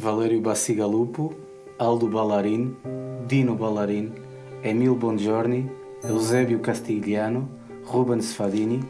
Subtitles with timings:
[0.00, 1.34] Valério Bacigalupo,
[1.78, 2.74] Aldo Ballarin,
[3.26, 4.10] Dino Ballarin,
[4.62, 5.70] Emil Bongiorni,
[6.02, 7.46] Eusébio Castigliano,
[7.84, 8.80] Ruben Sfadini,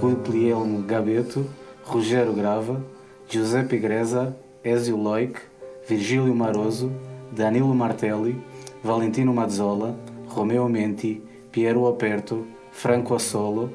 [0.00, 1.46] Guglielmo Gabeto,
[1.86, 2.82] Rogério Grava,
[3.28, 5.40] Giuseppe Greza, Ezio Loic,
[5.88, 6.90] Virgílio Maroso,
[7.30, 8.42] Danilo Martelli,
[8.82, 9.94] Valentino Mazzola,
[10.34, 13.70] Romeo Menti, Piero Aperto, Franco Assolo,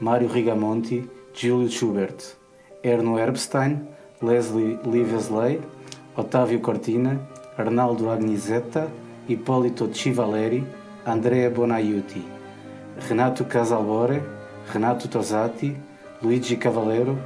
[0.00, 2.36] Mário Rigamonti, Giulio Schubert,
[2.82, 3.86] Erno Erbstein,
[4.20, 5.60] Leslie Livesley,
[6.16, 7.18] Otávio Cortina,
[7.56, 8.88] Arnaldo Agnizetta,
[9.26, 10.64] Ippolito Civaleri,
[11.04, 12.24] Andrea Bonaiuti,
[13.08, 14.22] Renato Casalbore,
[14.72, 15.76] Renato Tosati,
[16.20, 17.18] Luigi Cavallero,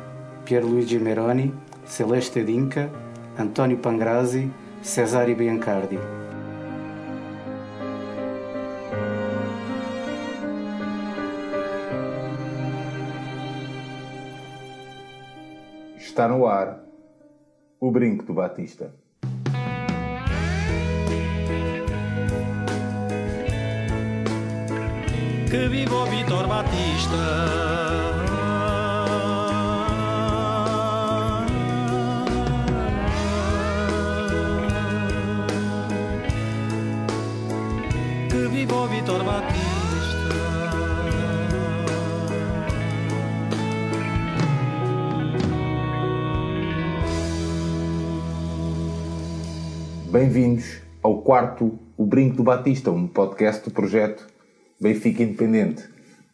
[0.45, 1.53] Pierluigi Meroni,
[1.85, 2.91] Celeste Dinca,
[3.37, 5.99] António Pangrazi, Cesare Biancardi.
[15.99, 16.88] Está no ar
[17.81, 18.93] o brinco do Batista.
[25.51, 27.17] Que viva o Vitor Batista!
[38.29, 39.68] Que viva o Vitor Batista!
[50.11, 54.27] Bem-vindos ao quarto O Brinco do Batista, um podcast do projeto
[54.81, 55.83] Benfica Independente.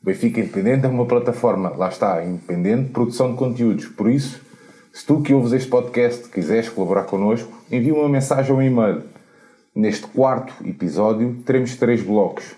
[0.01, 3.87] O Benfica Independente é uma plataforma, lá está, independente, de produção de conteúdos.
[3.87, 4.41] Por isso,
[4.93, 9.03] se tu que ouves este podcast quiseres colaborar connosco, envia uma mensagem ou um e-mail.
[9.75, 12.55] Neste quarto episódio, teremos três blocos.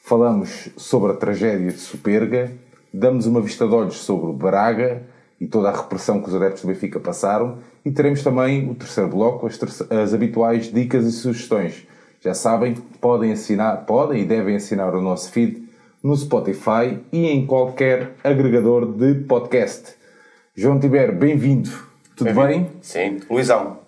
[0.00, 2.50] Falamos sobre a tragédia de Superga,
[2.92, 5.04] damos uma vista de olhos sobre o Braga
[5.40, 9.08] e toda a repressão que os adeptos do Benfica passaram e teremos também o terceiro
[9.08, 11.86] bloco, as, terce- as habituais dicas e sugestões.
[12.20, 15.62] Já sabem, podem assinar, podem e devem assinar o nosso feed
[16.02, 19.94] no Spotify e em qualquer agregador de podcast.
[20.54, 21.70] João Tiber, bem-vindo.
[22.16, 22.66] Tudo bem?
[22.82, 23.85] Sim, Luizão.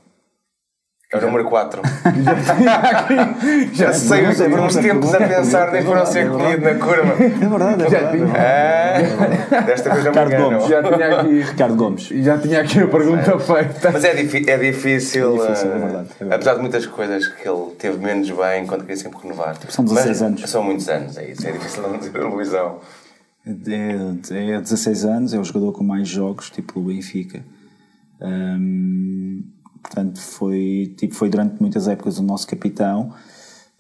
[1.11, 1.81] É o número 4.
[3.73, 7.15] Já Sei, sei, uns, uns tempos a pensar nem foram ser comido na curva.
[7.25, 8.37] É verdade, é já verdade.
[8.37, 10.37] É, desta vez me Ricardo.
[10.37, 10.67] Gomes.
[10.67, 12.03] já tinha aqui, Ricardo Gomes.
[12.09, 13.91] já tinha aqui a pergunta feita.
[13.91, 16.35] Mas é, é difícil, É difícil, é eh, verdade, é verdade.
[16.35, 19.57] apesar de muitas coisas que ele teve menos bem quando queria sempre renovar.
[19.71, 20.51] São 16 Mas anos.
[20.51, 21.49] São muitos anos, é isso.
[21.49, 22.81] É difícil não dizer a Luizão.
[23.47, 27.43] É, é 16 anos, é o jogador com mais jogos, tipo o Benfica.
[28.21, 29.43] Hum,
[29.83, 33.13] portanto, foi, tipo, foi durante muitas épocas o nosso capitão.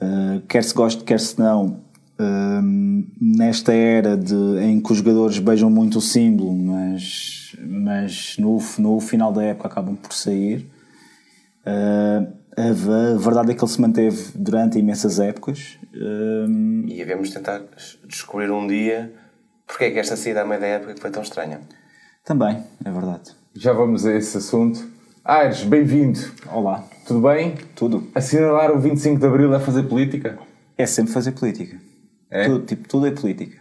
[0.01, 1.81] Uh, quer se goste, quer se não,
[2.21, 8.59] hum, nesta era de, em que os jogadores beijam muito o símbolo, mas, mas no,
[8.79, 10.67] no final da época acabam por sair.
[11.67, 15.79] Uh, a, ve- a verdade é que ele se manteve durante imensas épocas.
[15.95, 17.63] Hum, E devemos tentar
[18.07, 19.13] descobrir um dia
[19.67, 21.61] porque é que esta saída à meia da época foi tão estranha.
[22.25, 23.33] também, é verdade.
[23.55, 24.87] Já vamos a esse assunto.
[25.29, 26.19] Aires, bem-vindo.
[26.51, 27.55] Olá, Tudo bem?
[27.77, 28.09] tudo.
[28.15, 30.39] Assinalar o 25 de Abril é fazer política?
[30.75, 31.77] É sempre fazer política.
[32.31, 32.47] É?
[32.47, 33.59] Tudo, tipo, tudo é política.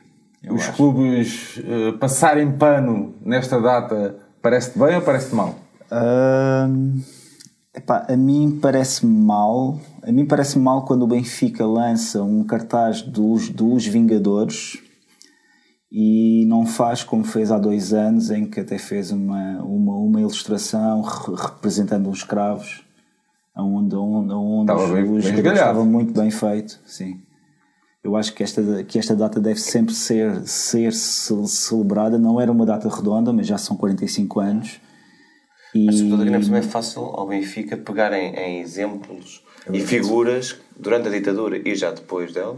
[0.49, 0.73] Os acho.
[0.77, 5.55] clubes eh, passarem pano nesta data parece-te bem ou parece-te mal?
[7.75, 9.77] Epá, a mim parece mal.
[10.03, 14.77] A mim parece mal quando o Benfica lança um cartaz dos, dos Vingadores
[15.91, 20.19] e não faz como fez há dois anos, em que até fez uma, uma, uma
[20.21, 22.83] ilustração re- representando os escravos,
[23.55, 26.79] onde, onde, onde Estava os, bem- os bem estava muito bem feito.
[26.85, 27.21] Sim.
[28.03, 32.17] Eu acho que esta, que esta data deve sempre ser, ser ce- celebrada.
[32.17, 34.79] Não era uma data redonda, mas já são 45 anos.
[35.75, 35.85] E...
[35.85, 39.43] Mas sobretudo aqui na também é fácil ao Benfica pegar em, em exemplos
[39.73, 42.57] e figuras que durante a ditadura e já depois dela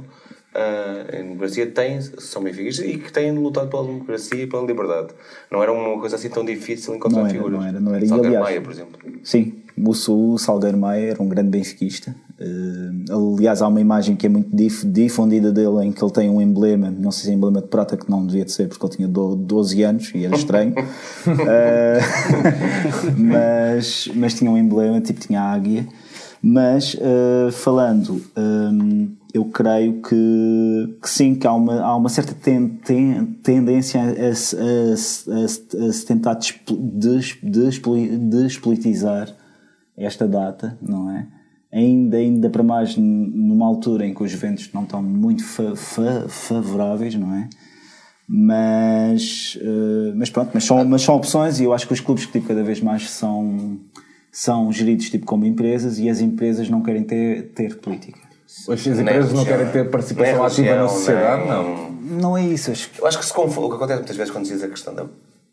[0.55, 5.09] ah, a democracia têm, são benfiquistas e que têm lutado pela democracia e pela liberdade.
[5.51, 7.59] Não era uma coisa assim tão difícil encontrar Não era, figuras.
[7.59, 8.03] não era, não era.
[8.05, 8.99] E, Salgueiro aliás- Maia, por exemplo.
[9.23, 9.89] Sim, o,
[10.33, 12.15] o Salgueiro Maia era um grande benfiquista.
[12.41, 16.29] Eh, aliás, há uma imagem que é muito dif- difundida dele em que ele tem
[16.29, 18.85] um emblema, não sei se é emblema de prata, que não devia de ser porque
[18.85, 20.73] ele tinha do- 12 anos e era estranho.
[21.27, 21.99] Eh,
[23.17, 25.85] mas, mas tinha um emblema, tipo tinha a águia.
[26.41, 28.21] Mas eh, falando,
[29.33, 34.05] eu creio que, que sim, que há uma, há uma certa ten- ten- tendência a,
[34.05, 35.47] a a a
[35.93, 39.35] se tentar despo- des- despoli- despolitizar
[39.95, 41.27] esta data, não é?
[41.71, 46.27] Ainda, ainda para mais numa altura em que os ventos não estão muito fa- fa-
[46.27, 47.47] favoráveis, não é?
[48.27, 52.25] Mas, eh, mas pronto, mas são, mas são opções e eu acho que os clubes
[52.25, 53.79] que tipo, cada vez mais são,
[54.31, 58.28] são geridos tipo como empresas e as empresas não querem ter, ter política.
[58.67, 61.91] As empresas não querem ter participação ativa na sociedade, não.
[61.91, 64.31] Não é isso, acho que Eu acho que se confunde, o que acontece muitas vezes
[64.31, 65.05] quando se diz a questão da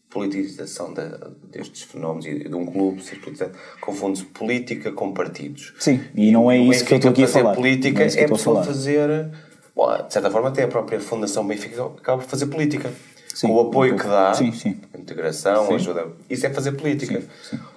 [0.09, 3.53] politização da- destes fenómenos e de um clube ser politizado,
[3.83, 5.75] confunde-se política com partidos.
[5.79, 7.45] Sim, e não é isso que eu estou aqui a falar.
[7.51, 8.65] fazer política é é pessoa falar.
[8.65, 9.29] fazer.
[9.75, 12.91] Bom, de certa forma, até a própria Fundação Benfica acaba por fazer política.
[13.35, 14.81] Sim, Com o apoio um que dá, Sim, sim.
[14.95, 16.07] a integração, a ajuda.
[16.31, 17.23] Isso é fazer política.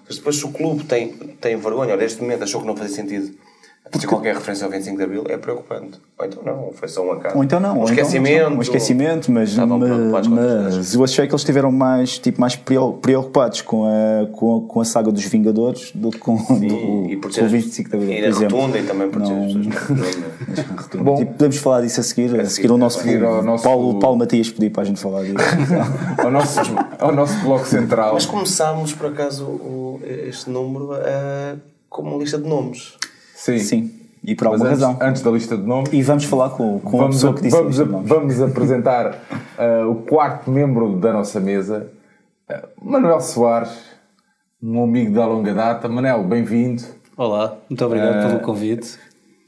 [0.07, 1.09] Mas depois, se o clube tem,
[1.41, 3.35] tem vergonha, ou neste momento achou que não fazia sentido
[3.91, 5.99] fazer qualquer referência ao 25 de Abril, é preocupante.
[6.17, 7.37] Ou então não, foi só um acaso.
[7.37, 8.49] Ou então não, um ou então- esquecimento.
[8.49, 10.77] um esquecimento, mas, Estavam preocupados com outras coisas.
[10.77, 14.61] mas eu achei que eles estiveram mais, tipo, mais preo- preocupados com a, com, a,
[14.73, 17.95] com a saga dos Vingadores do que com, do, e por com o 25 de
[17.95, 18.57] Abril, e por na exemplo.
[18.57, 20.15] rotunda e também por Não- as pessoas.
[21.01, 21.15] Bom.
[21.17, 24.17] Tipo, podemos falar disso a seguir, a seguir o nosso, seguir ao nosso- Paulo, Paulo
[24.17, 25.35] Matias pediu para a gente falar disso.
[26.19, 26.59] Ao nosso,
[26.99, 28.13] ao nosso bloco central.
[28.13, 31.55] Mas começámos, por acaso, o- este número eh,
[31.89, 32.93] como uma lista de nomes.
[33.41, 33.57] Sim.
[33.59, 33.91] Sim,
[34.23, 34.97] e por alguma antes, razão.
[35.01, 37.41] antes da lista de nomes, E vamos falar com, com a vamos, pessoa a- que
[37.43, 39.15] disse vamos, a- vamos apresentar
[39.57, 41.87] ah, o quarto membro da nossa mesa,
[42.49, 43.71] ah, Manuel Soares,
[44.61, 45.87] um amigo da longa data.
[45.87, 46.83] Manel, bem-vindo.
[47.15, 48.97] Olá, muito obrigado pelo convite.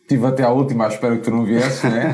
[0.03, 2.13] Estive até à última, espero que tu não viesses, né?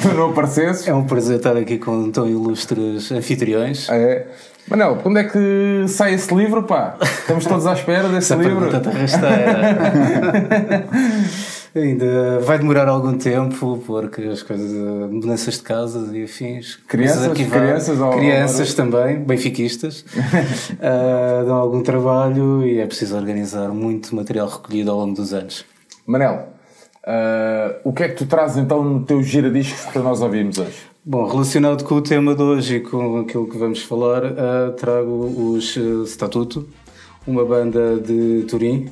[0.00, 0.86] que tu não aparecesses.
[0.88, 3.88] É um prazer estar aqui com tão ilustres anfitriões.
[3.88, 4.26] É.
[4.68, 6.96] Manel, quando é que sai esse livro, pá?
[7.00, 8.68] Estamos todos à espera desse Essa livro.
[8.68, 8.90] pergunta.
[11.76, 16.76] Ainda vai demorar algum tempo, porque as coisas, eh, mudanças de casas e afins.
[16.88, 17.24] Crianças?
[17.28, 17.60] arquivar.
[17.60, 20.02] Crianças ou- Crianças também, benfiquistas.
[20.80, 25.66] Ah, dão algum trabalho e é preciso organizar muito material recolhido ao longo dos anos.
[26.06, 26.48] Manel,
[27.06, 30.78] ah, o que é que tu trazes então no teu giradiscos para nós ouvirmos hoje?
[31.04, 35.26] Bom, relacionado com o tema de hoje e com aquilo que vamos falar, ah, trago
[35.52, 35.76] os
[36.06, 36.66] Statuto,
[37.26, 38.88] uma banda de Turim,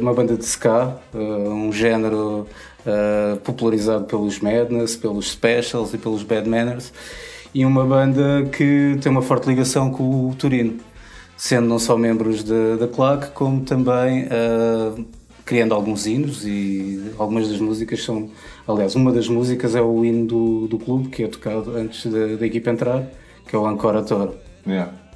[0.00, 2.46] uma banda de ska, ah, um género
[2.86, 6.92] ah, popularizado pelos Madness, pelos Specials e pelos Bad Manners,
[7.54, 10.78] e uma banda que tem uma forte ligação com o Turino,
[11.36, 14.28] sendo não só membros da, claque, como também
[15.46, 18.28] criando alguns hinos e algumas das músicas são.
[18.66, 22.36] Aliás, uma das músicas é o hino do, do clube, que é tocado antes da,
[22.36, 23.06] da equipa entrar,
[23.46, 24.34] que é o Ancora Toro.
[24.66, 25.07] Yeah.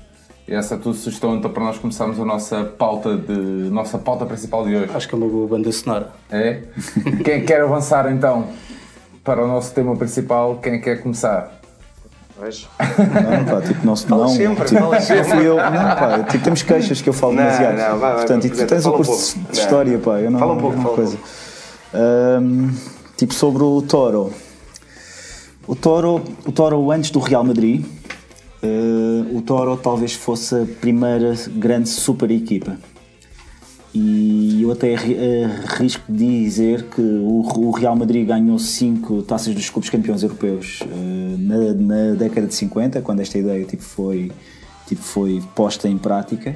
[0.48, 3.32] E essa é a tua sugestão então para nós começarmos a nossa pauta de
[3.70, 4.90] nossa pauta principal de hoje.
[4.92, 6.10] Acho que é uma boa banda sonora.
[6.30, 6.62] É?
[7.24, 8.46] Quem quer avançar então
[9.22, 10.56] para o nosso tema principal?
[10.56, 11.60] Quem quer começar?
[12.40, 12.66] Vejo.
[12.80, 15.24] Não, pá, tipo, não, Fala não, sempre, tipo, fala sempre.
[15.24, 17.76] fui eu, não, pá, tipo, temos queixas que eu falo Não, demasiado.
[17.76, 19.52] não, vai, vai, Portanto, e tu tens o um curso pouco.
[19.52, 19.64] de Não.
[19.64, 20.38] história, pá, eu não.
[20.40, 21.18] Fala um pouco, é uma um coisa.
[21.94, 22.70] Ahm,
[23.16, 24.32] tipo, sobre o Toro.
[25.68, 27.84] O Toro, o Toro antes do Real Madrid,
[28.62, 32.76] eh, o Toro talvez fosse a primeira grande super equipa.
[33.94, 35.18] E eu até arri-
[35.68, 41.74] arrisco dizer que o, Real Madrid ganhou cinco taças dos clubes campeões europeus eh, na,
[41.74, 44.32] na década de 50, quando esta ideia tipo, foi,
[44.86, 46.54] tipo, foi posta em prática.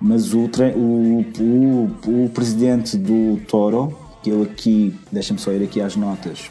[0.00, 5.80] Mas o, o, o, o presidente do Toro, que eu aqui, deixa-me só ir aqui
[5.80, 6.50] às notas,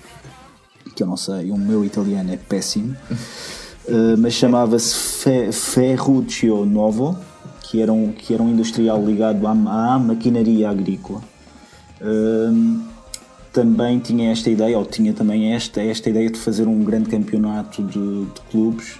[0.95, 2.94] que eu não sei, o meu italiano é péssimo,
[3.87, 7.17] eh, mas chamava-se Fe, Ferruccio Novo,
[7.61, 11.21] que era um, que era um industrial ligado à, à maquinaria agrícola.
[12.01, 12.83] Hum,
[13.51, 17.83] também tinha esta ideia, ou tinha também esta, esta ideia de fazer um grande campeonato
[17.83, 18.99] de, de clubes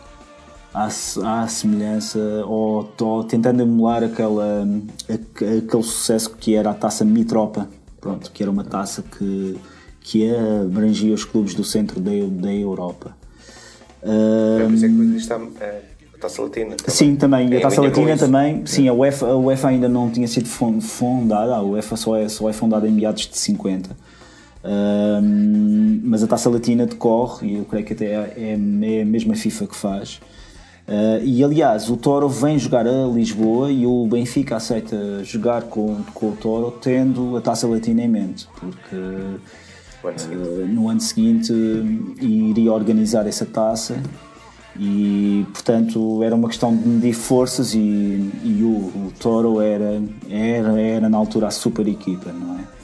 [0.74, 4.67] à, à semelhança, ou, ou tentando emular aquela,
[5.08, 9.58] aque- aquele sucesso que era a taça Mitropa, pronto, que era uma taça que,
[10.01, 10.29] que
[10.63, 13.17] abrangia os clubes do centro da, da Europa.
[14.08, 15.82] É por isso que existe está é,
[16.16, 16.76] a taça latina.
[16.76, 16.96] também.
[16.96, 17.58] Sim, também.
[17.58, 18.66] A Taça Latina também.
[18.66, 21.56] Sim, a UEFA, a UEFA ainda não tinha sido fun- fundada.
[21.56, 23.90] A UEFA só é, só é fundada em meados de 50.
[24.64, 29.06] Ahm, mas a Taça Latina decorre, e eu creio que até é, é, é a
[29.06, 30.20] mesma FIFA que faz.
[30.88, 35.98] Ah, e aliás, o Toro vem jogar a Lisboa e o Benfica aceita jogar com,
[36.14, 38.96] com o Toro tendo a Taça Latina em mente, porque
[40.68, 43.98] No ano seguinte uh, iria organizar essa taça
[44.80, 50.80] e portanto era uma questão de medir forças e, e o, o Toro era, era,
[50.80, 52.78] era na altura a super equipa, não é?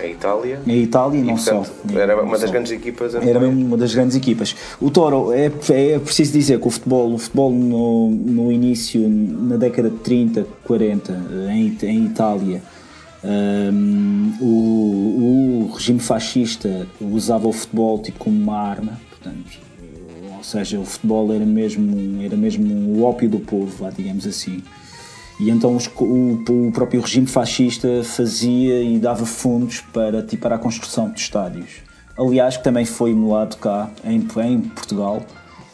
[0.00, 0.60] A Itália.
[0.66, 1.98] A Itália e não portanto, só.
[1.98, 2.52] Era Não uma das só.
[2.52, 3.14] grandes equipas.
[3.14, 4.56] Era mesmo uma das grandes equipas.
[4.80, 9.56] O Toro, é, é preciso dizer que o futebol, o futebol no, no início, na
[9.56, 11.12] década de 30, 40,
[11.50, 12.62] em, em Itália,
[13.24, 19.58] hum, o, o regime fascista usava o futebol tipo como uma arma, portanto,
[20.36, 22.64] ou seja, o futebol era mesmo, era mesmo
[22.98, 24.62] o ópio do povo, vá, digamos assim.
[25.38, 30.56] E então os- o, o próprio regime fascista fazia e dava fundos para, tipo, para
[30.56, 31.68] a construção de estádios.
[32.18, 35.22] Aliás, que também foi emulado cá, em, em Portugal,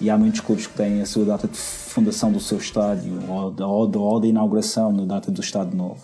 [0.00, 3.50] e há muitos clubes que têm a sua data de fundação do seu estádio, ou,
[3.50, 6.00] da- ou, da- ou de inauguração na data do Estádio Novo.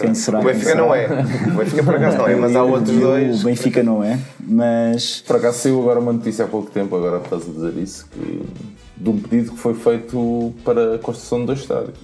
[0.00, 1.06] Quem será, O Benfica não é.
[1.06, 3.42] O Benfica por acaso não é, mas há outros dois.
[3.42, 7.18] O Benfica não é, mas Por acaso saiu agora uma notícia há pouco tempo, agora
[7.18, 8.42] estás a dizer isso, que,
[8.96, 11.98] de um pedido que foi feito para a construção de dois estádios.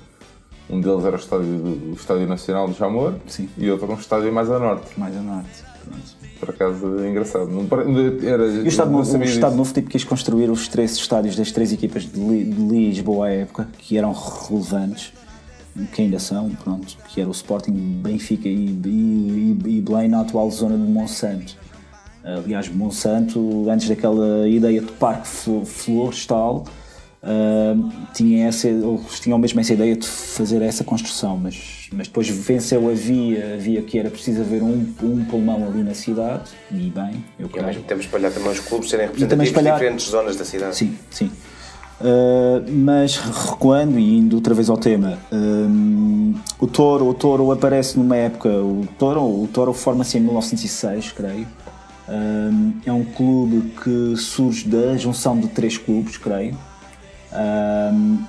[0.71, 3.49] Um deles era o estádio, do, o estádio Nacional de Jamor Sim.
[3.57, 4.87] e outro um estádio mais a norte.
[4.99, 5.65] mais a norte.
[5.85, 6.19] Pronto.
[6.39, 7.47] Por acaso é engraçado.
[7.47, 7.67] Não,
[8.23, 9.57] era, E o Estado não Novo, o Estado.
[9.57, 13.97] Novo tipo, quis construir os três estádios das três equipas de Lisboa à época, que
[13.97, 15.13] eram relevantes,
[15.87, 18.53] que ainda são, pronto, que era o Sporting, Benfica e,
[18.85, 21.57] e, e, e Belém na atual zona de Monsanto.
[22.25, 26.65] Aliás, Monsanto, antes daquela ideia de parque flo- florestal,
[27.23, 27.75] ah,
[28.13, 32.89] tinha essa, eles tinham mesmo essa ideia de fazer essa construção, mas, mas depois venceu
[32.91, 36.91] a via, a via que era preciso haver um, um pulmão ali na cidade, e
[36.91, 37.67] bem, eu E ao creio.
[37.69, 40.77] mesmo tempo espalhar também os clubes serem representativos de diferentes zonas da cidade.
[40.77, 41.31] Sim, sim.
[42.01, 47.99] Uh, mas recuando e indo outra vez ao tema, um, o Toro, o Toro aparece
[47.99, 51.47] numa época, o Toro, o Toro forma-se em 1906, creio.
[52.09, 56.57] Um, é um clube que surge da junção de três clubes, creio.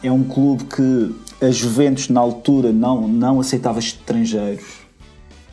[0.03, 4.89] É um clube que a Juventus na altura não, não aceitava estrangeiros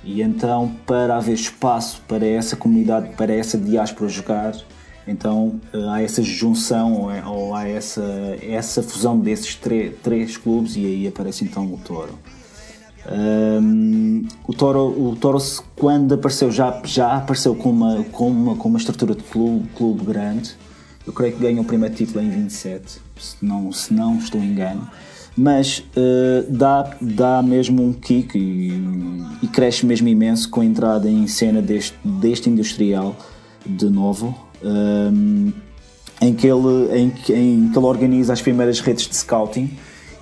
[0.06, 4.54] e então para haver espaço para essa comunidade, para essa diáspora jogar,
[5.06, 8.02] então eh, há essa junção ou, é- ou há essa,
[8.42, 9.58] essa fusão desses
[10.02, 12.18] três clubes e aí aparece então o Toro.
[13.08, 15.38] Hum, o Toro, o Toro
[15.76, 20.04] quando apareceu já, já apareceu com uma, com, uma, com uma estrutura de clube, clube
[20.04, 20.54] grande.
[21.06, 24.88] Eu creio que ganhou o primeiro título em 27, se não, se não estou engano.
[25.36, 28.72] Mas eh, dá, dá mesmo um kick e,
[29.42, 33.14] e cresce mesmo imenso com a entrada em cena deste, deste industrial
[33.64, 34.34] de novo.
[34.66, 35.52] Hum,
[36.20, 39.70] em que, ele, em, que- em que ele organiza as primeiras redes de scouting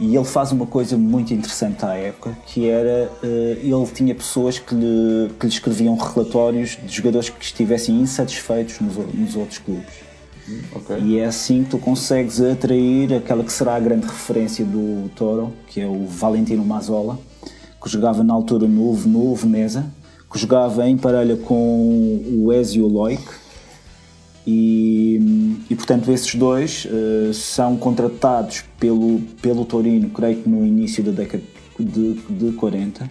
[0.01, 4.59] e ele faz uma coisa muito interessante à época, que era, eh, ele tinha pessoas
[4.59, 10.05] que lhe, que lhe escreviam relatórios de jogadores que estivessem insatisfeitos nos, nos outros clubes.
[10.75, 10.99] Ok.
[11.01, 15.53] E é assim que tu consegues atrair aquela que será a grande referência do Toro,
[15.69, 17.19] que é o Valentino Mazzola,
[17.83, 19.87] que jogava na altura no, no Veneza,
[20.31, 23.23] que jogava em parelha com o Ezio Loic.
[24.47, 31.03] E, e portanto esses dois eh, são contratados pelo, pelo Torino, creio que no início
[31.03, 31.43] da década
[31.79, 33.09] de, de 40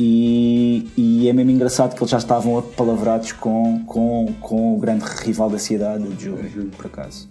[0.00, 5.04] e, e é mesmo engraçado que eles já estavam apalavrados com, com, com o grande
[5.04, 7.28] rival da cidade, o Juve, por acaso.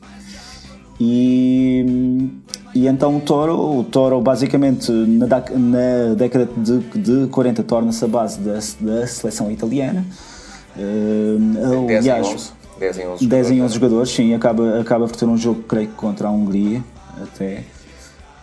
[0.99, 2.29] E,
[2.75, 8.07] e então o Toro, o Toro basicamente na, na década de, de 40 torna-se a
[8.07, 10.05] base da, da seleção italiana.
[11.87, 12.51] 10 em aliás, 11.
[12.79, 13.27] 10 em 11.
[13.27, 16.31] 10 em 11 jogadores, sim, acaba, acaba por ter um jogo, creio que contra a
[16.31, 16.84] Hungria,
[17.22, 17.63] até.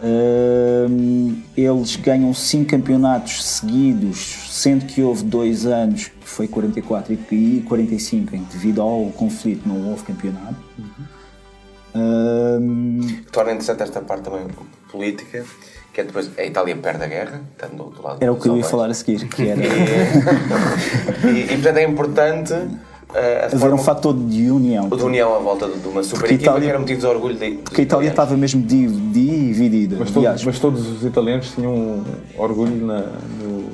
[0.02, 7.64] Hum, eles ganham 5 campeonatos seguidos, sendo que houve dois anos, que foi 44 e
[7.66, 10.56] 45, em que devido ao conflito não houve campeonato.
[11.94, 13.00] Hum,
[13.30, 14.46] Torna interessante esta parte também
[14.90, 15.44] política,
[15.92, 18.18] que é depois a Itália perde a guerra, estando do outro lado.
[18.20, 19.60] era o que eu ia falar a seguir, que era
[21.24, 22.54] E, e, portanto é importante
[23.14, 24.88] eh, a haver forma um fator de união.
[24.88, 27.00] de união à volta de de uma super Porque a equipa Itália- que era motivo
[27.00, 29.96] de orgulho de, Porque a Itália estava mesmo di- dividida.
[29.98, 32.02] Mas, todos, mas todos os italianos tinham
[32.36, 33.00] orgulho na,
[33.42, 33.70] no.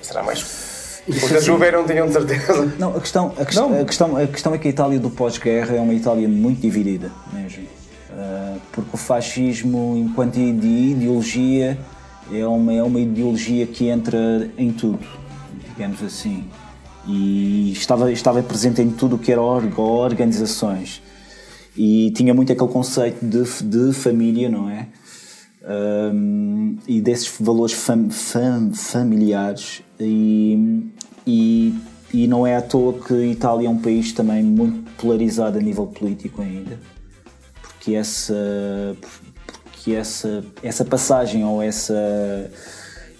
[0.00, 1.02] Será mais.
[1.06, 2.72] Os da Juve não tinham de certeza.
[2.78, 5.76] Não, a questão, a, quest- a questão, a questão é que a Itália do pós-guerra
[5.76, 7.64] é uma Itália muito dividida mesmo.
[8.16, 11.76] Ah, porque o fascismo, enquanto ide- ideologia,
[12.32, 15.06] é uma, é uma ideologia que entra em tudo,
[15.68, 16.44] digamos assim.
[17.06, 21.02] E estava, estava presente em tudo o que era org- organizações.
[21.76, 24.88] E tinha muito aquele conceito de, de família, não é?
[25.66, 30.84] Um, e desses valores fam- fam- familiares e,
[31.26, 31.74] e,
[32.12, 35.86] e não é à toa que Itália é um país também muito polarizado a nível
[35.86, 36.78] político ainda
[37.62, 38.94] porque essa
[39.72, 42.50] porque essa essa passagem ou essa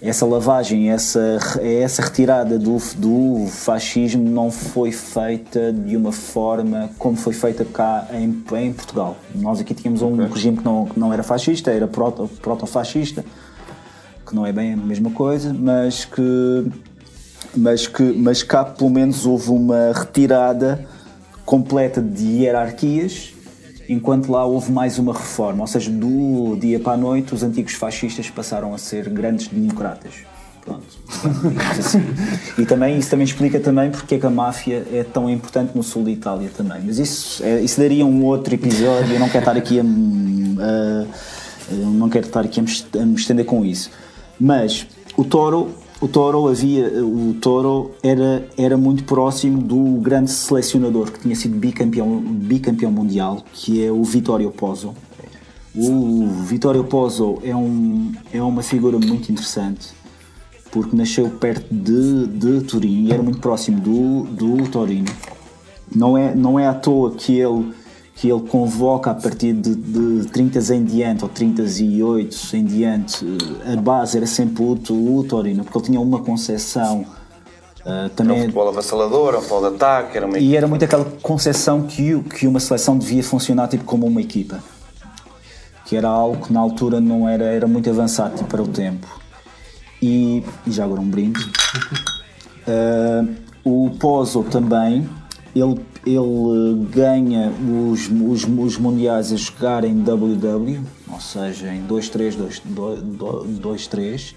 [0.04, 7.16] essa lavagem essa essa retirada do do fascismo não foi feita de uma forma como
[7.16, 9.16] foi feita cá em, em Portugal.
[9.34, 13.24] Nós aqui tínhamos um regime que não, que não era fascista era proto proto-fascista
[14.26, 16.66] que não é bem a mesma coisa mas que
[17.56, 20.86] mas que mas cá pelo menos houve uma retirada
[21.46, 23.33] completa de hierarquias
[23.88, 27.74] enquanto lá houve mais uma reforma, ou seja, do dia para a noite os antigos
[27.74, 30.12] fascistas passaram a ser grandes democratas.
[30.64, 30.82] Pronto.
[31.78, 32.02] Assim.
[32.56, 35.82] E também, isso também explica também porque é que a máfia é tão importante no
[35.82, 36.80] sul da Itália também.
[36.86, 41.06] Mas isso, é, isso daria um outro episódio, eu não quero estar aqui a, a-
[41.70, 42.62] não quero estar aqui a
[43.04, 43.90] me estender com isso.
[44.40, 44.86] Mas
[45.16, 45.70] o Toro,
[46.00, 51.56] o Toro havia, o Toro era, era muito próximo do grande selecionador que tinha sido
[51.56, 54.94] bicampeão, bicampeão mundial, que é o Vittorio Pozzo.
[55.74, 59.92] O Vittorio Pozzo é, um, é uma figura muito interessante
[60.74, 65.06] porque nasceu perto de, de Turim e era muito próximo do, do Torino.
[65.94, 67.72] Não é, não é à toa que ele,
[68.14, 73.26] que ele convoca a partir de, de 30 em diante ou 38 em diante,
[73.66, 77.04] eh, a base era sempre o, o Torino, porque ele tinha uma concepção
[77.84, 80.84] eh, Era um também futebol avassalador, um futebol de ataque, era uma e era muito
[80.84, 84.62] aquela concepção que, que uma seleção devia funcionar tipo como uma equipa.
[85.84, 89.06] Que era algo que na altura não era, era muito avançado tipo, para o tempo.
[90.00, 91.40] E, e já agora um brinde.
[92.66, 93.24] Ah,
[93.64, 95.08] o Pozo também,
[95.54, 97.52] ele, ele ganha
[97.90, 100.80] os, os, os mundiais a jogar em WW,
[101.12, 102.36] ou seja, em 2-3,
[103.60, 104.34] 2-3.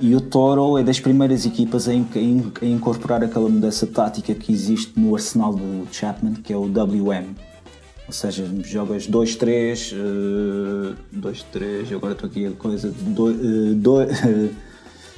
[0.00, 4.34] E o Toro é das primeiras equipas a, a in- a incorporar aquela mudança tática
[4.34, 7.28] que existe no arsenal do Chapman, que é o WM.
[8.06, 13.14] Ou seja, jogas 2-3, eh, 2-3, agora estou aqui a coisa de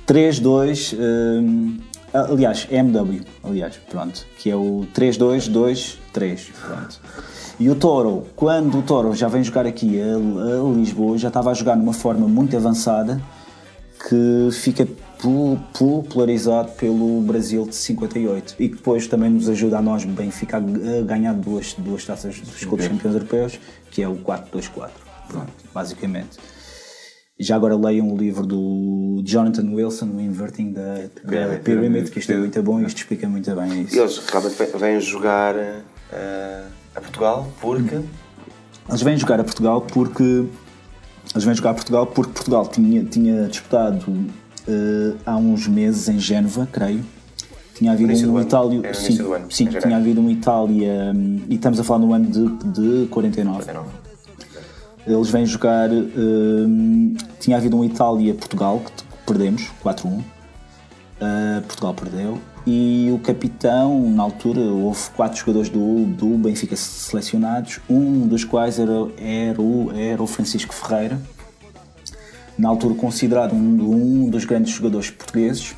[0.06, 0.94] 3-2,
[2.20, 7.00] aliás, MW, aliás, pronto, que é o 3-2-2-3, pronto.
[7.58, 11.50] E o Toro, quando o Toro já vem jogar aqui a, a Lisboa, já estava
[11.50, 13.20] a jogar numa forma muito avançada
[14.08, 14.86] que fica
[15.18, 20.58] pu- popularizado pelo Brasil de 58 e que depois também nos ajuda a nós Benfica
[20.58, 23.58] a ganhar duas, duas taças dos clubes campeões europeus,
[23.90, 24.90] que é o 4-2-4.
[25.28, 26.38] Pronto, basicamente.
[27.38, 30.94] E Já agora leiam o livro do Jonathan Wilson, o Inverting da,
[31.24, 33.98] da Pyramid, que isto é muito bom e isto explica muito bem E isso.
[33.98, 36.62] eles realmente vêm- jogar eh,
[36.94, 38.00] a Portugal porque
[38.88, 40.22] Eles vêm jogar a Portugal porque
[41.34, 44.02] eles vêm jogar a Portugal porque Portugal tinha, tinha disputado
[44.66, 47.04] eh, há uns meses em Génova, creio.
[47.74, 48.40] Tinha havido um.
[48.40, 48.80] Itália.
[48.82, 49.18] É sim,
[49.50, 49.80] sim janeiro.
[49.86, 51.12] tinha havido um Itália.
[51.14, 53.70] hum, E estamos a falar no ano de, de 49.
[53.74, 53.84] não,
[55.06, 55.90] Eles vêm jogar.
[55.90, 60.06] hum, tinha havido um Itália-Portugal que perdemos, 4-1.
[60.08, 62.38] Uh, Portugal perdeu.
[62.66, 68.80] E o capitão, na altura, houve quatro jogadores do, do Benfica selecionados, um dos quais
[68.80, 71.20] era, era, o, era o Francisco Ferreira,
[72.58, 75.76] na altura considerado um, um dos grandes jogadores portugueses,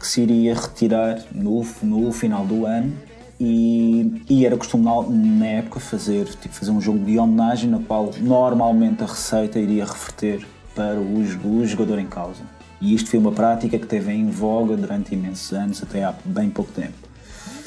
[0.00, 2.94] que se iria retirar no, no final do ano.
[3.38, 7.78] E, e era costume na, na época fazer, tipo, fazer um jogo de homenagem na
[7.80, 12.40] qual normalmente a receita iria reverter para o, o jogador em causa.
[12.80, 16.48] E isto foi uma prática que teve em voga durante imensos anos, até há bem
[16.50, 16.94] pouco tempo.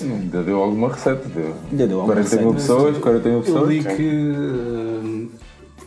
[0.02, 1.28] Ainda deu alguma receita.
[1.30, 1.56] Deu.
[1.72, 2.74] Ainda deu alguma 40 mil receita.
[2.76, 3.70] pessoas, 40 mil Eu pessoas.
[3.70, 4.10] li que.
[4.10, 5.30] hum,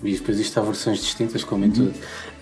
[0.03, 1.93] e depois isto há versões distintas, como em tudo.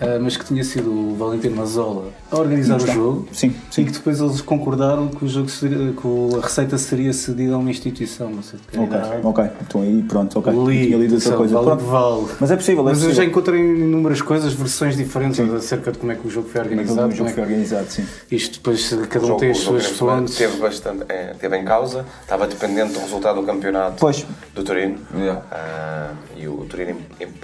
[0.01, 3.29] Ah, mas que tinha sido o Valentino Mazzola a organizar o jogo.
[3.33, 3.83] Sim, sim.
[3.83, 7.59] E que depois eles concordaram que, o jogo seria, que a receita seria cedida a
[7.59, 8.31] uma instituição.
[8.31, 9.20] Não sei de Ok, era.
[9.23, 9.44] ok.
[9.66, 10.53] Então aí, pronto, ok.
[10.66, 11.55] Li, Tinha lido essa coisa.
[11.55, 11.85] vale, Pronto.
[11.85, 12.27] vale.
[12.40, 13.14] Mas é possível, é Mas eu possível.
[13.25, 16.81] já encontrei inúmeras coisas, versões diferentes acerca de como é que o jogo foi Como
[16.81, 17.12] é que organizado.
[17.12, 18.07] o jogo foi é que- organizado, sim.
[18.31, 20.35] Isto depois cada um jogo, tem as suas fontes.
[20.37, 24.25] teve, bastante, eh, teve em causa, estava dependente do resultado do campeonato Pois.
[24.55, 24.96] do Torino.
[25.14, 25.42] Yeah.
[25.51, 26.96] Ah, e o Torino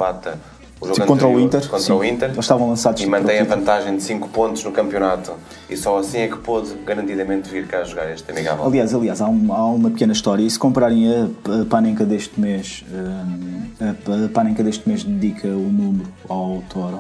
[0.06, 0.38] empata
[0.78, 1.92] o jogo Tipo, contra o Inter, contra sim.
[1.92, 5.32] o Inter Eles estavam lançados e mantém a vantagem de 5 pontos no campeonato
[5.70, 8.64] e só assim é que pôde garantidamente vir cá jogar este amigável.
[8.66, 10.42] Aliás, aliás há, um- há uma pequena história.
[10.42, 15.48] E se compararem a, a Panenka deste mês, hum, a, a Panenka deste mês dedica
[15.48, 16.98] o número ao Toro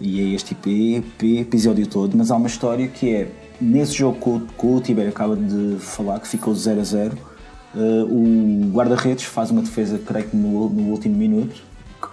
[0.00, 2.16] e é este ep- episódio todo.
[2.16, 3.28] Mas há uma história que é
[3.60, 7.18] nesse jogo que o, que o Tibério acaba de falar, que ficou 0 a 0,
[7.76, 11.60] eh, o guarda-redes faz uma defesa, creio que no, no último minuto,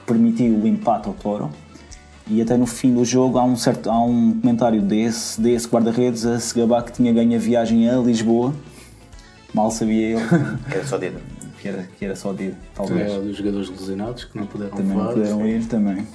[0.05, 1.49] permitiu o empate ao Toro.
[2.27, 6.25] E até no fim do jogo há um, certo, há um comentário desse, desse guarda-redes
[6.25, 8.53] a se gabar que tinha ganho a viagem a Lisboa.
[9.53, 10.21] Mal sabia ele
[10.71, 11.19] É só dito.
[11.59, 13.13] que era, que era só de É, talvez.
[13.23, 15.13] dos jogadores lesionados que não puderam Também não levar.
[15.13, 16.07] puderam ir também.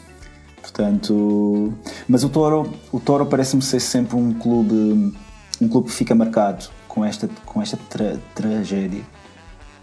[0.63, 1.73] Portanto,
[2.09, 5.13] mas o Toro, o Toro parece-me ser sempre um clube,
[5.61, 9.03] um clube que fica marcado com esta, com esta tra- tragédia.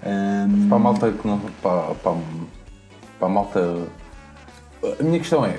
[0.06, 1.40] Ahm, Para a malta que não.
[1.62, 2.18] Para, para,
[3.24, 3.78] para a malta.
[5.00, 5.58] A minha questão é.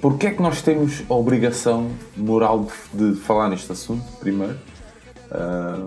[0.00, 4.56] Porquê é que nós temos a obrigação moral de, de falar neste assunto, primeiro?
[5.30, 5.86] Ah,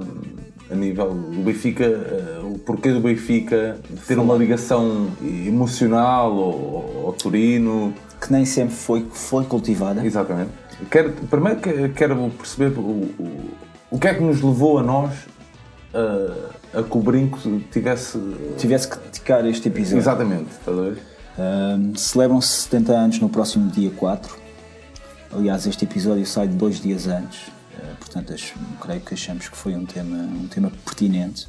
[0.72, 7.14] a nível do Benfica, eh, o porquê do Benfica ter uma ligação emocional ao, ao
[7.14, 7.94] Torino.
[8.22, 10.06] Que nem sempre foi, foi cultivada.
[10.06, 10.52] Exatamente.
[10.92, 13.50] Quero, primeiro que- quero perceber o, o,
[13.92, 15.12] o que é que nos levou a nós
[15.94, 17.40] a, a que o Brinco
[17.72, 18.18] tivesse.
[18.58, 20.00] Tivesse que dedicar este episódio.
[20.00, 20.98] Exatamente, estás a ver?
[21.38, 24.36] Um, Celebram-se 70 anos no próximo dia 4.
[25.32, 27.48] Aliás, este episódio sai dois dias antes.
[27.48, 31.48] Uh, portanto, acho- creio que achamos que foi um tema, um tema pertinente.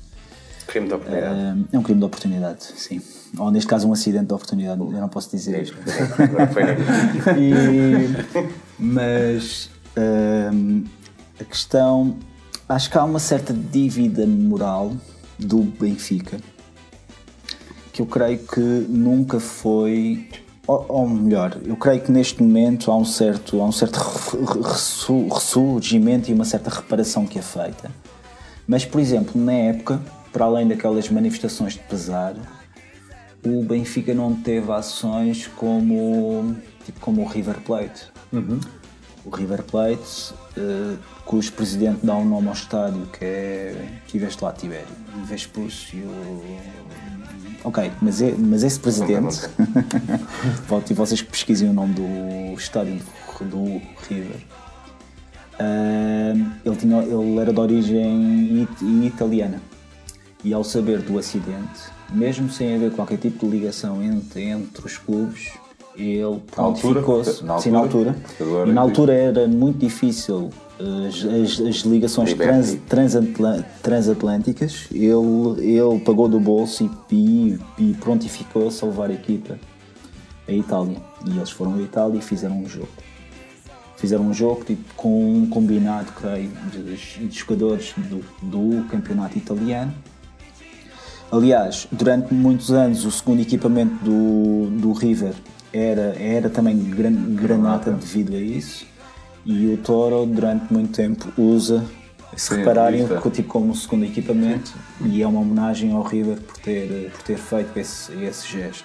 [0.66, 1.34] Crime de oportunidade.
[1.34, 3.00] Um, é um crime de oportunidade, sim.
[3.36, 4.80] Ou neste caso, um acidente de oportunidade.
[4.80, 5.76] Eu não posso dizer isto.
[7.36, 9.70] E- mas
[11.40, 12.16] a questão
[12.70, 14.92] acho que há uma certa dívida moral
[15.38, 16.38] do Benfica
[17.92, 20.28] que eu creio que nunca foi
[20.66, 24.62] ou, ou melhor, eu creio que neste momento há um certo, há um certo re-
[24.62, 27.90] ressu- ressurgimento e uma certa reparação que é feita.
[28.68, 30.00] Mas, por exemplo, na época,
[30.32, 32.36] para além daquelas manifestações de pesar,
[33.44, 36.54] o Benfica não teve ações como,
[36.84, 38.06] tipo, como o River Plate.
[39.24, 40.94] O River Plate, eh,
[41.30, 44.00] cujo presidente dá um nome ao estádio que é.
[44.08, 44.88] Tiveste lá, Tibério.
[45.26, 46.02] Vespúcio.
[47.62, 49.38] Ok, mas, é, mas esse presidente.
[50.66, 52.98] Volte vocês que pesquisem o nome do estádio
[53.38, 53.64] do, do
[54.08, 54.40] River.
[55.60, 56.32] Ah,
[56.64, 59.62] ele, tinha, ele era de origem it- italiana
[60.42, 61.80] e ao saber do acidente,
[62.12, 65.52] mesmo sem haver qualquer tipo de ligação entre, entre os clubes,
[66.00, 66.42] ele altura?
[67.02, 67.44] prontificou-se.
[67.44, 68.16] Na Sim, na altura?
[68.40, 68.68] altura.
[68.68, 72.78] E na altura era muito difícil as, as- as ligações trans,
[73.82, 74.86] transatlânticas.
[74.92, 79.58] Ele, ele pagou do bolso e, e, e prontificou-se a levar a equipa
[80.48, 80.96] à Itália.
[81.26, 82.88] E eles foram à Itália e fizeram um jogo
[83.96, 89.92] fizeram um jogo tipo, com um combinado, creio, de, de jogadores do, do campeonato italiano.
[91.30, 95.34] Aliás, durante muitos anos o segundo equipamento do, do River
[95.72, 98.86] era, era também gran, granata devido a isso.
[99.44, 101.84] E o Toro durante muito tempo usa,
[102.36, 103.04] se Sim, repararem, é.
[103.04, 104.72] o- tipo como segundo equipamento
[105.04, 108.84] e é uma homenagem ao River por ter, por ter feito esse, esse gesto.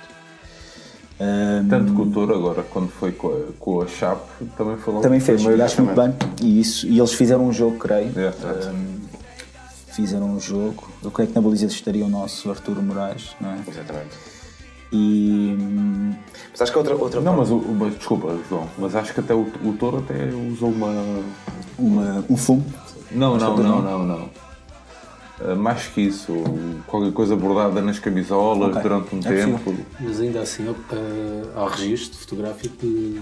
[1.19, 4.99] Ahm, Tanto que o Toro agora, quando foi com a, com a Chape, também logo
[5.01, 6.13] também fez, primeiro e acho muito bem.
[6.41, 8.11] E, isso, e eles fizeram um jogo, creio.
[8.17, 8.69] É, é.
[8.71, 8.99] Um,
[9.93, 10.89] fizeram um jogo.
[11.03, 13.59] Eu creio que na baliza estaria o nosso Arturo Moraes, não é?
[13.65, 14.15] Exatamente.
[14.95, 15.58] E.
[16.51, 19.19] Mas acho que há outra, outra Não, mas, o, mas desculpa, João, mas acho que
[19.19, 20.93] até o, o Toro até usou uma.
[21.77, 22.65] uma, um fumo.
[23.12, 24.29] Não, não, não, não, não.
[25.41, 26.34] Ah, mais que isso,
[26.88, 28.81] qualquer coisa bordada nas camisolas Ok.
[28.81, 29.60] durante um É possível.
[29.65, 29.86] tempo.
[29.99, 33.21] Mas ainda assim eh, há registro fotográfico de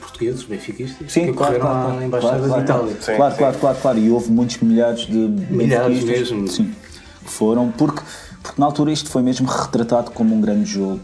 [0.00, 2.82] portugueses, benfiquistas, Sim, que claro, correram claro, à Embaixada claro, de claro.
[2.88, 3.02] Itália.
[3.02, 3.38] Sim, claro, sim.
[3.38, 3.98] claro, claro, claro.
[3.98, 6.48] E houve muitos milhares de Milhares benfiquistas, mesmo.
[6.48, 6.74] Sim,
[7.24, 8.02] que foram, porque,
[8.44, 11.00] porque na altura isto foi mesmo retratado como um grande jogo.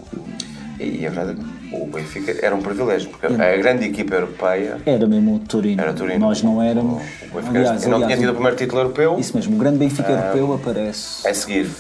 [0.79, 1.41] E a verdade,
[1.73, 5.81] o Benfica era um privilégio, porque a grande equipa europeia Era mesmo o Torino.
[5.81, 6.19] era o Torino.
[6.19, 7.03] Nós não éramos.
[7.31, 9.79] O Benfica aliás, não aliás, tinha tido o primeiro título europeu Isso mesmo, o grande
[9.79, 11.27] Benfica europeu aparece.
[11.27, 11.71] a seguir.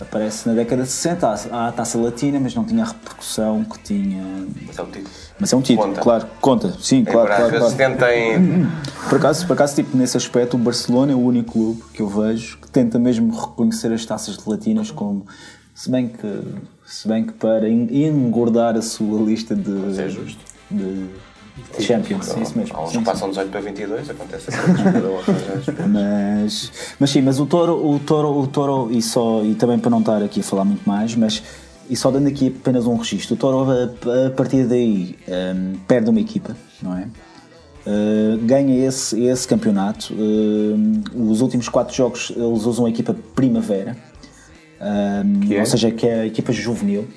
[0.00, 3.78] Aparece na década de 60, há a taça latina, mas não tinha a repercussão que
[3.80, 4.22] tinha.
[4.66, 5.10] Mas é um título.
[5.38, 6.00] Mas é um título, Conta.
[6.00, 7.94] claro, conta, sim, claro, às claro, vezes claro.
[7.96, 8.66] tentem.
[9.08, 12.08] Por acaso, por acaso, tipo, nesse aspecto, o Barcelona é o único clube que eu
[12.08, 15.26] vejo que tenta mesmo reconhecer as taças latinas como.
[15.74, 16.42] Se bem que,
[16.86, 20.00] se bem que para en- engordar a sua lista de.
[20.00, 20.40] é justo.
[20.70, 21.06] De
[21.78, 22.76] Champions, isso mesmo.
[22.76, 23.04] Há uns sim, que sim.
[23.04, 24.60] passam 18 para 22, acontece assim.
[24.70, 29.78] um Mas, mas sim, mas o Toro, o Toro, o Toro e só e também
[29.78, 31.42] para não estar aqui a falar muito mais, mas
[31.88, 36.08] e só dando aqui apenas um registro, o Toro a, a partir daí hum, perde
[36.08, 37.08] uma equipa, não é?
[37.86, 40.12] Uh, ganha esse, esse campeonato.
[40.12, 43.96] Hum, os últimos quatro jogos eles usam a equipa Primavera,
[45.24, 45.60] hum, Que é?
[45.60, 47.08] ou seja, que é a equipa juvenil.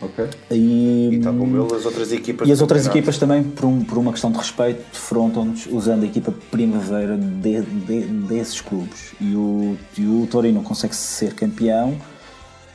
[0.00, 0.28] Ok?
[0.50, 2.46] E, E tal como ele, as outras equipas.
[2.48, 2.98] e as outras campeonato.
[2.98, 7.62] equipas também, por, um- por uma questão de respeito, defrontam-nos usando a equipa primavera de-
[7.62, 9.12] de- desses clubes.
[9.20, 11.96] E o, e o Torino consegue ser campeão,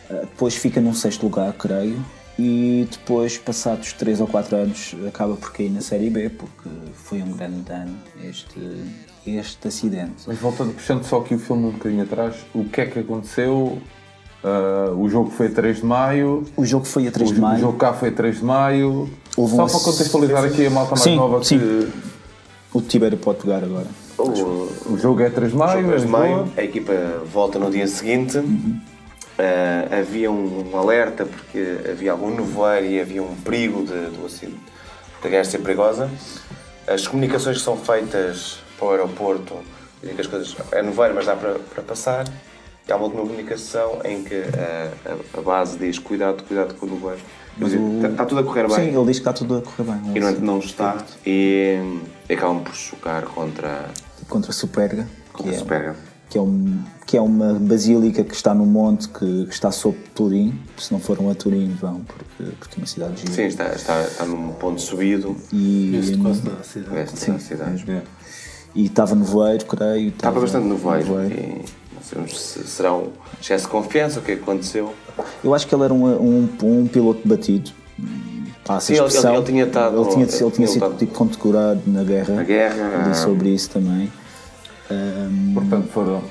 [0.09, 2.03] eh, depois fica num sexto lugar, creio,
[2.39, 7.21] e depois, passados 3 ou 4 anos, acaba por cair na Série B, porque foi
[7.21, 8.59] um grande dano este,
[9.27, 10.23] este acidente.
[10.25, 13.77] Mas voltando, puxando só aqui o filme um bocadinho atrás, o que é que aconteceu?
[14.43, 16.43] Ah, o jogo foi a 3 de maio.
[16.57, 17.57] O jogo foi a 3 o, de maio.
[17.57, 19.09] o jogo cá foi a 3 de maio.
[19.37, 21.59] Houve Só um para ass- contextualizar aqui a malta mais Sim, nova sim.
[21.59, 21.87] que
[22.73, 23.87] O Tibério pode pegar agora.
[24.17, 25.81] o jogo é 3 de maio.
[25.81, 26.93] Jogo é 2 de maio, a equipa
[27.31, 28.37] volta no dia seguinte.
[29.39, 34.59] Ah, havia um alerta porque havia algum nevoeiro e havia um perigo de, do acidente,
[35.23, 36.09] da guerra ser perigosa.
[36.87, 39.53] As comunicações que são feitas para o aeroporto
[40.01, 42.25] dizem que as coisas é nevoeiro, mas dá para, para passar.
[42.91, 47.21] Há uma comunicação em que a, a- a base diz cuidado, cuidado com o nevoeiro.
[47.57, 48.75] Mas Está o- tá tudo a correr bem.
[48.75, 50.01] Sim, ele diz que está tudo a correr bem.
[50.15, 51.03] E no entanto não está.
[51.25, 51.79] E,
[52.29, 53.85] e acabam por chocar contra,
[54.29, 55.95] Contra a Superga, que contra a é, Superga.
[56.29, 59.97] que, é um, que é uma basílica que está no monte, que, que está sob
[60.15, 60.57] Turim.
[60.77, 63.33] Se não foram a Turim, vão, porque, porque é uma cidade gira.
[63.33, 65.35] Sim, está, está, está num ponto subido.
[65.51, 66.95] E, Este quase da cidade.
[66.95, 67.85] Veste da cidade.
[68.73, 70.07] e estava nevoeiro, creio.
[70.07, 71.07] Estava bastante nevoeiro.
[71.09, 71.71] E não sabemos
[72.29, 73.07] se será um
[73.41, 74.93] excesso de confiança, o que é que aconteceu.
[75.43, 77.71] Eu acho que ele era um, um, um piloto batido.
[78.79, 81.81] Sim, a ele- ele- ele tinha estado- ele tinha, ele ele tinha sido tipo condecorado
[81.87, 82.35] na guerra.
[82.35, 83.13] Na guerra, Li ah.
[83.13, 84.11] sobre isso também.
[84.89, 86.21] Ahm, Portanto, foram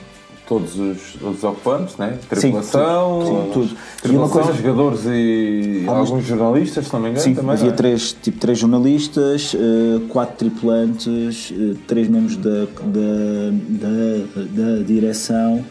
[0.50, 2.18] todos os, os ocupantes, né?
[2.28, 3.66] Tripulação, sim, tudo.
[3.66, 7.52] E tripulação, uma coisa- jogadores e Alguns- alguns jornalistas, se não me engano, Sim, também.
[7.52, 7.72] havia é?
[7.72, 15.64] três, tipo, três jornalistas, eh, quatro tripulantes, eh, três membros da, da, da, da direção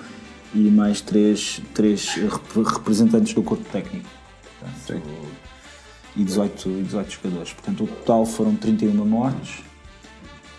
[0.55, 4.07] e mais três, três rep- representantes do corpo técnico.
[4.61, 5.03] Portanto,
[6.15, 7.51] e 18, e 18 jogadores.
[7.51, 9.59] Portanto, o total foram 31 mortes.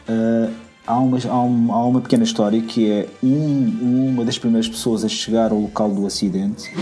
[0.07, 0.53] Uh,
[0.87, 5.09] há, uma, há, há uma pequena história que é um- uma das primeiras pessoas a
[5.09, 6.73] chegar ao local do acidente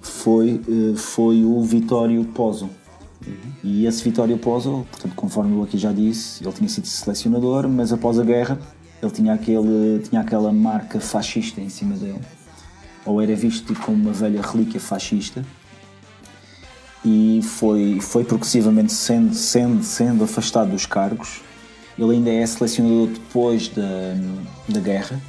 [0.00, 2.68] foi, uh, foi o Vitório Pozzo.
[3.62, 7.92] E esse Vitório Pozzo, portanto, conforme eu aqui já disse, ele tinha sido selecionador, mas
[7.92, 8.58] após a guerra
[9.02, 12.20] ele tinha, aquele, tinha aquela marca fascista em cima dele.
[13.04, 15.44] Ou era visto tipo, como uma velha relíquia fascista
[17.04, 21.40] e foi, foi progressivamente sendo, sendo, sendo afastado dos cargos.
[21.98, 24.14] Ele ainda é selecionador depois da,
[24.68, 25.20] da guerra,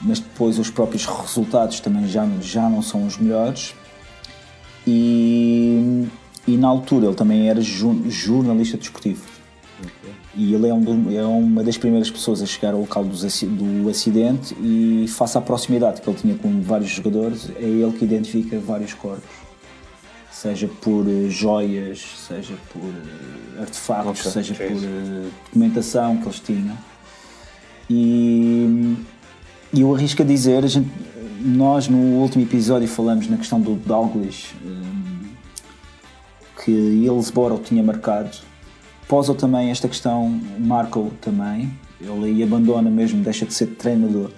[0.00, 3.74] mas depois os próprios resultados também já, já não são os melhores.
[4.86, 6.06] E,
[6.46, 9.22] e na altura ele também era ju- jornalista desportivo.
[10.34, 13.88] E ele é, um é uma das primeiras pessoas a chegar ao local dos do
[13.88, 18.58] acidente e face à proximidade que ele tinha com vários jogadores, é ele que identifica
[18.58, 19.47] vários corpos
[20.30, 24.86] seja por eh, joias, seja por eh, artefactos, Ok, seja por sim.
[24.86, 26.76] eh, documentação que eles tinham.
[27.90, 28.96] E,
[29.72, 30.90] e eu arrisco a dizer, a gente,
[31.40, 34.98] nós no último episódio falamos na questão do Dalglish, eh,
[36.64, 38.30] que Hillsborough tinha marcado.
[39.06, 41.72] Pozzo também, esta questão marcou também.
[42.00, 44.30] Ele aí abandona mesmo, deixa de ser treinador.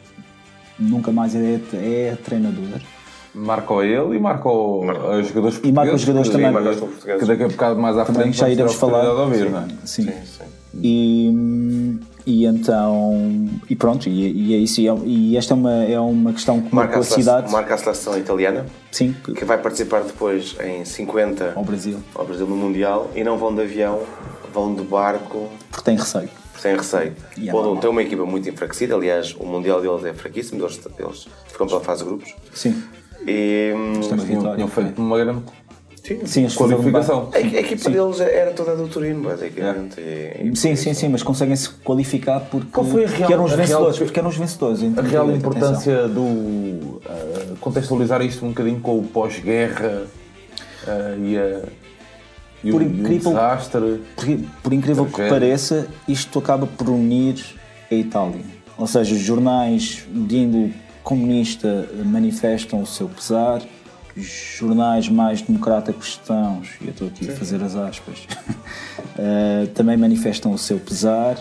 [0.78, 2.80] Nunca mais é, é treinador.
[3.34, 5.64] Marcou ele e marcou os jogadores portugueses.
[5.64, 7.18] E marca os jogadores que- também.
[7.18, 9.02] Que daqui a bocado mais à Também frente já ter iremos falar.
[9.02, 9.68] de ouvir, não é?
[9.84, 10.04] Sim.
[10.04, 10.44] Sim, sim.
[10.82, 13.48] E, e então.
[13.68, 14.80] E pronto, e, e é isso.
[14.80, 17.52] E, é- e esta é uma, é uma questão que Marca marcou a, cidade.
[17.52, 21.98] marca a seleção italiana, Sim, que- vai participar depois em 50 ao Brasil.
[22.14, 24.00] ao Brasil no Mundial e não vão de avião,
[24.52, 26.28] vão de barco, Porque tem receio.
[26.52, 27.12] porque têm receio.
[27.36, 27.76] E é normal.
[27.78, 31.80] tem uma equipa muito enfraquecida, aliás, o Mundial deles é fraquíssimo, eles, eles ficam pela
[31.80, 32.34] fase de grupos.
[32.54, 32.80] Sim.
[33.26, 34.54] E hum, Esta é uma Tinham, vitória.
[34.56, 35.40] tinham feito uma grande
[36.02, 37.28] Sim, eles fizeram qualificação.
[37.32, 39.96] a, a equipa deles era toda do Turino, basicamente.
[39.96, 40.50] bem.
[40.52, 43.44] E- Sim, sim, sim, mas conseguem se qualificar porque, Qual foi a real- porque eram
[43.44, 43.98] os a real- vencedores.
[43.98, 44.80] Porque eram os vencedores.
[44.82, 45.36] A real atenção.
[45.36, 47.00] importância do.
[47.06, 50.04] ah, contextualizar isto um bocadinho com o pós-guerra
[50.88, 51.62] ah, e, a,
[52.64, 54.00] e, Por o, e o incrível- desastre.
[54.16, 54.26] Por,
[54.62, 57.36] por incrível que pareça, isto acaba por unir
[57.90, 58.40] a Itália.
[58.78, 60.74] Ou seja, os jornais de índole
[61.14, 63.60] comunista manifestam o seu pesar,
[64.16, 68.28] os jornais mais democrata cristãos, e eu estou aqui a fazer as aspas,
[69.18, 71.36] eh, também manifestam o seu pesar.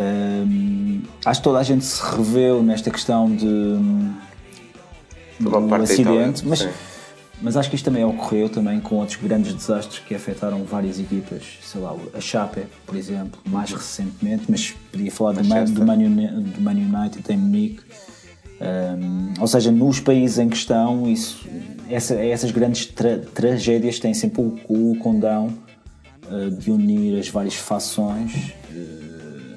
[0.00, 3.46] Ehm, acho que toda a gente se reveu nesta questão de,
[5.38, 6.68] uma do acidente, mas, sim.
[7.40, 11.42] mas acho que isto também ocorreu também com outros grandes desastres que afetaram várias equipas,
[11.62, 15.94] sei lá, a Chape, por exemplo, mais recentemente, mas podia falar do Man, do, Man
[15.94, 17.80] Uni- do Man United em Munique.
[18.60, 21.46] Um, ou seja, nos países em questão, isso,
[21.90, 25.52] essa- essas grandes tra- tragédias têm sempre o, o condão
[26.30, 28.54] uh, de unir as várias fações.
[28.70, 29.56] uh,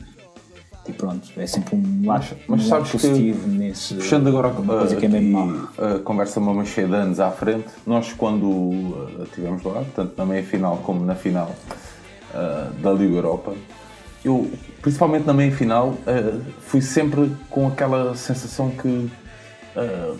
[0.87, 3.93] e pronto, é sempre um lado, Mas um lado sabes que, positivo nesse.
[3.93, 8.11] puxando agora coisa que é mesmo a conversa uma cheia de anos à frente, nós
[8.11, 11.55] quando ah, estivemos lá, tanto na meia-final como na final
[12.81, 13.53] da Liga Europa,
[14.23, 14.49] eu,
[14.81, 19.09] principalmente na meia-final, ah, fui sempre com aquela sensação que
[19.75, 20.13] ah,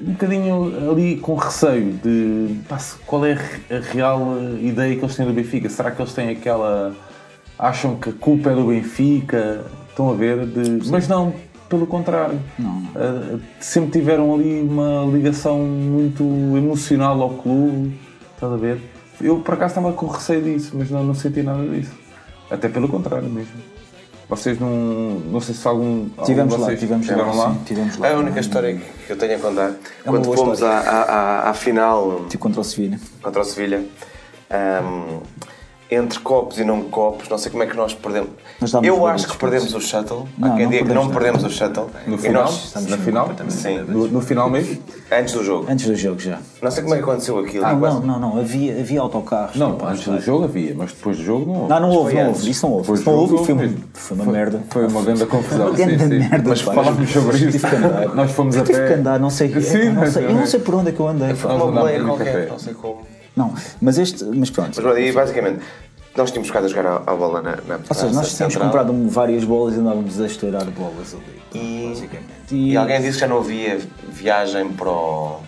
[0.00, 5.04] um bocadinho ali com receio de pá, qual é a re- a real ideia que
[5.04, 5.68] eles têm do Benfica.
[5.68, 6.94] Será que eles têm aquela.
[7.58, 9.64] acham que a culpa é do Benfica?
[9.90, 10.46] Estão a ver?
[10.46, 10.88] De...
[10.90, 11.34] Mas não,
[11.68, 12.40] pelo contrário.
[12.58, 12.90] Não, não.
[13.36, 16.24] Uh, sempre tiveram ali uma ligação muito
[16.56, 17.94] emocional ao clube,
[18.34, 18.80] estás a ver?
[19.20, 21.92] Eu por acaso estava com receio disso, mas não, não senti nada disso.
[22.52, 23.52] Até pelo contrário mesmo.
[24.28, 24.70] Vocês não.
[25.30, 26.08] Não sei se algum.
[26.16, 27.52] algum Tivemos de lá, vocês tivemos lá, lá.
[27.52, 28.08] sim, tivemos lá.
[28.08, 29.68] É a única história que eu tenho a contar.
[29.68, 32.98] uma Quando fomos à, à, à, à final Tipo contra o Sevilha.
[33.22, 33.84] contra o Sevilha,
[34.50, 35.20] ahm,
[35.94, 38.30] entre copos e não copos, não sei como é que nós perdemos.
[38.60, 40.26] Nós Eu acho que perdemos o shuttle.
[40.38, 41.90] Não, Há quem diga que não perdemos perdemos o shuttle.
[42.06, 42.42] No E final?
[42.44, 43.30] nós- Na final?
[43.48, 44.78] Sim, No, no final mesmo?
[45.10, 45.66] antes do jogo.
[45.70, 46.38] Antes do jogo já.
[46.62, 47.64] Não sei como é que aconteceu aquilo.
[47.66, 48.38] Ah, quase- não, não, não.
[48.38, 49.56] Havia, havia autocarros.
[49.56, 51.68] Não, tipo, antes do jogo havia, mas depois do jogo não houve.
[51.70, 52.50] Não, não houve, não houve.
[52.50, 52.82] Isso não houve.
[52.84, 54.60] Depois Isso do não houve jogo foi, foi- um- foi uma merda.
[54.70, 55.66] Foi uma grande confusão.
[55.68, 56.08] Uma grande sim.
[56.08, 57.50] merda, Mas falámos sobre isso.
[57.50, 58.14] Tive que andar.
[58.14, 58.86] Nós fomos a Tive pé.
[58.88, 59.48] que andar, não sei.
[59.48, 61.34] Eu, não mas sei eu não sei por onde é que eu andei.
[61.34, 62.46] Foi uma boleia qualquer, café.
[62.48, 63.11] não sei como.
[63.36, 64.24] Não, mas este.
[64.24, 64.80] Mas pronto.
[64.82, 65.62] Mas e basicamente,
[66.16, 68.64] nós tínhamos ficado a jogar a, a bola na, na Ou seja, nós tínhamos central.
[68.64, 71.42] comprado várias bolas e andávamos a estourar bolas ali.
[71.54, 72.26] E, basicamente.
[72.50, 75.40] e alguém disse que já não havia viagem para o,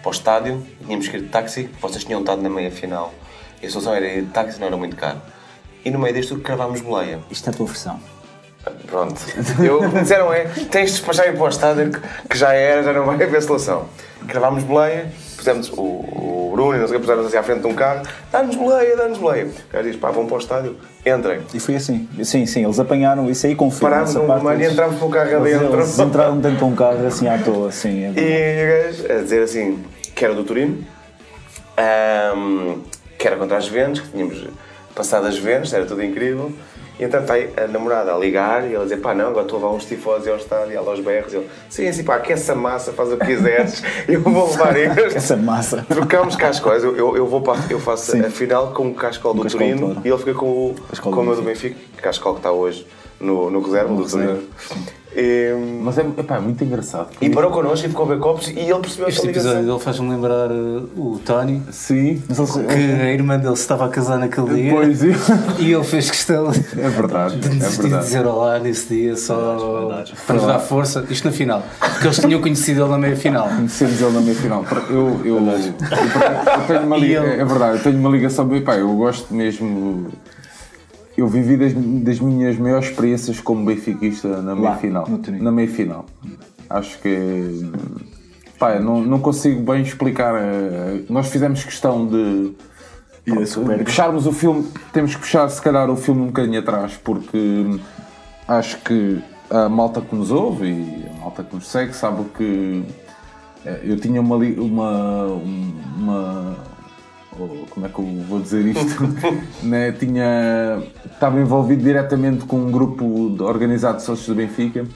[0.00, 3.12] para o estádio, tínhamos que ir de táxi, vocês tinham estado na meia final
[3.60, 5.20] e a solução era ir de táxi, não era muito caro.
[5.84, 7.18] E no meio disto cravámos boleia.
[7.30, 8.00] Isto é a tua versão.
[8.86, 9.20] Pronto.
[9.60, 12.92] Eu, disseram é: tens de despachar ir para o estádio que, que já era, já
[12.92, 13.86] não vai haver solução.
[14.28, 15.10] Cravámos boleia,
[15.42, 17.74] pusemos o, o Bruno e não sei o que, puseram assim à frente de um
[17.74, 19.46] carro, dá-nos boleia, dá-nos boleia.
[19.46, 21.40] O cara diz: pá, vão para o estádio, entrem.
[21.52, 22.08] E foi assim.
[22.24, 23.90] Sim, sim, eles apanharam isso aí confirma.
[23.90, 25.74] Parámos num mano e eles- entramos pelo carro adentro.
[25.74, 28.04] Eles entraram dentro de um carro assim à toa, assim.
[28.04, 28.12] é.
[28.16, 29.82] E o gajo a dizer assim
[30.14, 30.84] que era do Turino,
[31.76, 32.80] ahm,
[33.18, 34.46] que era contra as Juventus, que tínhamos
[34.94, 36.52] passado as Juventus, era tudo incrível.
[37.02, 39.44] E então está aí a namorada a ligar e ela a dizer: pá, não, agora
[39.44, 41.32] estou a levar uns tifós ao estádio, ela aos berros.
[41.32, 44.76] E ele: sim, assim, pá, aquece a massa, faz o que quiseres, eu vou levar
[44.78, 45.16] este.
[45.16, 45.84] Essa massa.
[45.88, 48.20] Trocamos cascóis, eu, eu, eu vou para, eu faço Sim.
[48.20, 51.24] a final com o cascol do Turino e ele fica com o, Cascol com o
[51.24, 52.86] meu do Benfica, cascol que está hoje
[53.18, 54.44] no, no reserva do Turino.
[55.14, 57.08] E, Mas é, epá, é muito engraçado.
[57.20, 60.08] e parou connosco e ficou a ver copos e ele percebeu Este episódio dele faz-me
[60.08, 62.22] lembrar uh, o Tony, Sim.
[62.68, 65.08] Que a irmã dele se estava a casar naquele dia Pois é.
[65.58, 67.36] e ele fez questão É verdade.
[67.36, 71.04] de É desistir de dizer olá nesse dia só para nos dar força.
[71.10, 73.48] Isto na final, porque eles tinham conhecido ele na meia final.
[73.48, 74.64] Conhecemos ele na minha final.
[74.88, 77.28] Eu, eu, eu, eu tenho uma ligação.
[77.28, 78.56] ele- É verdade, eu tenho uma ligação.
[78.56, 80.06] Epá, eu gosto mesmo.
[81.22, 85.06] Eu vivi das, das minhas maiores experiências como benfiquista na meia Lá, final.
[85.08, 85.38] no Turim.
[85.38, 86.04] Na meia final.
[86.68, 87.70] Acho que.
[88.58, 90.34] Pá, não, não consigo bem explicar.
[90.34, 92.52] eh, Nós fizemos questão de.
[93.24, 97.66] de Puxarmos o filme, temos que puxar se calhar o filme um bocadinho atrás, porque
[98.48, 102.82] acho que a malta que nos ouve e a malta que nos segue sabe que
[103.64, 105.26] eh, eu tinha uma, uma,
[105.96, 106.56] uma
[107.38, 109.02] oh, como é que eu vou dizer isto?
[109.62, 109.92] né?
[109.92, 113.04] Tinha, estava envolvido diretamente com um grupo
[113.42, 114.86] organizado de sócios do Benfica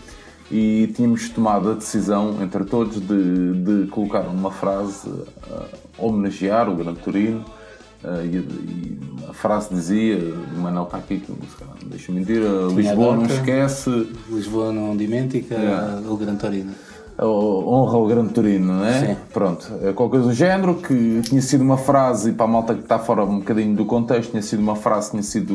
[0.50, 5.10] e tínhamos tomado a decisão entre todos de, de colocar uma frase
[5.50, 5.64] a
[5.98, 7.44] homenagear o Grande Turino
[8.04, 11.38] eh, e, e a frase dizia, o Manuel está aqui, que não
[11.86, 12.40] deixa mentir,
[12.74, 16.00] Lisboa não esquece, Lisboa não dimentifica Yeah.
[16.08, 16.72] o Gran Torino.
[17.24, 19.06] Honra o Grande Turino, não é?
[19.06, 19.16] Sim.
[19.32, 22.74] Pronto, é qualquer coisa do género, que tinha sido uma frase, e para a malta
[22.74, 25.54] que está fora um bocadinho do contexto, tinha sido uma frase, tinha sido,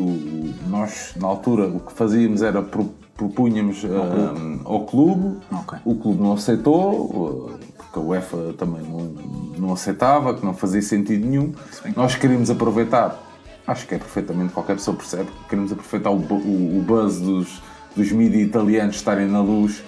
[0.68, 4.34] nós na altura o que fazíamos era pro- propunhamos ah,
[4.66, 5.78] ao clube, Ok.
[5.86, 9.12] o clube não aceitou, ah, porque a UEFA também não,
[9.68, 11.52] não aceitava, que não fazia sentido nenhum.
[11.96, 13.22] Nós queríamos aproveitar,
[13.68, 17.62] acho que é perfeitamente, qualquer pessoa percebe, queríamos aproveitar o, o, o buzz dos,
[17.96, 19.84] dos mídias italianos estarem na luz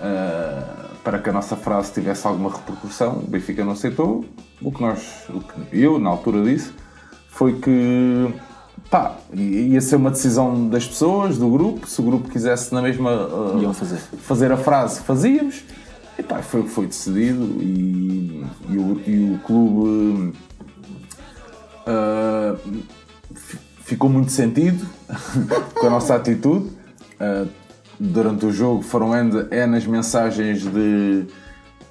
[0.00, 3.18] ah, para que a nossa frase tivesse alguma repercussão.
[3.18, 4.24] O Benfica não aceitou.
[4.60, 6.72] O que nós, o que eu na altura disse,
[7.28, 8.32] foi que
[8.90, 11.86] pá, ia ser uma decisão das pessoas, do grupo.
[11.88, 13.10] Se o grupo quisesse na mesma
[13.60, 13.96] Iam fazer.
[13.98, 15.64] fazer a frase, fazíamos.
[16.18, 20.34] E pá, foi o que foi decidido e, e o, e o clube
[23.34, 24.86] fi- ficou muito sentido
[25.74, 26.70] com a nossa atitude.
[27.18, 27.46] Ah,
[28.02, 31.26] durante o jogo foram N, N as mensagens de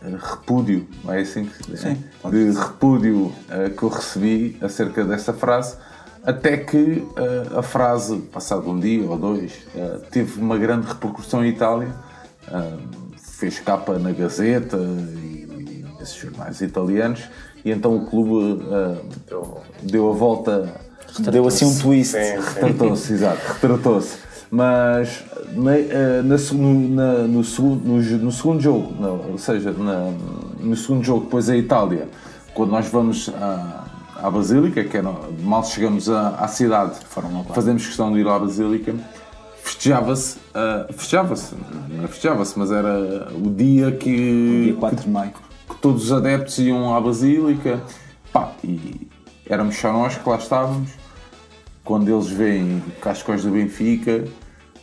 [0.02, 1.80] ah, repúdio, é assim que se diz?
[1.80, 5.78] Sim, de repúdio ah, que eu recebi acerca dessa frase.
[6.24, 11.46] Até que ah, a frase, passado um dia ou dois, ah, teve uma grande repercussão
[11.46, 11.94] em Itália.
[13.18, 17.24] Fez capa na Gazeta e, e esses jornais italianos.
[17.64, 18.62] E então o clube
[19.84, 20.82] deu a volta
[21.20, 22.16] Deu assim um twist.
[22.16, 24.18] Retratou-se, exato, retratou-se.
[24.52, 25.24] Mas
[25.56, 26.38] na, eh, na
[26.90, 31.56] na- no segundo, no, no segundo jogo, não, ou seja, no segundo jogo, depois a
[31.56, 32.10] Itália,
[32.54, 33.86] quando nós vamos à,
[34.22, 35.10] à Basílica, que era,
[35.42, 36.96] mal chegamos à, à cidade,
[37.54, 38.94] fazemos questão de ir à Basílica,
[39.64, 41.56] festejava-se, ah, festejava-se,
[41.90, 45.32] não é festejava-se, mas era o dia que, Dia 4 de maio.
[45.70, 47.82] que todos os adeptos iam à Basílica,
[48.34, 49.08] pá, e
[49.50, 50.90] éramos só nós que lá estávamos.
[51.84, 54.26] Quando eles veem Cascóis do Benfica,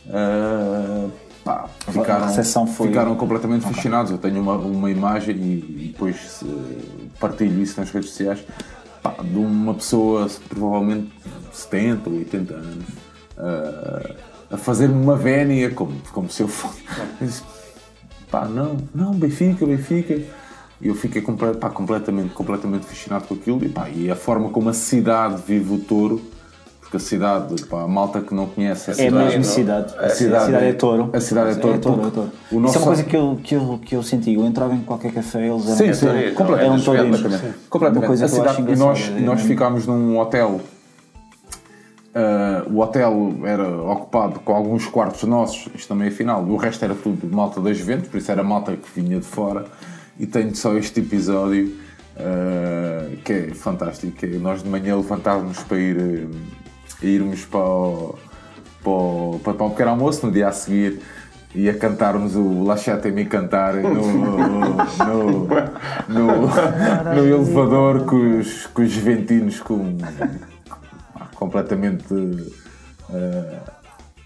[0.09, 1.07] ah,
[1.43, 2.27] pá, ficaram,
[2.67, 4.11] foi- ficaram completamente fascinados.
[4.11, 5.39] Eu tenho uma, uma imagem e,
[5.85, 6.43] e depois
[7.19, 8.43] partilho isso nas redes sociais
[9.01, 11.11] pá, de uma pessoa provavelmente
[11.53, 12.85] 70 ou 80 anos
[13.37, 14.15] ah,
[14.51, 16.83] a fazer-me uma vénia como, como se eu fosse.
[18.31, 20.21] Pá, não, não, Benfica, Benfica.
[20.79, 21.19] E eu fiquei
[21.59, 25.73] pá, completamente, completamente fascinado com aquilo e, pá, e a forma como a cidade vive
[25.73, 26.21] o touro,
[26.89, 29.25] porque a cidade, pá, a malta que não conhece a É a cidade.
[29.27, 29.93] mesma cidade.
[29.99, 31.09] A cidade, é Touro.
[31.13, 31.75] A cidade é Touro.
[31.75, 32.31] É Touro, é Touro.
[32.51, 34.33] O nosso Isso é uma coisa que eu, que, eu, que eu senti.
[34.33, 36.65] Eu entrava em qualquer café, eles eram, Sim, sim, Tourinos, completamente.
[36.65, 36.79] eram é?
[36.83, 37.21] tourinos.
[37.21, 37.57] Completamente.
[37.69, 38.01] completamente.
[38.01, 40.61] Uma coisa A cidade- e nós, e nós é- ficámos num hotel.
[42.15, 46.43] ah, o hotel era ocupado com alguns quartos nossos, isto também é final.
[46.43, 49.65] O resto era tudo malta das Juventus, por isso era malta que vinha de fora.
[50.19, 51.71] E tenho só este episódio
[52.17, 54.11] ah, que é fantástico.
[54.13, 56.27] Que é nós de manhã levantávamos para ir, eh,
[57.01, 58.19] irmos para o,
[58.83, 61.01] para, o, para o pequeno almoço no dia a seguir
[61.55, 65.47] e a cantarmos o Lachatemi cantar no, no,
[66.07, 66.47] no,
[67.15, 69.97] no elevador com os, com os juventinos com,
[71.35, 72.13] completamente.
[73.11, 73.78] eh,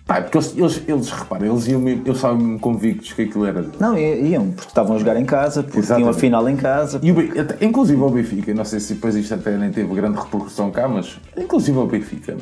[0.05, 3.65] pá, porque eles, eles, eles reparem, eles, iam, eles estavam convictos que aquilo era.
[3.79, 6.19] Não, iam, porque estavam a jogar em casa, porque tinham a Exatamente.
[6.19, 6.99] final em casa.
[7.01, 10.17] E o até- inclusive o Benfica, não sei se depois isto até nem teve grande
[10.19, 12.37] repercussão cá, mas inclusive o Benfica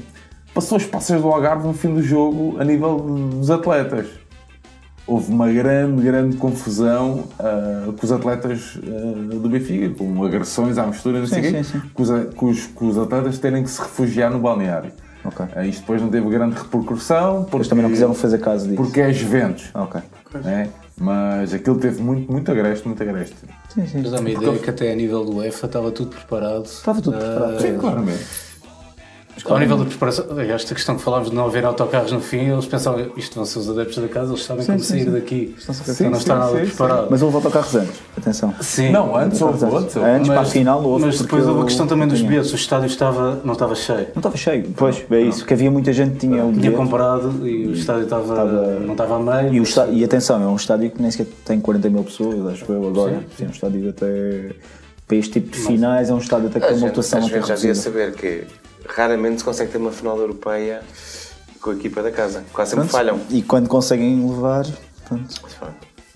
[0.54, 4.08] passou as passas do Algarve no fim do jogo a nível dos atletas.
[5.08, 10.86] Houve uma grande, grande confusão ah, com os atletas ah, do Benfica, com agressões à
[10.88, 11.62] mistura, não sei o quê,
[12.36, 14.92] com os- com os atletas terem que se refugiar no balneário.
[15.24, 15.46] Ok.
[15.56, 18.78] Ah, isto depois não teve grande repercussão, porque, Eles também não quiseram fazer caso disso.
[18.78, 19.70] porque é Juventus.
[19.74, 20.02] Ok.
[20.44, 20.70] né?
[20.98, 23.36] Mas aquilo teve muito, muito agreste, muito agreste.
[23.70, 24.02] Sim, sim.
[24.04, 26.66] Mas dá-me a ideia que até a nível do UEFA estava tudo preparado.
[26.66, 27.60] Estava tudo preparado.
[27.62, 28.51] Sim, claramente.
[29.46, 32.66] Ao nível da preparação, esta questão que falámos de não haver autocarros no fim, eles
[32.66, 35.12] pensavam isto vão ser os adeptos da casa, eles sabem como sim, sair sim.
[35.12, 35.56] daqui.
[35.62, 37.08] Então não sim, está nada sim, preparado.
[37.10, 38.00] Mas houve autocarros antes.
[38.18, 38.54] Atenção.
[38.62, 38.92] Sim.
[38.92, 39.98] Não, antes houve Autocarros antes.
[39.98, 41.06] Antes, para a final houve.
[41.06, 42.52] mas porque depois houve a questão também dos bilhetes.
[42.52, 44.08] O estádio estava, não estava cheio.
[44.14, 44.66] Não estava cheio.
[44.76, 45.46] Pois, é isso.
[45.46, 48.92] Que havia muita gente que tinha o Tinha comprado e o estádio estava, Estava- não
[48.92, 49.54] estava a meio.
[49.56, 52.54] E, o está- e atenção, é um estádio que nem sequer tem 40 mil pessoas,
[52.54, 53.24] acho eu agora.
[53.40, 54.52] É um estádio até.
[55.08, 57.56] Para este tipo de finais, é um estádio até com A uma gente, lotação já
[57.56, 58.44] devia saber que
[58.88, 60.82] raramente se consegue ter uma final europeia
[61.62, 62.44] com a equipa da casa.
[62.52, 63.22] Quase sempre Pronto, falham.
[63.30, 64.66] E quando conseguem levar,
[65.08, 65.42] pronto,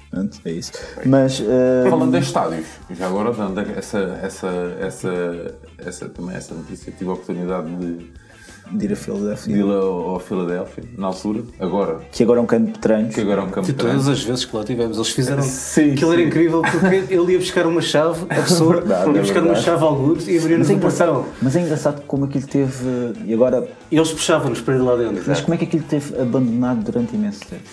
[0.10, 0.72] pronto, é isso.
[1.06, 4.48] Mas eh, Falando de estádios, já agora dando essa, essa,
[4.80, 8.12] essa, essa, também essa notícia, tive a oportunidade de,
[8.72, 12.44] de ir a de Filadélfia, ir ao, ao Filadélfia, na altura, agora, que agora é
[12.44, 13.14] um campo de treinos.
[13.16, 14.12] que agora é um campo De de todas treino.
[14.12, 15.42] as vezes que lá tivemos, eles fizeram.
[15.46, 16.28] Sim, Aquilo era sim.
[16.28, 19.66] incrível porque ele ia buscar uma chave, a pessoa verdade, ia é buscar uma verdade.
[19.66, 21.32] chave ao algures e abria-nos é, engraçado, portão.
[21.42, 22.74] mas é engraçado como aquilo teve.
[23.26, 25.24] E agora, eles puxavam-nos para ir lá dentro.
[25.28, 27.64] mas como é que aquilo teve abandonado durante imenso tempo?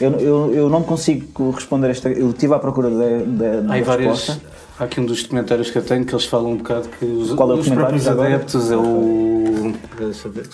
[0.00, 2.08] Eu, eu, eu não consigo responder esta.
[2.08, 4.40] Eu estive à procura da, da, da Há aí várias.
[4.78, 7.32] Há aqui um dos documentários que eu tenho que eles falam um bocado que os,
[7.34, 9.72] Qual é o os próprios adeptos é o.
[9.98, 10.48] Deixa ver.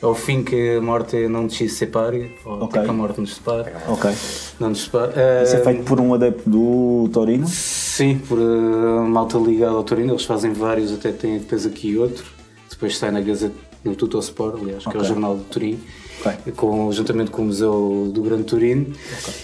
[0.00, 2.80] É o fim que a morte não nos separe, ou Ok.
[2.80, 3.72] tipo a morte nos separe.
[3.88, 4.10] Ok.
[4.58, 5.12] Não nos separe.
[5.44, 7.46] Isso é Eh, feito por um adepto do Torino.
[7.46, 12.24] Sim, por uh, malta ligada ao Torino, eles fazem vários, até tem depois aqui outro.
[12.70, 15.78] Depois sai na Gazeta, no Tutosport, aliás, que é o jornal do Turim,
[16.24, 16.52] Ok.
[16.52, 18.86] com, juntamente com o Museu do Grande Turino.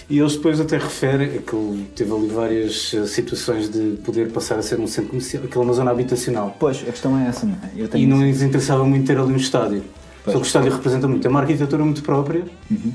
[0.09, 4.57] E eles depois até referem que ele teve ali várias uh, situações de poder passar
[4.57, 6.55] a ser um centro comercial, aquela é uma zona habitacional.
[6.59, 7.97] Pois, a questão é essa, não é?
[7.97, 9.83] E não lhes interessava muito ter ali um estádio.
[10.25, 11.25] Só que o estádio representa muito.
[11.25, 12.93] É uma arquitetura muito própria Uhum.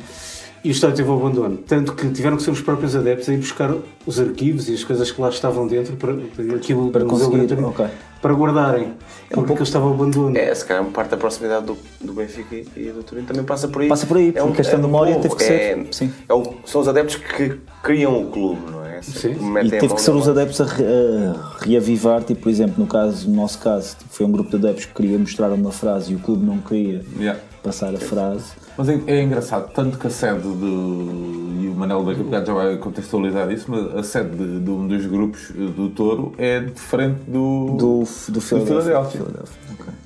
[0.64, 1.58] E o estádio teve o abandono.
[1.58, 3.74] Tanto que tiveram que ser os próprios adeptos a ir buscar
[4.06, 7.48] os arquivos e as coisas que lá estavam dentro para, para aquilo Para conseguir, Grande
[7.48, 7.86] Turino, ok.
[8.22, 8.94] para guardarem.
[9.30, 10.36] porque aquilo estava ao abandono.
[10.38, 13.68] É, se calhar uma parte da proximidade do, do Benfica e do Turino também passa
[13.68, 13.88] por aí.
[13.88, 16.10] Passa por aí, é um, porque esta é um memória teve que ser- é- sim.
[16.28, 19.02] é um- são os adeptos que criam o clube, não é?
[19.02, 19.36] Sim.
[19.64, 23.28] E teve que ser os adeptos a, re- a reavivar, tipo, por exemplo, no caso,
[23.28, 26.16] no nosso caso, tipo, foi um grupo de adeptos que queria mostrar uma frase e
[26.16, 27.38] o clube não queria Yeah.
[27.62, 28.44] passar a frase.
[28.76, 31.44] Mas é, é engraçado, tanto que a sede de.
[31.64, 34.70] E o Manel daqui a bocado já vai contextualizar isso, mas a sede de, de
[34.70, 37.76] um dos grupos do Touro é diferente do.
[37.78, 38.40] Do, do.
[38.40, 39.20] Philadelphia.
[39.20, 39.60] Philadelphia,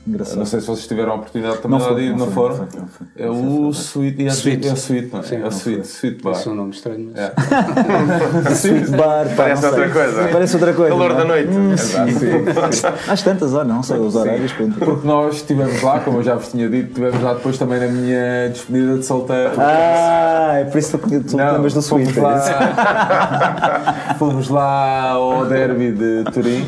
[0.06, 0.38] Engraçado.
[0.38, 2.56] Não sei se vocês tiveram a oportunidade também Não lá foi, de ir, não foram?
[2.56, 3.06] não foi, não foi.
[3.16, 4.66] É o Sweet, é, Sweet.
[4.66, 5.22] é a Sweet, não é?
[5.22, 6.32] Sim, é a Sweet, Sweet Bar.
[6.32, 7.10] Esse é um nome estranho.
[7.12, 7.32] mas- É.
[8.54, 10.28] Sweet bar, pá, Parece outra coisa.
[10.32, 10.90] Parece outra coisa.
[10.90, 11.18] Calor não é?
[11.18, 11.50] da noite.
[11.72, 13.10] Exato, sim.
[13.10, 14.52] Às tantas horas, não sei, os horários.
[14.52, 17.88] Porque nós estivemos lá, como eu já vos tinha dito, estivemos lá depois também na
[17.88, 19.52] minha despedida de solteiro.
[19.58, 22.20] Ah, é por isso que tu lembras do isso?
[22.20, 22.38] lá,
[24.18, 26.66] fomos lá ao derby de Turim,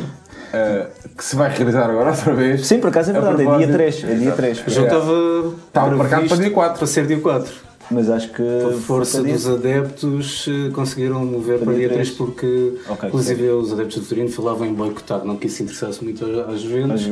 [0.53, 0.85] eh,
[1.17, 2.65] que se vai realizar agora outra vez.
[2.67, 4.03] Sim, por acaso é A verdade, é dia propósito- 3.
[4.03, 4.67] É dia 3.
[4.67, 6.77] O jogo estava Estava marcado para dia 4.
[6.77, 7.70] Para ser dia 4.
[7.91, 8.41] Mas acho que.
[8.41, 13.71] A força para dos adeptos eh, conseguiram mover para dia 3 porque, Ok, inclusive, os
[13.73, 17.07] adeptos do Turino falavam em boicotar, não que isso interessasse muito às Juventus.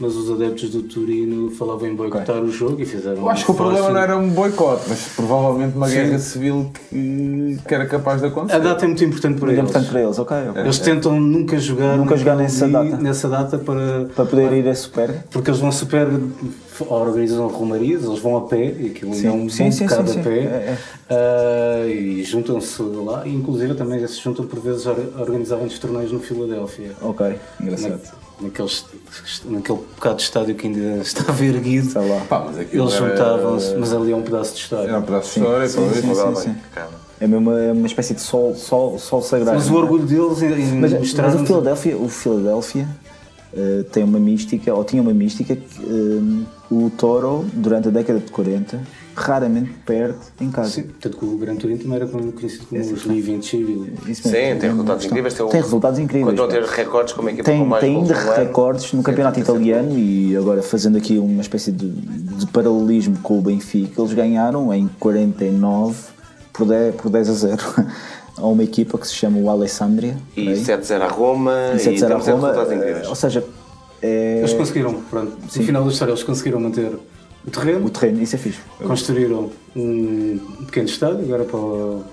[0.00, 3.18] mas os adeptos do Turino falavam em boicotar o jogo e fizeram.
[3.18, 7.58] Eu acho que o problema não era um boicote, mas provavelmente uma guerra civil que,
[7.66, 8.56] que era capaz de acontecer.
[8.56, 9.70] A data é muito importante para Muito eles.
[9.70, 10.36] importante para eles, ok.
[10.50, 10.62] ok.
[10.62, 12.96] Eles tentam nunca jogar, Nunca jogar nessa data.
[12.96, 15.24] nessa data para, Para poder ir a super.
[15.30, 16.08] porque eles vão super
[16.80, 20.10] organizam romarias, eles vão a pé e aquilo ainda é um Sim, bom sim, bocado
[20.10, 20.28] sim, a sim.
[20.28, 20.78] pé É,
[21.10, 26.12] Ah, e juntam-se lá, e inclusive também se juntam por vezes a organizavam os torneios
[26.12, 26.92] no Filadélfia.
[27.02, 28.00] Ok, engraçado.
[28.40, 28.84] Na, naqueles,
[29.44, 32.20] naquele bocado de estádio que ainda estava erguido, Está lá.
[32.28, 34.88] Pá, mas eles juntavam-se, mas ali é um pedaço de estádio.
[34.88, 36.54] Era um pedaço de história, sim, sim, sim, sim.
[37.20, 39.56] É mesmo uma, é uma espécie de sol, sol, sol sagrado.
[39.56, 39.76] Mas o é?
[39.78, 42.88] orgulho deles em, em Mas, mas o Philadelphia, o Philadelphia
[43.54, 48.18] eh, tem uma mística, ou tinha uma mística, que eh, o Toro, durante a década
[48.18, 48.80] de 40,
[49.14, 50.70] raramente perde em casa.
[50.70, 53.92] Sim, tanto que o Gran Turismo também era conhecido como os Living Chile.
[54.14, 55.34] Sim, É tem resultados incríveis.
[55.34, 56.38] Tem resultados incríveis.
[56.38, 59.44] Continuam a ter recordes como equipa com Tem, mais tem ainda recordes no campeonato Sim,
[59.44, 59.52] sim, sim.
[59.58, 64.72] italiano e agora fazendo aqui uma espécie de, de paralelismo com o Benfica, eles ganharam
[64.72, 65.94] em 49
[66.52, 67.62] por 10, por 10 a 0
[68.38, 70.16] a uma equipa que se chama o Alessandria.
[70.34, 70.64] E ok?
[70.64, 71.52] 7-0 a Roma.
[71.74, 73.08] E E 7 a 0 a temos Roma.
[73.08, 73.44] Ou seja,
[74.02, 76.90] é, Eles conseguiram, pronto, no final da história, eles conseguiram manter
[77.46, 78.58] o terreno, o terreno, isso é fixe.
[78.84, 82.04] construíram um pequeno estádio, agora para, o-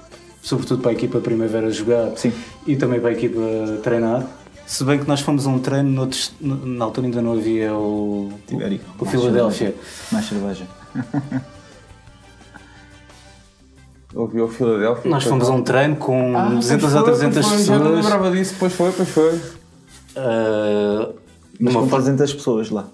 [0.42, 2.32] sobretudo para a equipa Primavera jogar Sim.
[2.68, 3.40] e também para a equipa
[3.84, 4.26] treinar.
[4.68, 8.32] Se bem que nós fomos a um treino, noutros- na altura ainda não havia o,
[8.46, 8.80] Tibério.
[9.00, 9.76] o Mais Filadélfia.
[10.12, 10.68] Mais cerveja.
[14.16, 15.10] Ouviu o Filadélfia.
[15.12, 17.74] Nós fomos a um treino com Ah, 200 pois ou foi, 300 pois foi, Já
[17.74, 18.04] não pessoas.
[18.06, 19.40] lembrava disso, pois foi, pois foi.
[20.16, 21.10] ah,
[21.60, 22.88] Mas numa com forma 300 pessoas lá.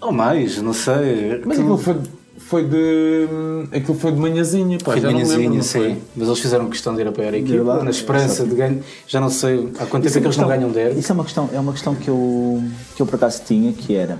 [0.00, 1.42] ou mais, não sei.
[1.44, 1.96] Mas aquilo foi,
[2.38, 3.26] foi de.
[3.72, 4.92] Aquilo foi de manhãzinha, pá.
[4.92, 5.78] Foi de manhãzinha, sim.
[5.78, 6.02] foi?
[6.14, 8.82] Mas eles fizeram questão de ir apoiar a equipa, lá, na esperança de ganho.
[9.06, 11.00] Já não sei há quanto tempo é que eles não ganham derby.
[11.00, 12.62] Isso é uma questão, é uma questão que, eu,
[12.94, 14.18] que eu por acaso tinha, que era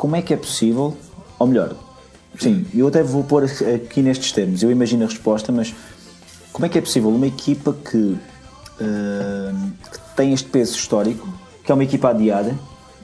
[0.00, 0.96] como é que é possível,
[1.38, 1.76] ou melhor,
[2.38, 5.74] sim, eu até vou pôr aqui nestes termos, eu imagino a resposta, mas
[6.54, 8.16] como é que é possível uma equipa que,
[8.80, 9.52] eh,
[9.92, 11.28] que tem este peso histórico,
[11.64, 12.54] que é uma equipa adiada,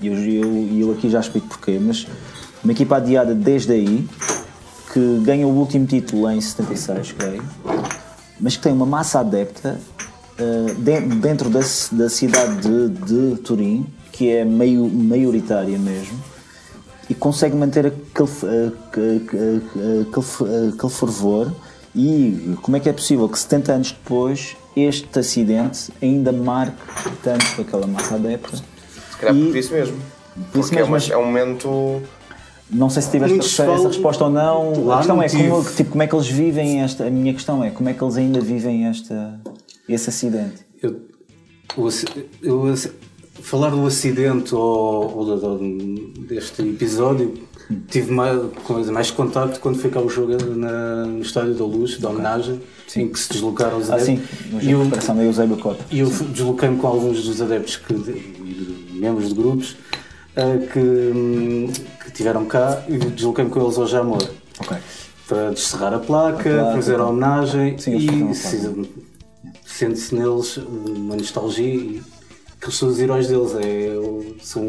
[0.01, 2.07] e eu, eu, eu aqui já explico porquê, mas
[2.63, 4.07] uma equipa adiada desde aí,
[4.93, 7.43] que ganha o último título em 76, creio,
[8.41, 9.79] mas que tem uma massa adepta
[10.39, 11.61] uh, de- dentro da,
[11.93, 16.19] da cidade de, de Turim, que é meio maioritária mesmo,
[17.09, 18.29] e consegue manter aquele,
[18.93, 19.63] que- que-
[20.09, 21.53] aquele, uh, aquele fervor.
[21.95, 26.77] E como é que é possível que 70 anos depois este acidente ainda marque
[27.23, 28.57] tanto aquela massa adepta?
[28.57, 29.97] Se calhar E- por isso mesmo.
[29.97, 32.03] Por isso Porque é, mesmo, uma- mas- é um momento.
[32.69, 34.93] Não sei se tiveste essa, essa resposta ou não.
[34.93, 37.07] A questão é como, tipo, como é que eles vivem esta.
[37.07, 39.41] A minha questão é como é que eles ainda vivem esta,
[39.89, 40.67] esse acidente.
[40.83, 41.01] Eu,
[41.77, 41.89] o
[42.43, 42.75] eu
[43.41, 45.59] falar do acidente ou, ou
[46.29, 47.35] deste episódio,
[47.89, 51.99] tive mais, coisa, mais contacto quando foi cá o jogo na- no Estádio da Luz,
[51.99, 52.61] da homenagem,
[52.97, 54.63] em que se deslocaram os Ah, sim, adeptos.
[54.65, 55.85] e eu, da Eusébio Cota.
[55.91, 57.95] e eu desloquei-me com alguns dos adeptos que,
[58.95, 59.77] membros de grupos
[60.37, 61.73] eh, que, hum,
[62.05, 64.23] que tiveram cá e desloquei-me com eles ao Jamor
[64.61, 64.77] Ok.
[65.29, 68.07] para descerrar a placa, placa, fazer a homenagem Sim, a e
[69.65, 72.03] sente-se neles uma nostalgia e
[72.61, 73.93] que eles são os heróis deles, é,
[74.43, 74.65] são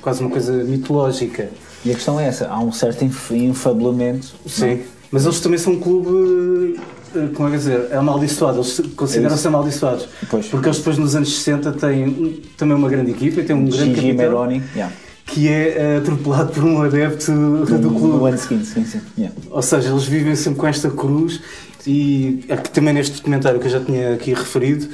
[0.00, 1.48] quase uma coisa mitológica.
[1.84, 4.34] E a questão é essa: há um certo inf- infabulamento.
[4.46, 4.80] Sim.
[5.10, 6.80] Mas eles também são um clube,
[7.14, 10.08] eh, como é que dizer, é amaldiçoado, eles consideram-se amaldiçoados.
[10.28, 10.46] Pois.
[10.46, 13.66] Porque eles depois nos anos 60 têm um- também uma grande equipa e têm um
[13.68, 14.62] grande Gigi capitão Meroni.
[14.74, 14.92] Yeah.
[15.26, 18.28] que é eh, atropelado por um adepto do No clube.
[18.28, 19.00] ano seguinte, sim, sim.
[19.16, 19.34] Yeah.
[19.50, 21.40] Ou seja, eles vivem sempre com esta cruz
[21.86, 24.86] e é que também neste documentário que eu já tinha aqui referido,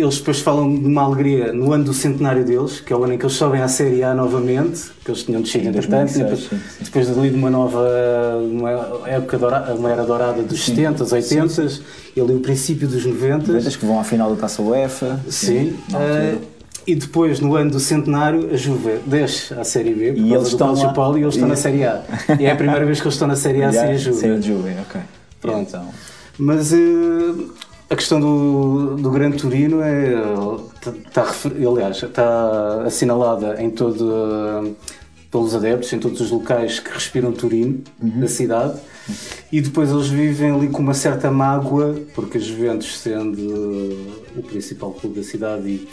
[0.00, 3.14] eles depois falam de uma alegria no ano do centenário deles, que é o ano
[3.14, 6.40] em que eles sobem à Série A novamente, que eles tinham descido entretanto, 2006, depois,
[6.40, 6.84] sim, sim.
[6.84, 7.80] depois ali de uma nova
[8.42, 11.80] uma época dourada, uma era dourada dos 70, 80
[12.16, 13.52] e ali o princípio dos 90.
[13.52, 15.20] Ventas que vão à final da taça UEFA.
[15.28, 15.76] Sim.
[15.94, 16.36] eh,
[16.86, 20.42] e depois, no ano do centenário, a Juve desce à Série B, por E eles
[20.42, 20.92] do estão lá.
[20.92, 22.02] Paulo, e eles estão na Série A.
[22.38, 24.18] E é a primeira vez que eles estão na Série A sem a Yeah, Juve.
[24.18, 25.00] Sem a Juve, ok.
[25.40, 25.68] Pronto.
[25.68, 25.88] Então,
[26.38, 26.78] Mas eh,
[27.90, 30.14] a questão do, do Gran Turino é.
[31.06, 34.76] Está, aliás, está assinalada em todo.
[35.30, 38.80] pelos adeptos, em todos os locais que respiram Turino, da cidade,
[39.52, 43.38] e depois eles vivem ali com uma certa mágoa, porque a Juventus, sendo
[44.36, 45.88] o principal clube da cidade e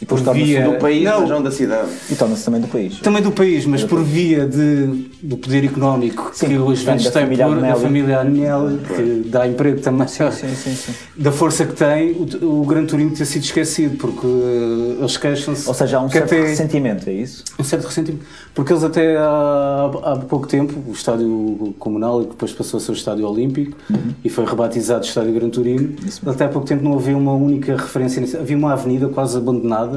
[0.00, 1.88] E depois por torna-se via Do país, não, mas não da cidade.
[2.10, 2.98] E torna-se também do país.
[3.00, 4.86] também do país, mas por via de,
[5.22, 7.80] do poder económico Sim, que os da têm família por, da Agnelli.
[7.82, 10.92] família Agnelli, que dá emprego também, Sim, sim, sim.
[11.16, 15.68] da força que tem, o, o Gran Turino ter sido esquecido, porque eh, eles queixam-se.
[15.68, 17.44] Ou seja, há um certo até- ressentimento, é isso?
[17.58, 18.24] um certo ressentimento.
[18.54, 22.80] Porque eles até há, há pouco tempo, o estádio comunal, e que depois passou a
[22.80, 24.14] ser o estádio olímpico, Uhum.
[24.24, 25.94] e foi rebatizado estádio Gran Turino,
[26.26, 28.36] até há pouco tempo não havia uma única referência, nisso.
[28.38, 29.89] havia uma avenida quase abandonada,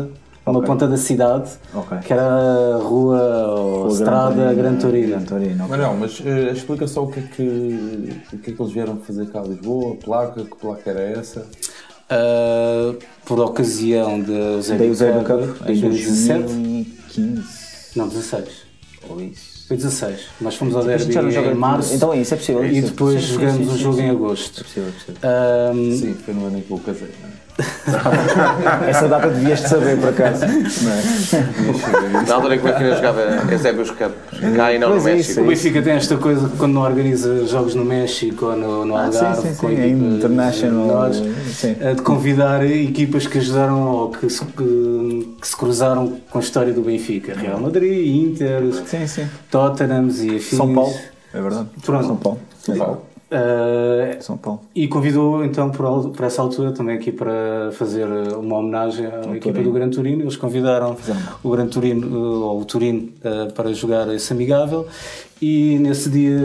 [0.46, 0.68] uma Ok.
[0.68, 1.98] ponta da cidade, Ok.
[2.00, 2.22] que era
[2.76, 5.26] a rua ou estrada Gran Gran Turino.
[5.26, 5.66] Torino.
[5.70, 8.74] Mas não, mas eh, explica só o que, é que, o que é que eles
[8.74, 11.46] vieram fazer cá a Lisboa, a placa, que placa era essa?
[12.10, 12.94] Ah,
[13.26, 17.44] por ocasião da Dei Eusébio o Zé do Cup, em 2017, 2015.
[17.96, 18.50] não, 16.
[19.10, 19.54] Ou isso.
[19.68, 20.20] Foi 16.
[20.42, 22.66] Nós fomos ao derby em março Então é isso, é possível.
[22.66, 22.88] e isso.
[22.90, 24.02] depois Sim, sim, jogamos sim, o sim, jogo sim.
[24.04, 24.64] em É agosto.
[24.64, 25.16] possível, é possível.
[25.24, 27.43] Ahm, Sim, foi no ano em que eu casei, não é?
[28.88, 30.46] Essa data devias de saber, por acaso.
[30.46, 32.24] Não é?
[32.28, 34.12] Na altura em que o Benfica jogava Eusébio Cup,
[34.56, 35.32] cá e não no Pois é, México.
[35.32, 38.86] isso O Benfica tem esta coisa que quando não organiza jogos no México ou no,
[38.86, 41.24] no Ah, Algarve, sim, sim, com sim, é equipas international, menores,
[41.56, 41.76] sim.
[41.80, 46.42] eh, de convidar equipas que ajudaram ou que se, que, que se cruzaram com a
[46.42, 47.34] história do Benfica.
[47.36, 49.28] Real Madrid, Inter, Sim, sim.
[49.52, 50.58] Tottenham e afins.
[50.58, 50.94] São Paulo,
[51.34, 51.68] é verdade.
[51.86, 52.08] Pronto.
[52.08, 52.40] São Paulo.
[52.64, 53.06] São Paulo.
[53.36, 54.62] Eh, São Paulo.
[54.76, 59.36] e convidou então por, por essa altura também aqui para fazer eh, uma homenagem à
[59.36, 60.22] equipa do Gran Turino.
[60.22, 60.96] Eles convidaram
[61.42, 63.10] o Gran Turino, eh, ou o Turino,
[63.56, 64.88] para jogar esse amigável.
[65.46, 66.40] E nesse dia,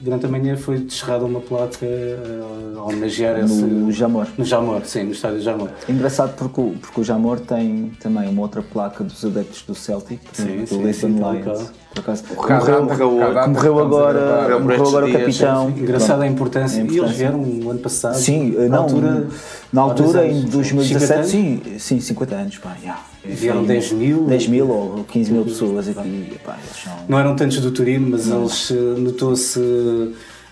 [0.00, 2.40] durante a manhã, foi descerrada uma placa eh,
[2.78, 3.60] a homenagear esse.
[3.60, 4.26] No Jamor.
[4.38, 5.68] No Jamor, sim, no estádio Jamor.
[5.86, 9.74] É engraçado porque o, porque o Jamor tem também uma outra placa dos adeptos do
[9.74, 11.72] Celtic, Sim, do Lisbon Lions.
[11.94, 15.68] Por acaso, morreu, morreu que agora, morreu agora o capitão.
[15.68, 16.82] Engraçada a importância.
[16.82, 18.14] A E eles vieram no ano passado.
[18.14, 19.26] Sim, na não, altura.
[19.70, 20.50] na altura em anos.
[20.50, 21.30] 2017, 50 anos?
[21.30, 23.02] sim, sim, 50 anos, pá, yeah.
[23.24, 24.24] Vieram Foi 10 mil.
[24.24, 26.92] 10 mil ou 15 mil pessoas e, pá, eles são...
[27.08, 29.60] Não eram tantos do Turino, mas eles eh, notou-se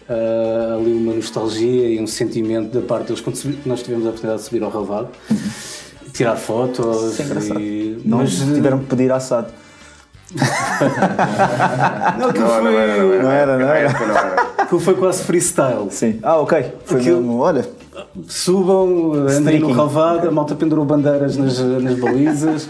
[0.09, 4.09] eh, ali uma nostalgia e um sentimento da parte deles quando subi- nós tivemos a
[4.11, 5.09] oportunidade de subir ao Ravado,
[6.12, 7.12] tirar fotos.
[7.12, 7.61] Isso é engraçado.
[7.61, 9.49] e- Não, mas, eh, tiveram que pedir assado.
[12.18, 13.23] não, aquilo Não, não era, não era.
[13.23, 13.79] Não era, não era.
[13.91, 14.43] época não era.
[14.59, 15.91] aquilo foi quase freestyle.
[15.91, 16.18] Sim.
[16.23, 16.73] Ah, ok.
[16.85, 17.68] Foi Aquilo- mesmo, olha.
[18.29, 19.73] Subam, andem no.
[19.73, 22.68] Ravado, a malta pendurou bandeiras nas, nas balizas.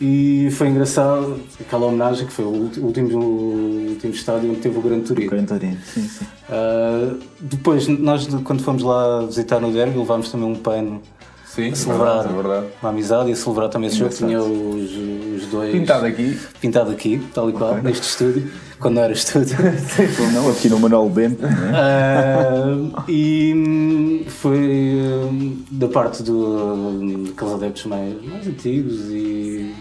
[0.00, 4.80] E foi engraçado aquela homenagem que foi o último, o último estádio onde teve o
[4.80, 5.30] Grande Turino.
[5.30, 6.24] Gran Torino, sim, sim.
[6.48, 11.02] Uh, depois, nós quando fomos lá visitar no derby, levámos também um pano
[11.44, 12.66] Sim, a celebrar é verdade.
[12.80, 14.14] a amizade e a celebrar também esse jogo.
[14.14, 16.38] Tinha os, os dois Pintado aqui.
[16.60, 18.48] pintado aqui, tal e qual, neste estúdio,
[18.78, 19.56] quando não era estúdio.
[20.32, 21.44] Não, aqui no Manuel Bento.
[21.44, 29.74] Uh, e hum, foi hum, da parte do, daqueles adeptos mais, mais antigos e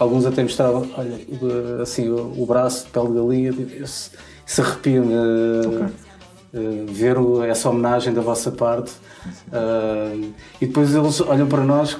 [0.00, 4.10] alguns até mostravam, olha, o- assim, o, o braço de pele de galinha, tipo, isso,
[4.46, 5.84] isso arrepia-me uh,
[6.54, 8.90] uh, ver o- essa homenagem da vossa parte.
[9.52, 11.96] Uh, e depois eles olham para nós,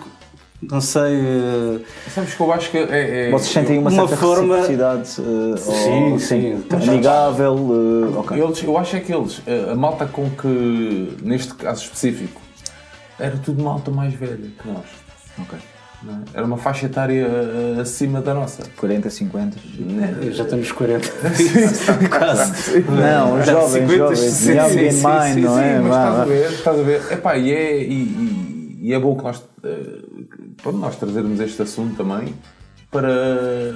[0.62, 1.20] não sei.
[1.20, 1.80] uh,
[2.14, 3.28] Sabes que eu acho que é.
[3.28, 6.64] é- Vocês sentem uma, Uma certa forma- reciprocidade eh, Sim, ou- sim.
[6.70, 7.56] amigável.
[8.14, 8.42] eh, ok.
[8.42, 12.40] Eles, eu acho é que eles, a a malta com que, neste caso específico,
[13.18, 14.84] era tudo malta mais velha que nós.
[15.38, 15.58] Ok.
[16.02, 16.18] Não é?
[16.34, 18.62] Era uma faixa etária eh, acima da nossa.
[18.76, 19.56] 40, 50.
[20.32, 21.08] Já estamos 40.
[22.10, 22.80] Quase.
[22.88, 24.18] Não, jovens, 50, jovens.
[24.18, 25.78] 60, Young sim, in sim, mind, sim, não sim, é?
[25.80, 27.12] mas Vá, estás a ver, estás a ver.
[27.12, 30.00] Epá, e, é, e, e- e é bom que nós, eh,
[30.62, 32.34] para nós trazermos este assunto também
[32.90, 33.74] para,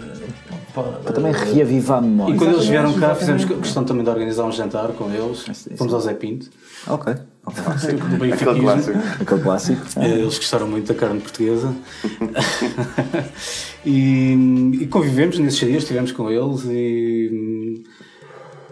[0.75, 2.35] Para também reavivar a memória.
[2.35, 5.45] E quando eles vieram cá, fizemos questão também de organizar um jantar com eles.
[5.53, 5.77] sim.
[5.77, 6.49] Fomos ao Zé Pinto,
[6.87, 7.14] Ok.
[7.47, 7.92] Ok.
[8.18, 8.99] do Aquele clássico.
[9.20, 9.82] Aquele clássico.
[9.97, 11.74] Eh, Eles gostaram muito da carne portuguesa
[13.84, 17.82] e, e convivemos nesses dias, estivemos com eles e,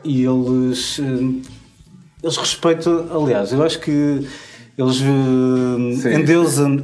[0.04, 1.48] e eles, eh,
[2.22, 3.90] eles respeitam, aliás, eu acho que
[4.78, 6.14] eles eh, Sim.
[6.20, 6.82] endeusam,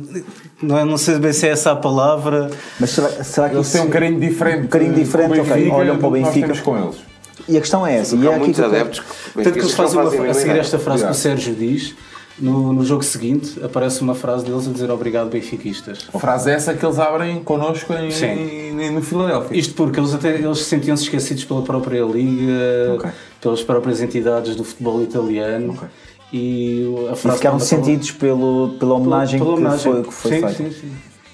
[0.62, 3.72] não, é- não sei bem se é essa a palavra, Mas será, será que Eles
[3.72, 4.64] têm um carinho diferente.
[4.64, 5.70] Um carinho diferente, ok.
[5.70, 6.40] Olham para o Benfica.
[6.48, 7.07] temos com eles.
[7.48, 8.14] E a questão é essa.
[8.14, 9.06] E Há é aqui muitos que adeptos que
[9.42, 11.14] Tanto que eles fazem uma, a seguir esta frase que o.
[11.14, 11.94] Sérgio diz,
[12.38, 16.06] no, no jogo seguinte aparece uma frase deles a dizer obrigado benfiquistas.
[16.18, 18.26] Frase essa que eles abrem connosco em, Sim.
[18.26, 19.56] em- no Filadélfia.
[19.58, 23.10] Isto porque eles até eles sentiam-se esquecidos pela própria liga, Ok.
[23.40, 25.88] pelas próprias entidades do futebol italiano Ok.
[26.32, 29.92] e a E frase ficaram pela- sentidos pelo, pela homenagem, pela que homenagem.
[29.92, 30.54] foi, que foi sim, feita.
[30.56, 30.92] Sim, sim.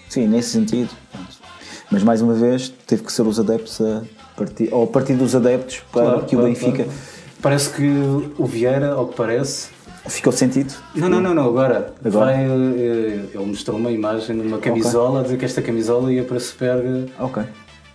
[0.09, 0.91] Sim, nesse sentido.
[1.91, 4.03] Mas mais uma vez teve que ser os adeptos a
[4.37, 6.85] partir, ou a partir dos adeptos para Claro, que o claro, Benfica.
[6.85, 6.91] claro.
[7.43, 7.87] Parece que
[8.39, 9.69] o Vieira, ao que parece,
[10.07, 10.75] Ficou sentido?
[10.95, 11.95] Não, não, não, não, agora.
[12.05, 12.27] Agora?
[12.27, 16.39] Vai, eh, ele mostrou uma imagem numa camisola a dizer que esta camisola ia para
[16.39, 17.07] Superga.
[17.19, 17.43] Ok.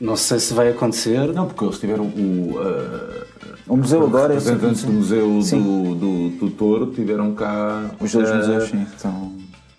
[0.02, 1.32] Não sei se vai acontecer.
[1.34, 2.56] Não, porque eles tiveram o.
[2.58, 3.30] Uh,
[3.68, 5.62] O museu agora, que representantes do museu Sim.
[5.62, 7.92] do, do, do Touro tiveram cá.
[8.00, 8.88] Os dois eh, museus, sim.
[8.98, 9.19] Então,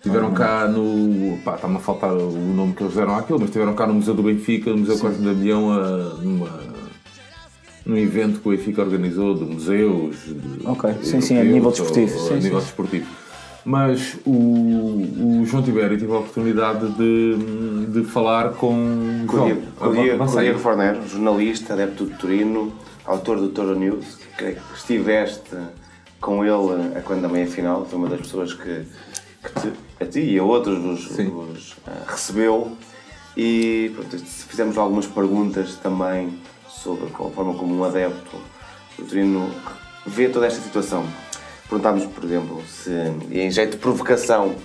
[0.03, 1.37] Tiveram cá no.
[1.45, 4.15] pá, está-me a faltar o nome que eles deram àquilo, mas tiveram cá no Museu
[4.15, 6.49] do Benfica, no Museu Costa de Damião, a, numa,
[7.85, 10.17] num evento que o Benfica organizou de museus.
[10.27, 12.67] de- Ok, sim, sim, a nível desportivo, ou- sim, a nível sim.
[12.67, 13.07] desportivo.
[13.63, 19.25] Mas o, o João Tibério teve a oportunidade de, de falar com.
[19.27, 19.45] Com
[20.33, 22.73] Diego, Fornero, jornalista, adepto de Turino,
[23.05, 25.55] autor do Toro News, que estiveste
[26.19, 28.83] com ele a quando da meia-final, foi uma das pessoas que,
[29.43, 32.77] que te- a ti e a outros vos, vos, ah, recebeu
[33.37, 36.39] e pronto, fizemos algumas perguntas também
[36.69, 38.37] sobre a forma como um adepto
[38.99, 39.51] do Turino
[40.07, 41.05] vê toda esta situação.
[41.69, 42.91] Perguntámos, por exemplo, se,
[43.31, 44.57] em jeito de provocação,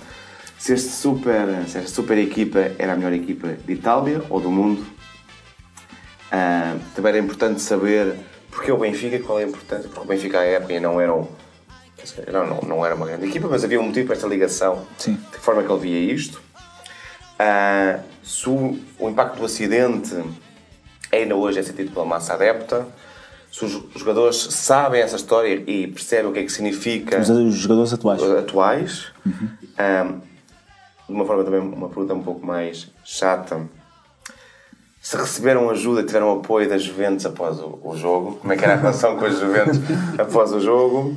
[0.58, 4.50] se, este super, se esta super equipa era a melhor equipa de Itália ou do
[4.50, 4.84] mundo.
[6.30, 8.16] Ah, também era importante saber
[8.50, 11.24] porque o Benfica, qual é a importância, porque o Benfica à época não era, um,
[11.24, 11.36] quer dizer,
[12.32, 15.14] não, não, não era uma grande equipa, mas havia um motivo para esta ligação, Sim.
[15.14, 16.42] de que forma é que ele via isto.
[17.38, 20.14] Ah, se o, o impacto do acidente
[21.12, 22.86] ainda hoje é sentido pela massa adepta,
[23.50, 27.92] se os jogadores sabem essa história e percebem o que é que significa os, jogadores
[27.92, 28.22] atuais.
[28.22, 29.06] atuais.
[29.78, 30.20] Ahm,
[31.08, 33.66] de uma forma também, uma pergunta um pouco mais chata.
[35.00, 38.74] Se receberam ajuda, tiveram apoio das Juventus após o, o jogo, como é que era
[38.74, 39.78] a relação com as Juventus
[40.18, 41.16] após o jogo?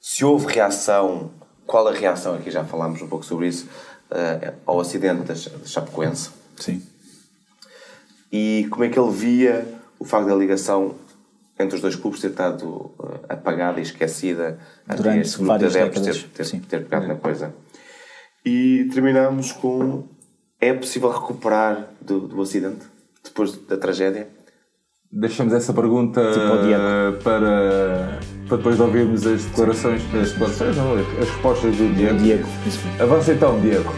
[0.00, 1.30] Se houve reação,
[1.66, 2.34] qual a reação?
[2.34, 3.68] Aqui já falámos um pouco sobre isso,
[4.10, 6.30] ah, ao acidente da Cha- da Chapecoense.
[6.56, 6.82] Sim.
[8.32, 9.66] E como é que ele via
[9.98, 10.94] o facto da ligação
[11.58, 16.02] entre os dois clubes ter estado eh, apagada e esquecida Durante este grupo de adeptos
[16.02, 17.52] ter, ter, ter pegado na coisa.
[18.44, 20.04] E terminamos com:
[20.58, 22.86] é possível recuperar do, do acidente
[23.22, 24.28] depois da tragédia?
[25.12, 28.20] Deixamos essa pergunta Tipo para
[28.56, 32.18] depois de ouvirmos as declarações, as declarações, não, as respostas do Diego.
[32.18, 32.48] Diego.
[33.00, 33.92] Avança então, Diego.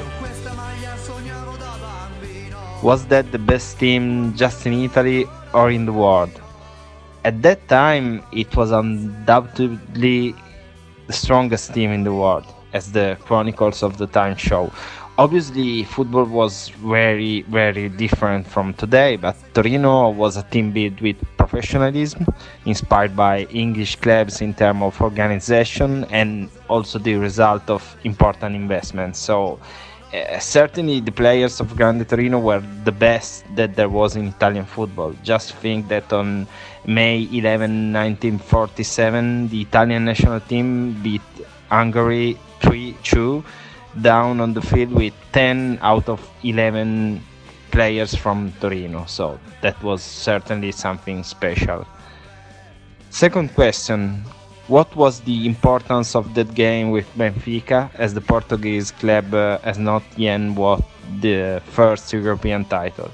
[2.83, 6.33] Was that the best team just in Italy or in the world?
[7.25, 10.35] At that time, it was undoubtedly
[11.07, 14.73] the strongest team in the world, as the chronicles of the time show.
[15.19, 21.17] Obviously, football was very, very different from today, but Torino was a team built with
[21.37, 22.25] professionalism,
[22.65, 29.19] inspired by English clubs in terms of organization, and also the result of important investments.
[29.19, 29.61] So,
[30.15, 34.65] uh, certainly the players of Grande Torino were the best that there was in Italian
[34.65, 35.15] football.
[35.23, 36.47] Just think that on
[36.87, 41.21] May 11, 1947, the Italian national team beat
[41.69, 43.45] Hungary 3 2
[44.01, 47.23] down on the field with 10 out of 11
[47.71, 49.05] players from Torino.
[49.07, 51.87] So that was certainly something special.
[53.11, 54.25] Second question
[54.69, 59.77] What was the importance of that game with Benfica as the Portuguese club uh, has
[59.77, 60.83] not yet won
[61.21, 63.11] the first European title?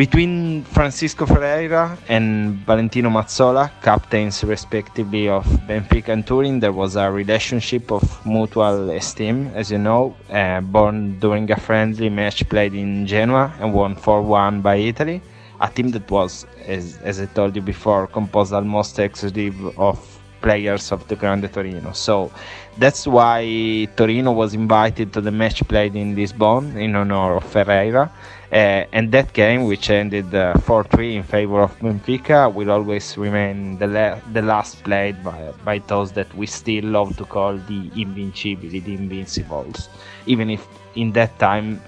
[0.00, 7.10] Between Francisco Ferreira and Valentino Mazzola, captains respectively of Benfica and Turin, there was a
[7.10, 13.06] relationship of mutual esteem, as you know, uh, born during a friendly match played in
[13.06, 15.20] Genoa and won 4 1 by Italy.
[15.60, 19.98] A team that was, as, as I told you before, composed almost exclusively of
[20.40, 21.92] players of the Grande Torino.
[21.92, 22.32] So
[22.78, 28.10] that's why Torino was invited to the match played in Lisbon in honor of Ferreira.
[28.52, 33.78] Uh, and that game, which ended uh, 4-3 in favor of Benfica, will always remain
[33.78, 37.90] the, la- the last played by, by those that we still love to call the
[37.90, 39.88] Invincibili, the Invincibles.
[40.26, 41.80] Even if in that time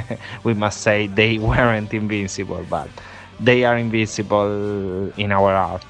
[0.42, 2.88] we must say they weren't invincible, but
[3.38, 5.84] they are invincible in our art.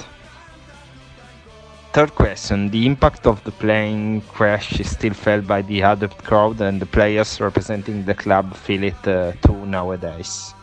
[1.92, 6.60] Third question The impact of the plane crash is still felt by the adept crowd,
[6.60, 10.54] and the players representing the club feel it uh, too nowadays.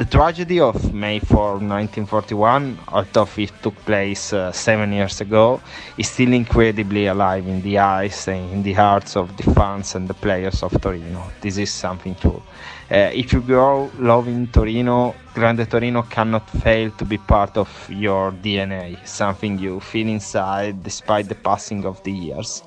[0.00, 5.60] The tragedy of May 4, 1941, although it took place uh, seven years ago,
[5.98, 10.08] is still incredibly alive in the eyes and in the hearts of the fans and
[10.08, 11.30] the players of Torino.
[11.40, 12.42] This is something true.
[12.90, 18.32] Uh, if you grow loving Torino, Grande Torino cannot fail to be part of your
[18.32, 22.64] DNA, something you feel inside despite the passing of the years.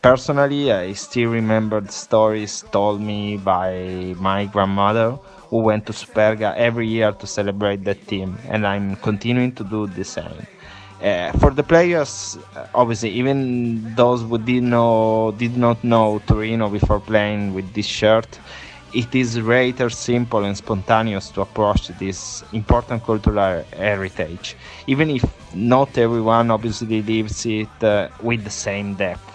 [0.00, 5.18] Personally, I still remember the stories told me by my grandmother,
[5.50, 9.88] who went to Superga every year to celebrate that team, and I'm continuing to do
[9.88, 10.46] the same.
[11.02, 16.68] Uh, for the players, uh, obviously, even those who did know did not know Torino
[16.70, 18.38] before playing with this shirt,
[18.94, 25.24] it is rather simple and spontaneous to approach this important cultural heritage, even if
[25.54, 29.33] not everyone obviously lives it uh, with the same depth.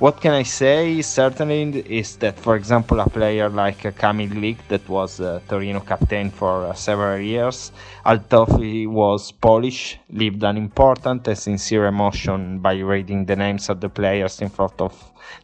[0.00, 1.02] What can I say?
[1.02, 5.80] Certainly is that, for example, a player like uh, Kamil Glik, that was uh, Torino
[5.80, 7.70] captain for uh, several years,
[8.06, 13.82] although he was Polish, lived an important and sincere emotion by reading the names of
[13.82, 14.94] the players in front of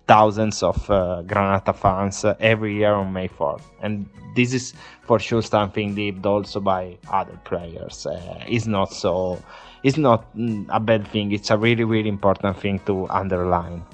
[0.07, 3.61] thousands of uh, Granata fans uh, every year on May 4th.
[3.83, 8.07] And this is for sure something lived also by other players.
[8.07, 9.39] Uh, it's not so,
[9.83, 11.33] it's not mm, a bad thing.
[11.33, 13.85] It's a really, really important thing to underline.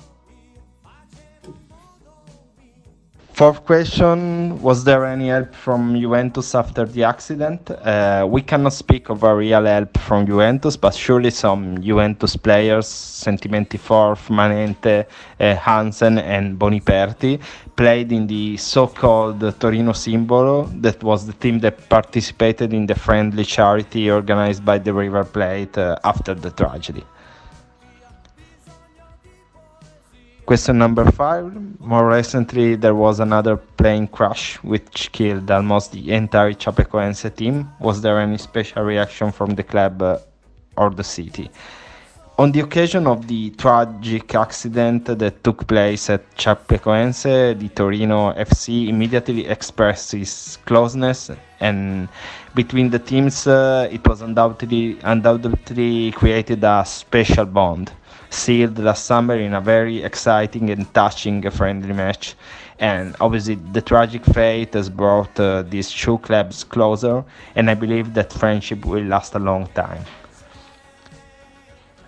[3.35, 7.71] Fourth question Was there any help from Juventus after the accident?
[7.71, 12.87] Uh, we cannot speak of a real help from Juventus, but surely some Juventus players,
[12.87, 15.07] Sentimenti Forf, Manente,
[15.41, 17.41] uh, Hansen, and Boniperti,
[17.75, 22.95] played in the so called Torino Simbolo, that was the team that participated in the
[22.95, 27.03] friendly charity organized by the River Plate uh, after the tragedy.
[30.53, 31.51] Question number five.
[31.81, 37.71] More recently, there was another plane crash which killed almost the entire Chapecoense team.
[37.81, 40.19] Was there any special reaction from the club uh,
[40.77, 41.51] or the city?
[42.39, 48.89] On the occasion of the tragic accident that took place at Chapecoense, the Torino FC
[48.89, 51.31] immediately expressed its closeness,
[51.61, 52.11] and
[52.55, 57.91] between the teams, uh, it was undoubtedly, undoubtedly created a special bond
[58.33, 62.35] sealed last summer in a very exciting and touching friendly match.
[62.79, 67.25] And obviously, the tragic fate has brought uh, these two clubs closer,
[67.55, 70.05] and I believe that friendship will last a long time.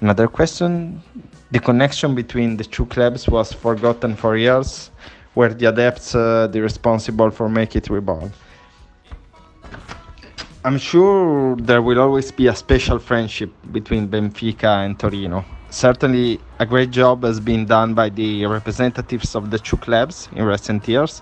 [0.01, 1.03] Another question
[1.51, 4.91] The connection between the two clubs was forgotten for years.
[5.37, 8.33] Were the adepts uh, the responsible for making it reborn?
[10.65, 15.45] I'm sure there will always be a special friendship between Benfica and Torino
[15.75, 20.45] certainly a great job has been done by the representatives of the two clubs in
[20.45, 21.21] recent years,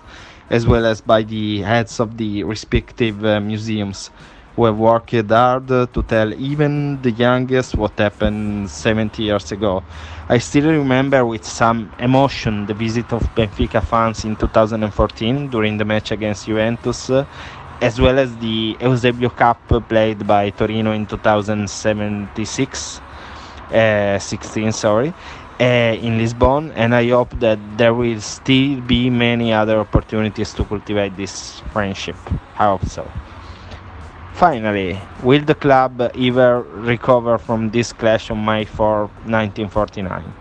[0.49, 4.11] as well as by the heads of the respective uh, museums
[4.55, 9.83] who have worked hard to tell even the youngest what happened 70 years ago.
[10.29, 15.85] I still remember with some emotion the visit of Benfica fans in 2014 during the
[15.85, 17.25] match against Juventus, uh,
[17.81, 23.01] as well as the Eusebio Cup played by Torino in 2076
[23.71, 25.13] uh, 16 sorry
[25.59, 30.65] uh, in Lisbon and I hope that there will still be many other opportunities to
[30.65, 32.15] cultivate this friendship.
[32.57, 33.09] I hope so.
[34.33, 40.33] Finally will the club ever recover from this clash on May 4 1949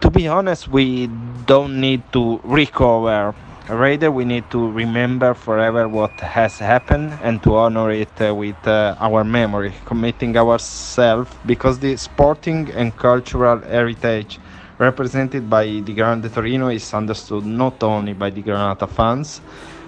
[0.00, 1.06] to be honest we
[1.46, 3.34] don't need to recover
[3.70, 8.56] Rather, we need to remember forever what has happened and to honor it uh, with
[8.66, 14.40] uh, our memory, committing ourselves because the sporting and cultural heritage
[14.78, 19.40] represented by the Grande Torino is understood not only by the Granata fans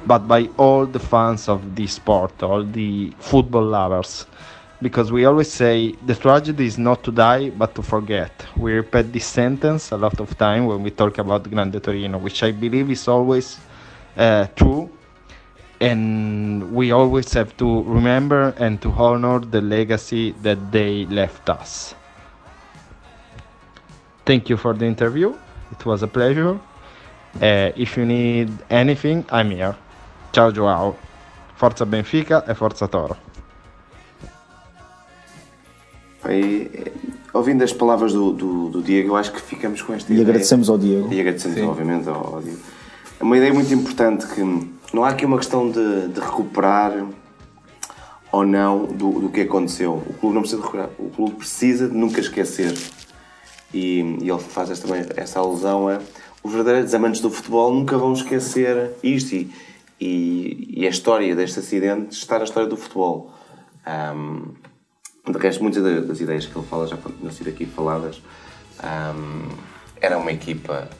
[0.06, 4.26] but by all the fans of the sport, all the football lovers.
[4.80, 8.46] Because we always say the tragedy is not to die but to forget.
[8.56, 12.44] We repeat this sentence a lot of time when we talk about Grande Torino, which
[12.44, 13.58] I believe is always
[14.56, 14.90] true
[15.82, 21.94] and we always have to remember and to honor the legacy that they left us.
[24.24, 25.34] Thank you for the interview.
[25.72, 26.54] It was a pleasure.
[27.40, 29.74] Uh, if you need anything, I'm here.
[30.32, 30.96] Ciao Joao.
[31.56, 33.16] Forza Benfica e Forza Toro.
[36.30, 36.70] E,
[37.34, 40.26] ouvindo as palavras do, do, do, Diego, eu acho que ficamos com esta e ideia.
[40.26, 41.12] E agradecemos ao Diego.
[41.12, 41.66] E agradecemos, Sim.
[41.66, 42.60] obviamente, ao, ao Diego
[43.22, 44.42] é uma ideia muito importante que
[44.92, 47.06] não há aqui uma questão de, de recuperar
[48.32, 49.94] ou não do, do, que aconteceu.
[49.94, 52.76] O clube não precisa de recuperar, o clube precisa de nunca esquecer.
[53.72, 56.00] E, e ele faz esta, essa alusão a
[56.42, 59.52] os verdadeiros amantes do futebol nunca vão esquecer isto e,
[60.00, 63.32] e, e a história deste acidente está na história do futebol.
[63.86, 64.48] Um,
[65.30, 68.20] de resto, muitas das ideias que ele fala já tinham sido aqui faladas.
[68.82, 69.48] Um,
[70.00, 70.90] era uma equipa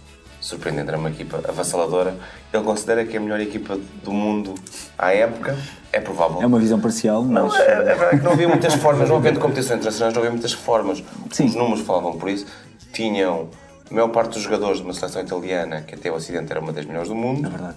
[0.43, 2.15] surpreendente, era uma equipa avassaladora.
[2.53, 4.55] Ele considera que é a melhor equipa do mundo
[4.99, 5.57] à época.
[5.93, 6.43] É provável.
[6.43, 7.45] É uma visão parcial, mas.
[7.45, 10.33] Não, é, é verdade que não havia muitas formas, não havendo competições internacionais, não havia
[10.33, 11.03] muitas formas.
[11.31, 11.47] Sim.
[11.47, 12.47] Os números falavam por isso.
[12.93, 13.49] Tinham
[13.91, 16.73] a maior parte dos jogadores de uma seleção italiana, que até o Ocidente era uma
[16.73, 17.47] das melhores do mundo.
[17.47, 17.77] É verdade.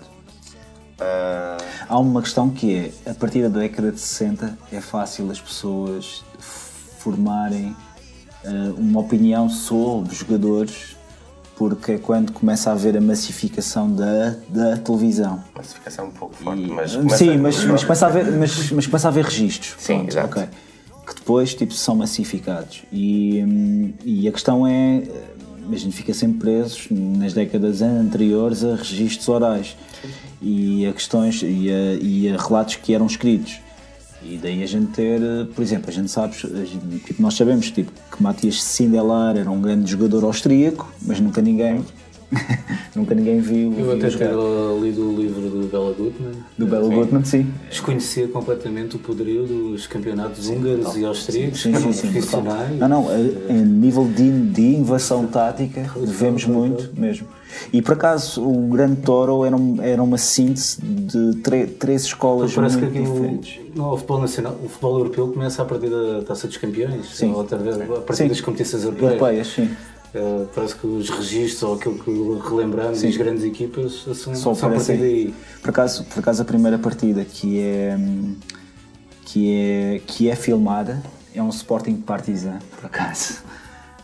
[1.00, 1.64] Uh...
[1.88, 6.24] Há uma questão que é, a partir da década de 60 é fácil as pessoas
[7.06, 7.76] formarem
[8.46, 10.95] eh, uma opinião sobre os jogadores,
[11.58, 15.44] porque é quando começa a haver a massificação da, da televisão.
[15.54, 16.92] Classificação um pouco forte, E- mas.
[16.92, 19.76] sim, começa- mas, mas, começa a haver, mas, mas começa a haver registros.
[19.78, 20.40] Sim, Pronto, exato.
[20.40, 20.48] ok.
[21.08, 22.84] Que depois tipo, são massificados.
[22.92, 25.08] E, hum, e a questão é, eh,
[25.66, 29.78] imagino, fica sempre presos nas décadas anteriores a registros orais
[30.42, 33.60] e a questões e a, e a relatos que eram escritos.
[34.28, 37.36] E daí a gente ter, eh, por exemplo, a gente sabe, a gente- tipo, nós
[37.36, 41.86] sabemos tipo, que Matias Sindelar era um grande jogador austríaco, mas nunca ninguém,
[42.96, 43.74] nunca ninguém viu.
[43.78, 44.30] Eu até ter
[44.82, 46.32] lido o livro do Bela Gutmann.
[46.58, 47.48] Do Belo Gutmann, sim.
[47.70, 52.12] Desconhecia completamente o poderio dos campeonatos húngaros e austríacos, Sim, que sim, sim.
[52.12, 52.78] profissionais.
[52.80, 57.28] Não, não, a, nível de, de inovação tática, devemos muito mesmo.
[57.72, 62.54] E por acaso, o Grande Toro era, um- era uma síntese de tre- três escolas
[62.54, 63.60] Parece que muito aqui diferentes.
[63.74, 67.32] o, no, futebol nacional, o futebol europeu começa a partir da Taça dos Campeões, Sim.
[67.32, 67.44] ou a
[68.02, 68.28] partir Sim.
[68.28, 69.12] das competições europeias.
[69.14, 69.70] Europeias, sim.
[70.54, 73.08] Parece que os registros ou aquilo que relembramos Sim.
[73.08, 75.34] das grandes equipas são, Só são a partir daí.
[75.62, 77.98] Por acaso, por acaso a primeira partida que é,
[79.26, 81.02] que é, que é filmada
[81.34, 83.44] é um Sporting Partizan, por acaso.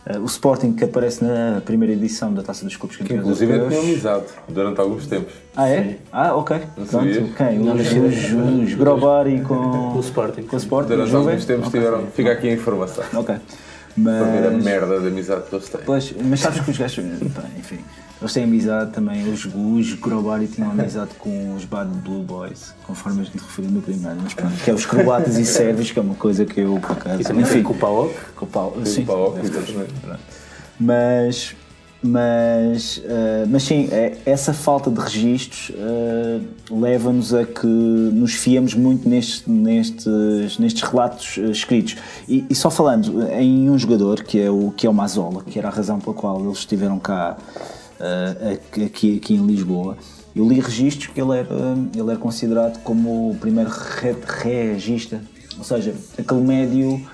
[0.05, 3.53] Eh, O Sporting que aparece na primeira edição da Taça dos Clubes Que Campeões inclusive
[3.53, 3.83] Europeus.
[3.85, 5.33] amizade durante alguns tempos.
[5.55, 5.97] Ah, é?
[6.11, 6.57] Ah, ok.
[6.75, 7.29] Não Pronto, sabia.
[7.37, 7.59] quem?
[7.61, 10.41] Os, os, os Grobari com O Sporting.
[10.41, 10.89] Com o Sporting.
[10.89, 11.79] Durante alguns tempos Ok.
[11.79, 12.07] tiveram.
[12.07, 13.03] Fica aqui a informação.
[13.13, 13.35] Ok.
[14.03, 15.81] Para ver a Mas, merda de amizade que eles têm.
[15.85, 17.79] pois, mas sabes que os gajos, pá, enfim,
[18.21, 19.31] eles têm amizade também.
[19.31, 23.81] Os, os Grobari tinham amizade com os Bad Blue Boys, conforme a gente referiu no
[23.81, 24.17] primeiro.
[24.23, 26.91] Mas pronto, que é os croatas e sérvios, que é uma coisa que eu, por
[26.91, 27.21] acaso.
[27.21, 28.13] E também enfim, com o PAOK.
[28.35, 28.77] com o pau.
[28.85, 29.93] Sim, para o exatamente.
[30.79, 31.55] Mas,
[32.03, 36.39] mas, eh, mas sim, é- essa falta de registros eh,
[36.71, 41.95] leva-nos a que nos fiemos muito nestes, nestes, nestes relatos eh, escritos.
[42.27, 45.59] E, e só falando em um jogador, que é, o, que é o Mazola, que
[45.59, 47.37] era a razão pela qual eles estiveram cá,
[48.83, 49.95] aqui, aqui em Lisboa,
[50.35, 51.49] eu li registros que ele era,
[51.95, 55.21] ele era considerado como o primeiro re- regista,
[55.57, 57.05] ou seja, aquele médio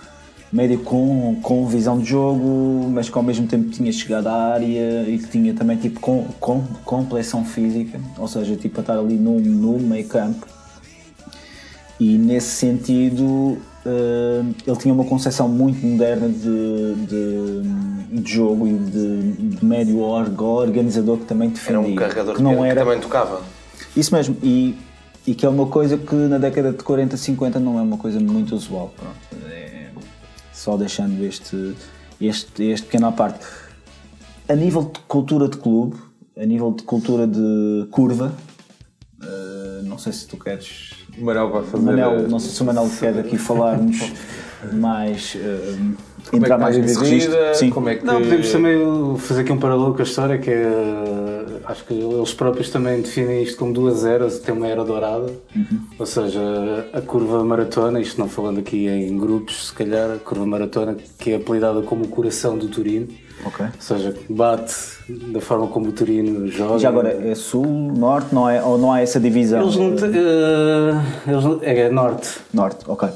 [0.52, 5.04] médio com, com visão de jogo, mas que ao mesmo tempo tinha chegado à área
[5.08, 9.16] e que tinha também tipo com, com, compleição física, ou seja, tipo a estar ali
[9.16, 10.46] no, no meio campo.
[12.00, 18.74] E nesse sentido eh, ele tinha uma concepção muito moderna de, de, de jogo e
[18.74, 21.80] de, de médio org- organizador que também defendia.
[21.80, 23.42] Era um carregador que não piano que era também tocava.
[23.96, 24.76] isso mesmo, e,
[25.26, 28.20] e que é uma coisa que na década de 40, 50 não é uma coisa
[28.20, 28.94] muito usual.
[28.96, 29.48] Pronto.
[30.58, 31.76] Só deixando este,
[32.20, 33.46] este, este pequeno à parte.
[34.50, 35.96] A nível de cultura de clube,
[36.36, 38.34] a nível de cultura de curva,
[39.22, 40.94] eh, não sei se tu queres.
[41.16, 41.86] O Manel vai fazer.
[41.86, 44.00] Manel, eh, não sei se o Manel quer aqui falar-nos
[44.74, 45.36] mais.
[45.36, 45.78] eh,
[46.30, 47.38] como é entrar que mais dividida, registro.
[47.56, 47.70] Sim.
[47.70, 48.06] como é que.
[48.06, 50.66] Não, podemos também fazer aqui um paralelo com a história, que é,
[51.66, 55.32] acho que eles próprios também definem isto como duas eras, tem uma era dourada,
[55.98, 56.40] ou seja,
[56.94, 61.32] a curva maratona, isto não falando aqui em grupos, se calhar, a curva maratona que
[61.32, 63.08] é apelidada como o coração do Turino,
[63.46, 63.66] Ok.
[63.66, 64.74] ou seja, bate
[65.10, 66.80] da forma como o Turino joga.
[66.80, 69.62] Já agora, é sul, norte, não é, ou não há essa divisão?
[69.62, 73.08] Eles não têm, eh, eles não- é norte, Norte, ok.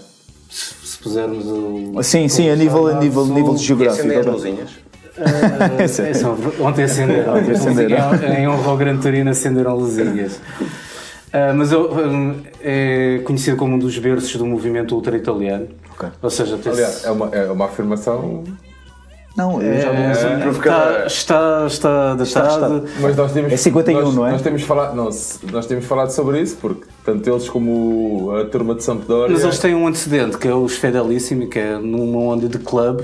[1.02, 2.04] Se, se pusermos o...
[2.04, 4.02] Sim, sim, a nível, a nível, Sul, nível geográfico.
[4.08, 4.70] acendem as luzinhas.
[5.18, 7.36] Eh, é só, ontem acenderam.
[7.38, 7.97] Ontem acenderam.
[8.34, 10.39] Em honra ao Gran Torino acenderam luzinhas.
[11.34, 15.68] Ah, mas eu, hum, é conhecido como um dos berços do movimento ultra-italiano.
[15.93, 16.10] Ok.
[16.22, 18.43] Ou seja, Aliás, é uma, é uma afirmação.
[19.36, 20.30] Não, eu já não é, sei.
[20.50, 22.86] está, está, está datado.
[23.00, 23.54] Mas nós temos.
[23.54, 24.32] É 51, nós, não é?
[24.32, 25.10] Nós temos, falado, não,
[25.52, 29.34] nós temos falado sobre isso, porque tanto eles como a turma de Sampdoria.
[29.34, 33.04] Mas eles têm um antecedente, que é os Fedelissimi, que é numa onda de clube.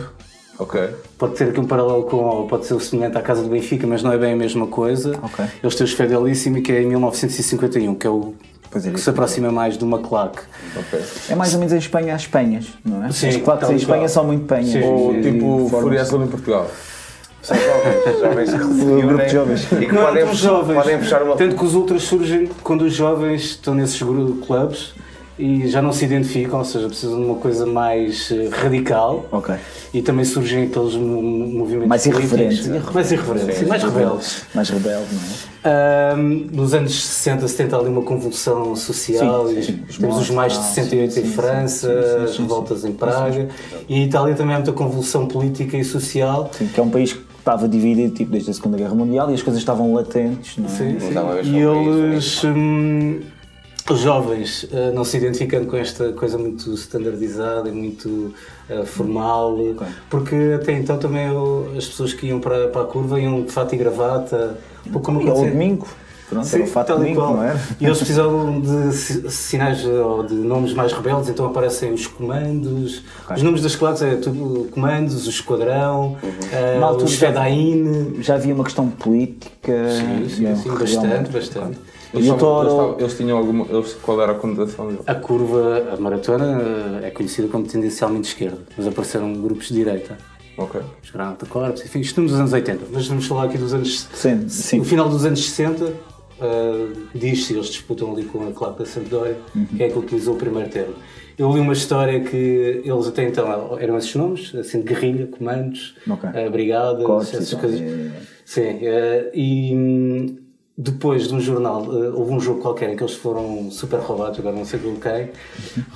[0.60, 0.90] Ok.
[1.18, 4.04] Pode ter aqui um paralelo com, pode ser o semelhante à casa do Benfica, mas
[4.04, 5.18] não é bem a mesma coisa.
[5.22, 5.46] Ok.
[5.64, 8.34] Eles têm os Fedelissimi, que é em 1951, que é o
[8.76, 10.40] é, que se aproxima mais de uma claque.
[10.76, 11.00] ok.
[11.30, 13.12] É mais ou menos em Espanha as penhas, não é?
[13.12, 14.10] Sim, As claques em Espanha qual.
[14.10, 14.70] são muito penhas.
[14.70, 14.84] Sim.
[14.84, 16.70] Ou E- tipo Azul em Portugal.
[17.42, 19.64] São jovens, jovens que se grupo de reúnem jovens.
[19.72, 20.76] e que Não, podem, jovens.
[20.76, 21.36] podem fechar uma.
[21.38, 24.94] Tanto que os ultras surgem quando os jovens estão nesses clubes
[25.40, 29.26] e já não se identificam, ou seja, precisam de uma coisa mais eh, radical.
[29.32, 29.54] Ok.
[29.94, 32.68] E também surgem aqueles mo- movimentos Mais irreverentes.
[32.94, 34.44] Mais irreverentes, sim, mais rebeldes.
[34.56, 35.58] Mais rebelde, não é?
[36.14, 40.54] Ahm, nos anos 60, 70 ali uma convulsão social, Sim, sim, os temos os mais
[40.54, 43.48] de mortos, 68 sim, em sim, França, sim, sim, as revoltas em Praga,
[43.90, 46.50] e em Itália também há muita convulsão política e social.
[46.54, 49.34] Sim, que é um país que estava dividido tipo, desde a Segunda Guerra Mundial e
[49.34, 50.70] as coisas estavam latentes, não é?
[50.70, 51.14] Sim, sim.
[51.44, 52.44] E um país eles
[53.96, 58.34] jovens eh, não se identificando com esta coisa muito standardizada e muito
[58.70, 59.58] eh, formal,
[60.10, 63.52] porque até então também eu- as pessoas que iam para, para a curva iam de
[63.52, 65.88] fato e gravata, um pouco como ao acontecia- domingo.
[66.30, 67.34] Pronto, Sim, era o fato tal e domingo, qual.
[67.36, 67.56] não é?
[67.80, 73.02] E eles precisavam de si- sinais ou de nomes mais rebeldes, então aparecem os comandos.
[73.34, 76.18] Os nomes das claques é tudo comandos, o esquadrão,
[76.84, 78.16] altura os já- Fedain.
[78.22, 79.72] Já havia uma questão política.
[79.90, 81.78] Sim, sim, e, sim, bastante, bastante.
[82.14, 83.66] Eles, E Toro- eles estavam- eles tinham alguma.
[83.70, 85.02] Eles, qual era a conotação deles?
[85.06, 86.62] A curva, a maratona,
[87.04, 90.18] eh, é conhecida como tendencialmente de esquerda, mas apareceram grupos de direita.
[90.58, 90.82] Ok.
[91.04, 92.86] Os Granata Corps, enfim, isto nos anos 80.
[92.92, 94.08] Mas vamos falar aqui dos anos.
[94.14, 94.80] Sim, sim.
[94.80, 99.38] No final dos anos 60, uh, diz-se, eles disputam ali com a claque da Sampdoria,
[99.76, 100.94] que é que utilizou o primeiro termo.
[101.38, 105.96] Eu li uma história que eles até então eram esses nomes, assim, de guerrilha, comandos,
[106.10, 106.28] Ok.
[106.30, 107.80] uh, brigadas, Cortes, essas então, coisas.
[107.82, 108.12] é, é.
[108.44, 110.36] Sim, uh, e hum,
[110.78, 114.38] depois de um jornal, uh, houve um jogo qualquer em que eles foram super roubados,
[114.38, 115.32] agora não sei com quem.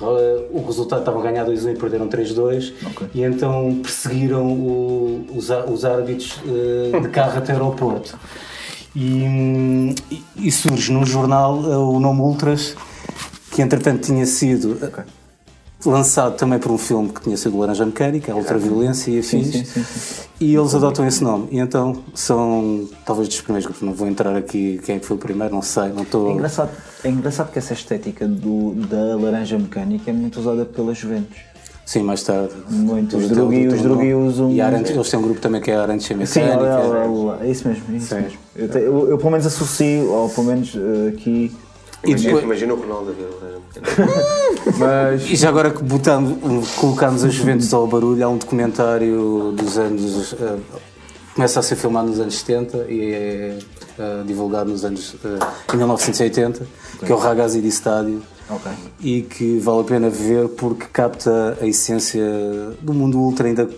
[0.00, 2.72] Uh, o resultado estava a ganhar 2-1 e perderam 3-2.
[2.88, 3.06] Ok.
[3.14, 8.18] E então perseguiram o- os, os árbitros uh, de carro até ao aeroporto.
[8.94, 9.94] E,
[10.36, 12.76] e- surge num jornal o nome Ultras,
[13.52, 15.21] que entretanto tinha sido uh,
[15.84, 19.46] lançado também por um filme que tinha sido Laranja Mecânica, a Ultraviolência e afins.
[19.48, 20.22] sim, sim, sim.
[20.40, 21.48] E eles adotam esse nome.
[21.50, 23.82] E então são talvez dos primeiros grupos.
[23.86, 25.88] Não vou entrar aqui quem é que foi o primeiro, não sei.
[25.90, 26.30] Não É estou.
[26.32, 26.70] engraçado,
[27.04, 31.38] é engraçado que essa estética do, da laranja mecânica é muito usada pelas Juventus.
[31.84, 32.52] Sim, mais tarde.
[32.70, 33.16] Muito.
[33.16, 36.14] Os o Drugui- usam- E Arantes- eles têm um grupo também que é Arantes Sim,
[36.14, 36.58] Mecânica.
[36.58, 38.14] olha, olha, olha, é isso mesmo, é isso Sim.
[38.22, 38.38] mesmo.
[38.56, 41.52] Eu, te- eu- eu pelo menos associo, ou pelo menos eh, aqui.
[42.04, 43.28] Imagina, depois- imagina o Ronaldo a ver
[44.78, 45.30] Mas.
[45.30, 50.34] E já agora que botamos, colocamos as Juventus ao barulho, há um documentário dos anos.
[50.34, 50.56] eh,
[51.34, 53.58] começa a ser filmado nos anos 70 e é
[53.98, 55.14] eh, divulgado nos anos.
[55.24, 56.66] eh, em 1980,
[57.04, 58.22] que é o Ragazzi di Stadio.
[58.50, 58.70] Ok.
[59.00, 62.22] E que vale a pena ver porque capta a essência
[62.80, 63.68] do mundo ultra ainda.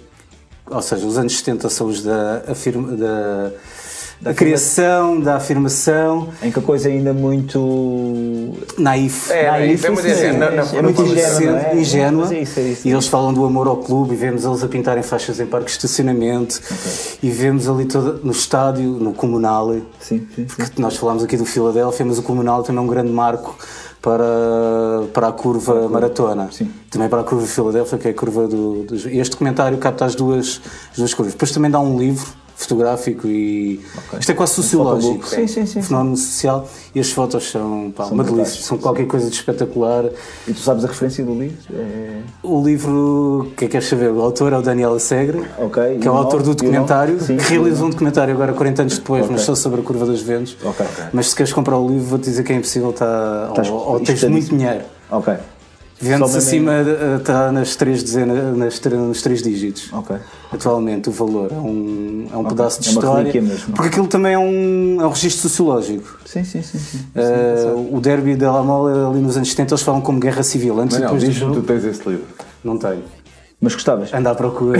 [0.66, 3.52] Ou seja, os anos 70 são os da, afirma, da,
[4.24, 8.54] da criação, da afirmação, Em que a coisa ainda é muito.
[8.78, 9.30] naif.
[9.30, 11.76] É, naif, é muito sim, assim, sim, na- na- é muito ingênua, é?
[11.76, 12.34] ingênua.
[12.34, 12.88] É isso, é isso.
[12.88, 15.74] E eles falam do amor ao clube e vemos eles a pintarem faixas em parques
[15.74, 16.60] de estacionamento
[17.22, 20.62] e vemos ali toda, no estádio, no Comunale, Sim, sim, sim.
[20.78, 23.56] nós falámos aqui do Filadélfia, mas o Comunale também é um grande marco
[24.00, 24.24] para,
[25.12, 26.48] para a curva maratona.
[26.50, 26.70] sim.
[26.90, 29.04] Também para a curva de Filadélfia, que é a curva do, dos.
[29.06, 30.60] E este documentário capta as duas,
[30.92, 31.34] as duas curvas.
[31.34, 32.26] Depois também dá um livro
[32.56, 33.80] fotográfico e.
[34.18, 35.26] Isto é quase sociológico.
[35.26, 35.82] Sim, sim, sim, sim.
[35.82, 36.68] Fenómeno social.
[36.94, 38.62] E as fotos são, pá, uma delícia.
[38.62, 40.04] São qualquer coisa de espetacular.
[40.46, 41.56] E tu sabes a referência do livro?
[41.72, 42.20] É...
[42.42, 44.10] O livro, que é que queres saber?
[44.10, 47.88] O autor é o Daniel Segre, Ok, que é o autor do documentário, que realizou
[47.88, 49.32] um documentário agora 40 anos depois, Ok.
[49.34, 50.56] mas só sobre a curva das ventos.
[51.12, 54.22] Mas se queres comprar o livro, vou-te dizer que é impossível, tá, ou, ou tens
[54.22, 54.84] é muito dinheiro.
[55.10, 55.34] Ok.
[56.00, 56.72] Vende-se acima,
[57.18, 59.92] está nas três dezenas, nas, nos três dígitos.
[59.92, 60.16] Ok.
[60.52, 63.42] Atualmente, o valor é um, é um pedaço de É história.
[63.42, 63.72] mesmo.
[63.74, 66.18] Porque aquilo também é um, é um registro sociológico.
[66.24, 66.78] Sim, sim, sim.
[66.78, 66.98] sim.
[67.14, 70.78] Uh, o derby de La Mole, ali nos anos 70, eles falam como guerra civil.
[70.80, 72.26] Antes e Manel, depois diz-me, tu tens esse livro.
[72.62, 73.02] não tenho.
[73.60, 74.12] Mas gostavas?
[74.12, 74.78] Anda à procura.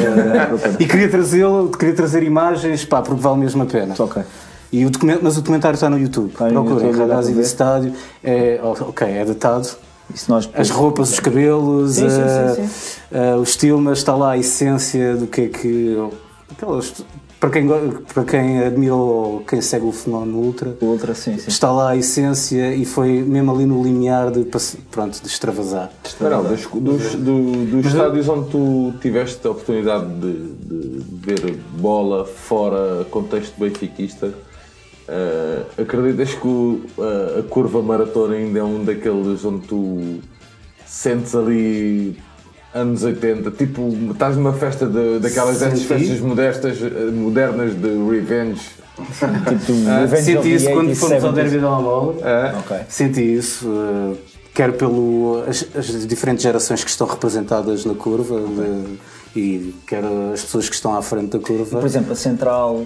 [0.79, 3.95] e queria trazê-lo, queria trazer imagens, pá, porque vale mesmo a pena.
[3.99, 4.23] Ok.
[4.71, 6.31] E o documento, mas o documentário está no YouTube.
[6.33, 7.41] Está Procurem, de ver.
[7.43, 7.93] Estádio.
[8.23, 9.69] É, ok, é datado.
[10.29, 12.69] Nós As roupas, os cabelos, Sim, sim, eh, sim,
[13.13, 15.97] eh, o estilo, mas está lá a essência do que é que.
[16.53, 16.93] aquelas-
[17.41, 17.69] para, quem,
[18.15, 21.45] para quem admira ou quem segue o fenómeno ultra, outro, sim, sim.
[21.49, 24.47] está lá a essência e foi mesmo ali no limiar de,
[24.91, 25.91] pronto, de extravasar.
[26.21, 32.25] Manel, dos, dos, do- dos estádios onde tu tiveste a oportunidade de, de ver bola
[32.25, 34.33] fora contexto benfiquista,
[35.09, 40.19] eh, acreditas que o- a, a curva maratona ainda é um daqueles onde tu
[40.87, 42.17] sentes ali
[42.75, 45.87] anos 80, tipo, estás numa festa de, daquelas destas Senti.
[46.07, 48.61] festas modestas, eh, modernas de revenge.
[48.95, 51.35] Tipo, Revenge of Senti isso quando 80s, fomos ao 70s.
[51.35, 51.69] Derby da.
[51.69, 52.77] Ah, Ok.
[52.89, 54.17] Senti isso, eh,
[54.55, 58.99] quer pelo as, as diferentes gerações que estão representadas na curva de-
[59.41, 61.79] e quer as pessoas que estão à frente da curva.
[61.81, 62.85] Por exemplo, a central,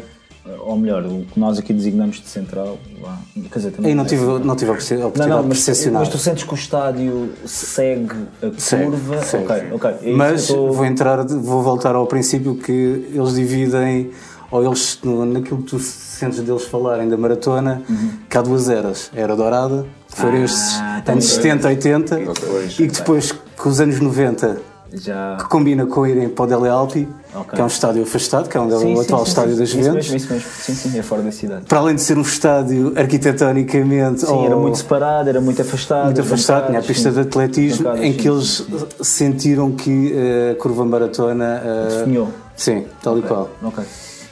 [0.61, 3.19] ou melhor, o que nós aqui designamos de central, lá,
[3.51, 4.39] quer dizer, também Aí não é tive, central.
[4.41, 6.01] não tive a oportun- a Não, oportunidade não, de percepcionar.
[6.01, 9.23] mas tu sentes que o estádio segue a Segue, curva?
[9.25, 9.45] segue.
[9.45, 9.91] Ok, ok.
[10.03, 12.73] É Mas eu tô- vou entrar, vou voltar ao princípio que
[13.13, 14.11] eles dividem,
[14.51, 17.83] ou eles, naquilo que tu sentes deles falarem da maratona,
[18.29, 19.11] que há duas eras.
[19.15, 20.45] A era dourada, que foram Uhum.
[20.45, 20.79] Ah, estes
[21.11, 21.43] anos bem.
[21.43, 24.61] 70, 80, depois, e que depois, com os anos 90,
[24.93, 25.37] Já.
[25.39, 27.53] que combina com irem para o Dele Alpi, Ok.
[27.55, 29.59] que é um estádio afastado, que é onde Sim, o atual sim, estádio sim.
[29.61, 30.11] das Isso Juventus.
[30.11, 30.49] mesmo, isso mesmo.
[30.61, 31.65] Sim, sim, é fora da cidade.
[31.67, 36.05] Para além de ser um estádio arquitetonicamente Sim, ou era muito separado, era muito afastado.
[36.07, 38.67] muito as afastado, tinha a pista de atletismo, Bancadas, em que eles
[39.03, 41.63] sentiram que eh, a curva maratona.
[41.99, 42.29] Definhou.
[42.57, 43.51] Sim, tal e qual.
[43.63, 43.85] Ok.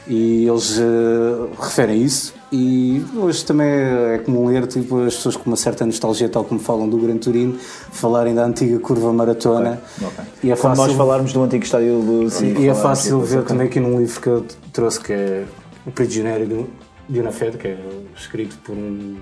[0.09, 2.33] E eles eh, referem isso.
[2.53, 6.61] E hoje também é comum ler tipo, as pessoas com uma certa nostalgia, tal como
[6.61, 7.59] falam do Gran Turino,
[7.91, 9.81] falarem da antiga curva maratona.
[10.01, 10.24] Ok.
[10.45, 13.66] E é fácil, nós falarmos do antigo estádio do sim, e é fácil ver também
[13.66, 15.45] aqui num livro que eu trouxe, que é
[15.85, 16.66] O Prisioneiro de-
[17.09, 17.78] de uma Fed, que é
[18.16, 19.16] escrito por um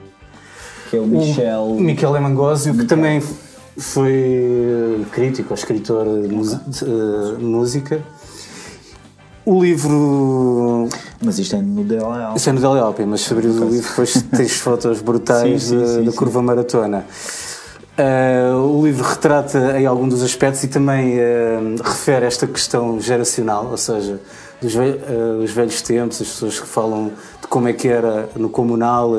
[0.90, 1.62] Que é o Michel.
[1.62, 3.22] o Michele Mangosio, que também
[3.78, 8.02] foi crítico ou escritor de mus- de, eh, música.
[9.46, 10.88] O livro.
[11.22, 14.52] Mas isto é no Dela Isso é no Alpi, mas sobre o livro depois tens
[14.56, 16.16] fotos brutais Sim, sim, da- da sim.
[16.16, 17.04] curva maratona.
[17.96, 23.68] Eh, o livro retrata em algum dos aspectos e também eh, refere esta questão geracional,
[23.70, 24.18] ou seja,
[24.60, 28.28] dos ve- eh, os velhos tempos, as pessoas que falam de como é que era
[28.36, 29.12] no comunal,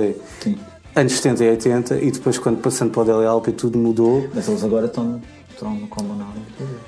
[0.43, 0.57] Sim.
[0.93, 4.27] anos 70 e 80, e depois quando passando para o Alpi tudo mudou.
[4.34, 5.22] Mas eles agora estão,
[5.56, 6.34] estão no comunal.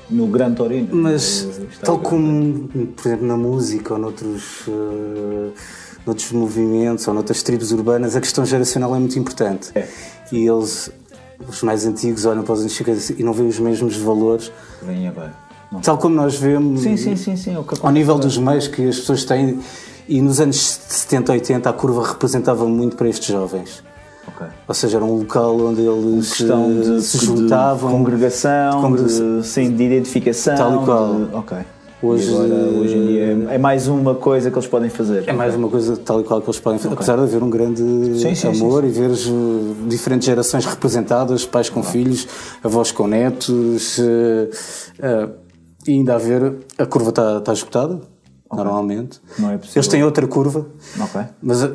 [0.10, 0.89] No Gran Torino.
[0.91, 1.48] Mas,
[1.84, 5.52] tal como, por exemplo, na música ou noutros, eh,
[6.06, 9.72] noutros movimentos ou noutras tribos urbanas, a questão geracional é muito importante.
[9.73, 9.88] É.
[10.31, 10.91] E eles,
[11.48, 14.52] os mais antigos, olham para os antigos e não veem os mesmos valores.
[14.81, 15.34] Vem agora.
[15.72, 15.81] Não.
[15.81, 17.57] tal como nós vemos Sim, sim, sim, sim.
[17.57, 19.60] o que ao nível dos meios que as pessoas têm.
[20.07, 23.84] E nos anos 70, 80, a curva representava muito para estes jovens.
[24.38, 24.47] Ok.
[24.68, 27.91] Ou seja, era um local onde eles eh, de, se de juntavam.
[27.91, 29.39] congregação, de congregação.
[29.39, 30.55] De, sim, de identificação.
[30.55, 31.15] Tal e qual.
[31.15, 31.57] de- ok.
[32.03, 35.23] Hoje- agora, hoje em dia, é- é mais uma coisa que eles podem fazer.
[35.26, 37.49] É mais uma coisa tal e qual que eles podem fazer, apesar de haver um
[37.49, 37.81] grande
[38.19, 42.27] Sim, sim, amor e ver uh, diferentes gerações representadas, pais com filhos,
[42.64, 45.31] avós com netos, uh, uh,
[45.88, 47.99] e ainda a ver, a curva está está esgotada,
[48.52, 49.19] normalmente.
[49.38, 49.80] Não é possível.
[49.80, 50.65] Eles têm outra curva,
[50.99, 51.22] Ok.
[51.41, 51.69] mas uh,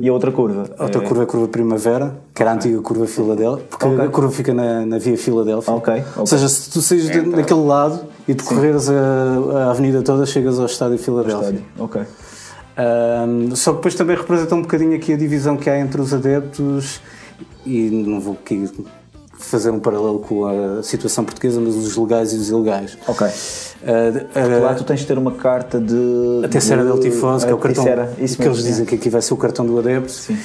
[0.00, 0.70] E a outra curva?
[0.78, 4.00] outra É- curva é a curva Primavera, que era a antiga curva Filadélfia, porque Ok.
[4.04, 5.72] a curva fica na, na via Filadélfia.
[5.74, 8.94] Ok, Ou seja, se tu saís de- daquele lado e decorreres a,
[9.66, 11.46] a avenida toda, chegas ao estádio Filadélfia.
[11.48, 11.64] Estádio.
[11.78, 12.02] Ok.
[12.76, 16.14] Ahm, só que depois também representa um bocadinho aqui a divisão que há entre os
[16.14, 17.00] adeptos
[17.66, 18.70] e não vou aqui
[19.38, 22.98] fazer um paralelo com a situação portuguesa, mas os legais e os ilegais.
[23.06, 23.26] Ok.
[23.26, 26.42] Ah, Lá ah, tu tens de ter uma carta de.
[26.44, 28.70] a terceira de- del Tifoso, que é o a cartão terceira, isso que eles mesmo,
[28.70, 28.88] dizem é.
[28.88, 30.10] que aqui vai ser o cartão do adepto.
[30.10, 30.36] Sim.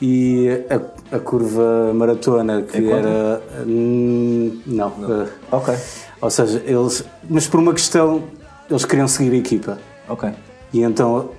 [0.00, 3.42] E a, a curva maratona, que É era.
[3.66, 4.92] hum, não.
[5.10, 5.74] ah, Ok.
[6.20, 7.04] ou seja, eles.
[7.28, 8.22] Mas por uma questão,
[8.70, 9.78] eles queriam seguir a equipa.
[10.08, 10.30] Ok.
[10.72, 11.30] E então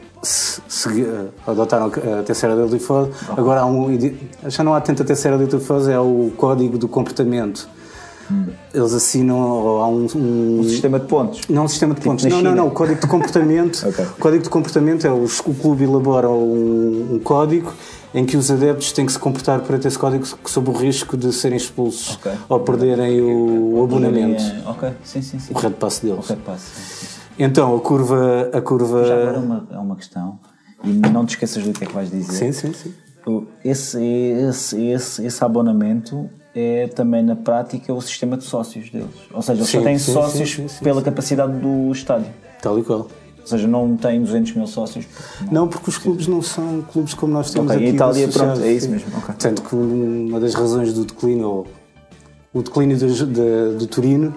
[1.48, 3.12] adotaram a terceira del Tifose.
[3.30, 3.88] Agora há um.
[4.48, 7.68] Já não há tanta terceira del Tifose, é o código do comportamento.
[8.74, 9.38] Eles assinam.
[9.82, 11.42] há um, um- Um sistema de pontos.
[11.50, 12.26] não um sistema de pontos.
[12.26, 12.68] na Não, não, não.
[12.68, 13.84] O código de comportamento.
[13.90, 14.06] Ok.
[14.06, 17.74] O código de comportamento é os, o clube elabora um, um código
[18.14, 21.32] em que os adeptos têm que se comportar perante esse código sob o risco de
[21.34, 22.32] serem expulsos Ok.
[22.48, 24.90] ou perderem o, o abonamento, É, Ok.
[25.04, 25.52] Sim, sim, sim.
[25.54, 26.20] o red pass deles.
[26.20, 26.66] Ok, passo.
[26.66, 27.19] Sim, sim, sim.
[27.40, 29.06] Então a curva, a curva.
[29.06, 30.40] Já agora uma, é uma questão.
[30.84, 32.32] E não te esqueças do que é que vais dizer.
[32.34, 32.94] Sim, sim, sim.
[33.64, 39.08] Esse, esse, esse, esse abonamento é também na prática o sistema de sócios deles.
[39.34, 42.32] Ou seja, eles só Sim, têm sim, sócios sim, pela capacidade do estádio.
[42.62, 43.08] Tal e qual.
[43.40, 45.06] Ou seja, não têm 200 mil sócios.
[45.06, 47.92] porque Não, porque os clubes não são clubes como nós temos Ok, aqui.
[47.92, 49.36] em Itália, pronto, é isso mesmo, ok.
[49.38, 51.68] Tanto que uma das razões do declínio, ou
[52.54, 54.34] o declínio do, de- do Turino,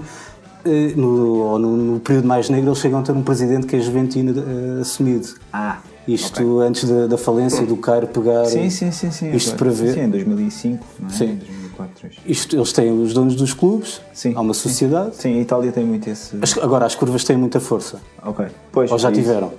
[0.97, 3.81] no, ou no, no período mais negro, eles chegam a ter um presidente que é
[3.81, 5.29] juventino eh, assumido.
[5.53, 8.45] Ah, Isto antes da, da falência do Cairo pegar.
[8.47, 9.11] sim, sim, sim.
[9.11, 9.95] sim Isto para ver.
[9.95, 11.13] Sim, em 2005, não é?
[11.13, 11.25] Sim.
[11.25, 12.21] Em 2004, 2003.
[12.27, 14.61] Isto, eles têm os donos dos clubes, Sim, há uma sim.
[14.69, 15.17] sociedade.
[15.17, 16.37] Sim, a Itália tem muito esse.
[16.43, 18.01] As- agora, as curvas têm muita força.
[18.25, 18.47] Ok.
[18.71, 19.21] Pois, Ou já é isso.
[19.21, 19.53] tiveram.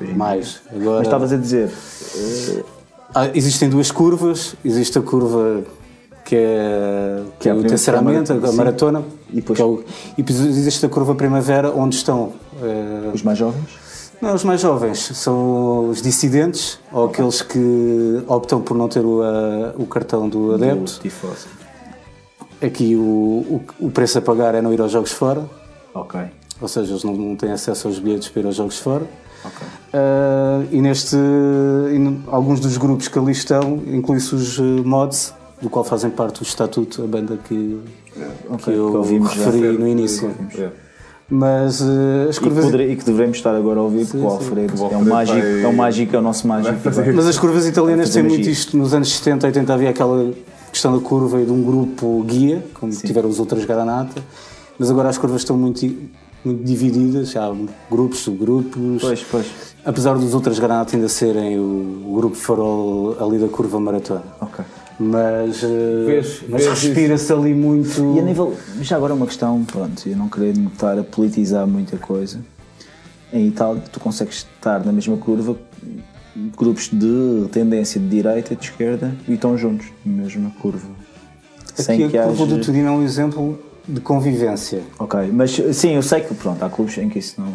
[0.00, 0.60] Em Mais.
[0.70, 0.80] dia.
[0.80, 1.70] Agora, Mas estavas a dizer.
[3.14, 4.54] Ah, existem duas curvas.
[4.64, 5.64] Existe a curva
[6.28, 9.02] que é, que é é a o terceiramente, a maratona.
[9.32, 9.82] E depois- é o-
[10.18, 12.32] e depois existe a curva primavera, onde estão
[12.62, 13.64] eh, Os mais jovens?
[14.20, 19.22] não, os mais jovens, são os dissidentes ou aqueles que optam por não ter o,
[19.22, 21.00] ah, o cartão do adepto.
[22.60, 25.48] Aqui o, o, o preço a pagar é não ir aos jogos fora,
[25.94, 26.20] Ok.
[26.60, 29.06] ou seja, eles não, não têm acesso aos bilhetes para ir aos jogos fora.
[29.44, 29.66] Ok.
[29.94, 31.16] Ah, e neste
[32.26, 36.44] alguns dos grupos que ali estão inclui-se os eh, mods do qual fazem parte o
[36.44, 37.78] estatuto a banda que,
[38.14, 39.44] que eu que ouvimos já.
[39.46, 40.68] referi no início É.
[41.30, 44.24] mas eh, as E que, curvas podere- e que devemos estar agora a ouvir porque
[44.24, 46.76] o Alfredo O é um mágico, vai- é um mágico, é o nosso mágico.
[47.14, 50.32] mas as curvas italianas têm muito isto nos anos 70, 80 havia aquela
[50.72, 54.22] questão da curva e de um grupo guia como tiveram os Ultras Garanata
[54.78, 55.84] mas agora as curvas estão muito,
[56.44, 57.52] muito divididas, há
[57.90, 59.00] grupos, subgrupos.
[59.02, 59.46] Pois, pois.
[59.84, 64.22] Apesar dos outros granatos ainda serem o, o grupo farol ali da curva maratona.
[64.40, 64.64] Ok.
[64.98, 68.14] Mas, eh, Vês- mas respira-se ali muito.
[68.16, 68.56] E a nível.
[68.82, 72.40] Já agora uma questão, pronto, eu não querer estar a politizar muita coisa.
[73.32, 75.56] Em Itália, tu consegues estar na mesma curva,
[76.56, 80.88] grupos de tendência de direita e de esquerda, e estão juntos na mesma curva.
[81.74, 82.56] Sem Aqui que a curva haja.
[82.56, 84.82] do Turino é um exemplo de convivência.
[84.98, 87.52] Ok, mas sim, eu sei que pronto, há clubes em que isso não.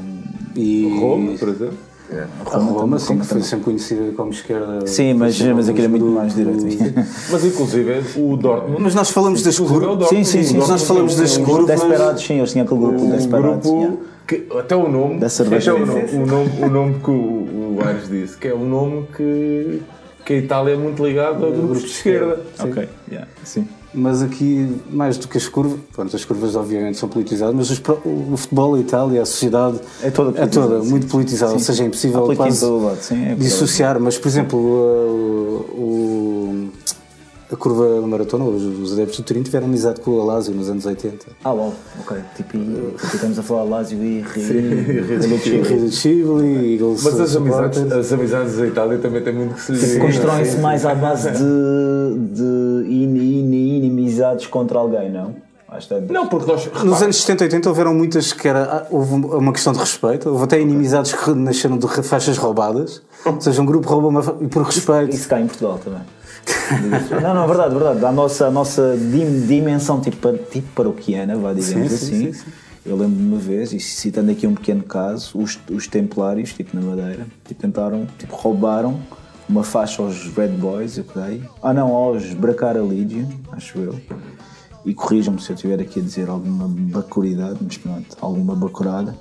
[0.55, 1.77] E Roma, por exemplo.
[2.19, 3.43] A Roma, sim, que foi também.
[3.43, 4.85] sempre conhecida como esquerda.
[4.87, 6.63] Sim, mas, Foi mas aquilo é muito mais direito.
[7.31, 8.81] Mas inclusive o Dortmund.
[8.81, 9.79] Mas nós falamos das é curvas.
[9.97, 10.57] Dortmund, Sim, sim, sim.
[10.57, 11.67] Nós falamos das curvas.
[11.79, 13.69] Desperados, sim, eles tinham aquele grupo Desperados.
[14.27, 15.71] que até o nome Da cerveja.
[15.73, 18.67] até o nome, o nome, o nome que o, o Aires disse que é um
[18.67, 19.81] nome que,
[20.25, 23.67] que a Itália é muito ligada a grupos de esquerda Ok, yeah, sim.
[23.95, 27.79] Mas aqui, mais do que as curvas, pronto, as curvas obviamente são politizadas, mas os
[28.03, 30.89] o futebol, a Itália, a sociedade É toda é toda sim.
[30.89, 33.99] muito politizada, ou seja, é impossível quase lado, sim, é dissociar.
[33.99, 36.69] Mas, por exemplo, o, o-
[37.53, 40.69] a curva da maratona, os, os adeptos do Turim tiveram amizade com o Alásio nos
[40.69, 41.25] anos 80.
[41.43, 42.17] Ah, uau, ok.
[42.35, 44.23] Tipo, e- tipo, estamos a falar Lazio e
[45.91, 49.99] Chile, Eagles mas as amizades, as amizades da Itália também têm muito que se dizer.
[49.99, 55.35] Constroem-se mais à base de, de in- in- inimizades contra alguém, não?
[56.11, 59.15] Não porque nós Nos repara, anos 70 e 80 houveram muitas que era, ah, houve
[59.15, 63.65] uma questão de respeito, houve até inimizades que nasceram de faixas roubadas, ou seja, um
[63.65, 65.15] grupo rouba uma e por respeito.
[65.15, 66.01] Isso cá em Portugal também.
[67.21, 68.05] Não, não, verdade, verdade.
[68.05, 72.25] A nossa, a nossa dim- dimensão tipo, tipo paroquiana, vá, digamos Sim, assim.
[72.31, 72.51] sim, sim,
[72.85, 76.81] Eu lembro-me uma vez, e citando aqui um pequeno caso, os, os templários, tipo na
[76.81, 78.99] Madeira, tipo, tentaram, tipo, roubaram
[79.47, 81.47] uma faixa aos Red Boys, eu creio.
[81.61, 83.99] Ah não, aos Bracara Legion, acho eu.
[84.85, 89.15] E corrijam-me se eu estiver aqui a dizer alguma bacuridade, mas pronto, alguma bacurada.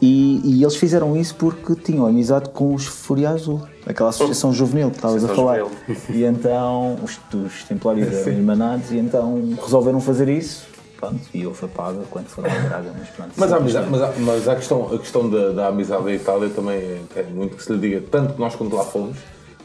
[0.00, 4.90] E, e eles fizeram isso porque tinham amizade com os Fúria Azul, aquela associação juvenil
[4.90, 5.58] que estavas a falar.
[5.60, 5.78] juvenil.
[6.10, 10.66] E então os, os templários eram irmanados e então resolveram fazer isso.
[10.98, 13.30] Pronto, e houve a paga quando foram a Braga, mas pronto.
[13.36, 16.48] Mas, a, amizade, mas, a, mas a questão, a questão da, da amizade da Itália
[16.50, 19.16] também é- tem muito que se lhe diga, tanto que nós quando lá fomos,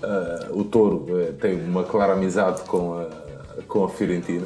[0.04, 3.08] ah, o Touro eh, tem uma clara amizade com a,
[3.68, 4.46] com a Fiorentina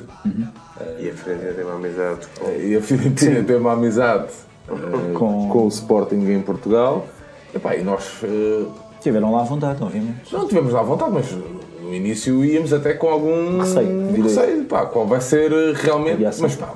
[0.97, 2.49] E a Fiorentina tem uma amizade com.
[2.51, 4.27] e a Fiorentina tem uma amizade
[5.13, 5.65] Com- com...
[5.65, 7.05] o Sporting em Portugal.
[7.53, 8.21] E, pá, e nós
[9.07, 10.33] Tiveram lá à vontade, obviamente.
[10.33, 11.31] não tivemos lá à vontade, mas
[11.81, 16.25] no início íamos até com algum Receio, receio, pá, qual vai ser eh, realmente.
[16.25, 16.41] Ação.
[16.43, 16.73] Mas pá,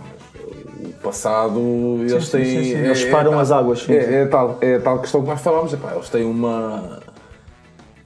[0.80, 1.60] o passado
[1.99, 2.45] eles sim, têm.
[2.45, 2.76] sim, sim.
[2.76, 5.41] é- Eles é param tal- as águas, É, é tal, é tal questão que nós
[5.41, 6.99] falámos, é, pá, eles têm uma.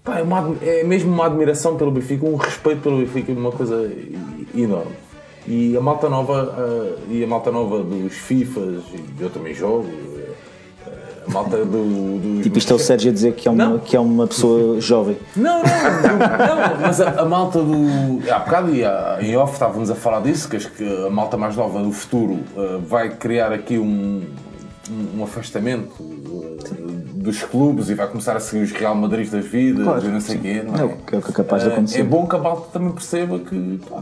[0.04, 3.92] Pá, é, uma é mesmo uma admiração pelo Benfica, um respeito pelo Benfica, uma coisa
[4.56, 4.94] enorme.
[5.48, 8.82] E a malta nova, ah, e a malta nova dos FIFAs,
[9.20, 9.86] e eu também jogo,
[11.28, 12.44] malta do, dos.
[12.44, 13.80] Tipo, isto é o Sérgio a dizer que é uma, Não.
[13.80, 15.18] que é uma pessoa jovem.
[15.36, 18.22] Não, não, não, mas a, a malta do.
[18.32, 21.38] Há bocado e há- em off estávamos a falar disso, que acho que a malta
[21.38, 24.24] mais nova do futuro eh, vai criar aqui um,
[24.90, 29.46] um, um afastamento eh, dos clubes e vai começar a seguir os Real Madrid das
[29.46, 30.64] vidas e não sei o quê.
[30.66, 30.84] Não É é?
[30.86, 32.00] o que é o que é capaz de Eh, acontecer.
[32.02, 33.80] É bom que a malta também perceba que.
[33.90, 34.02] Pá,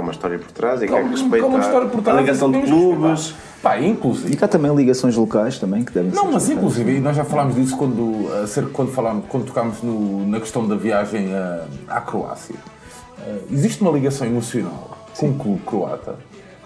[0.00, 2.20] É uma história por trás e que é que respeita uma história por trás a
[2.22, 3.10] ligação de clubes.
[3.10, 3.50] respeitar.
[3.62, 4.32] Pá, inclusive.
[4.32, 6.16] E cá também ligações locais também que devem ser.
[6.16, 10.26] Não, mas inclusive, e nós já falámos disso quando, acerca- quando, falámos, quando tocámos no-
[10.26, 12.54] na questão da viagem à, à Croácia.
[13.20, 16.14] Eh, existe uma ligação emocional com o clube croata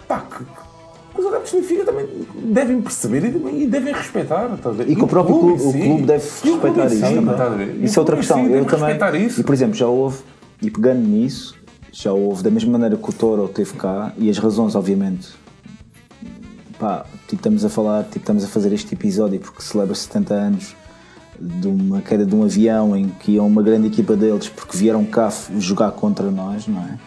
[0.06, 2.06] pá, que, que os adeptos do Benfica também
[2.44, 4.46] devem perceber e, e devem respeitar.
[4.46, 4.88] ver?
[4.88, 5.78] E que o próprio em clube, o si.
[5.80, 7.66] clube deve E clube respeitar em isso si, também.
[7.66, 8.36] E o Isso é outra clube questão.
[8.46, 8.80] si Eu também.
[8.84, 9.40] respeitar isso.
[9.40, 10.18] E por exemplo, já houve,
[10.62, 11.56] e pegando nisso,
[11.96, 15.28] já houve da mesma maneira que o Toro teve cá, e as razões, obviamente.
[16.78, 20.74] Pá, tipo, estamos a falar, tipo, estamos a fazer este episódio porque celebra 70 anos
[21.38, 25.04] de uma queda de um avião em que ia uma grande equipa deles porque vieram
[25.04, 26.98] cá jogar contra nós, não é?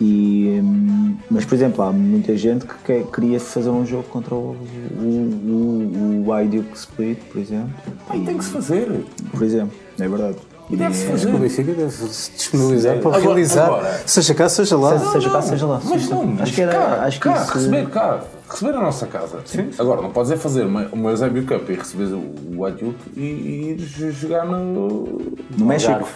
[0.00, 4.34] E, hum, mas, por exemplo, há muita gente que quer- queria fazer um jogo contra
[4.34, 4.56] o,
[4.98, 7.70] o, o, o Split, por exemplo.
[8.08, 9.04] Pá, e tem que se fazer.
[9.30, 10.38] Por exemplo, é verdade.
[10.70, 11.32] E deve-se O fazer.
[11.32, 14.98] Benfica deve se disponibilizar para Agora- realizar, agora- seja cá, seja lá.
[14.98, 15.80] Seja, seja cá, seja lá.
[15.84, 16.72] Mas não, mas acho que era.
[16.72, 19.38] cá, acho que cá, isso, receber cá, receber a nossa casa.
[19.78, 23.20] Agora, não podes é fazer uma, uma Eusébio Cup e receber o, o Adjuc e,
[23.20, 26.08] e ir jogar no, no México.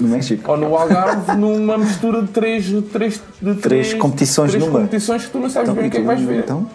[0.00, 0.50] no México.
[0.50, 4.78] ou no Algarve numa mistura de três, três, de Três competições três numa.
[4.80, 6.38] competições que tu não sabes bem o que é que vais ver.
[6.40, 6.68] Então,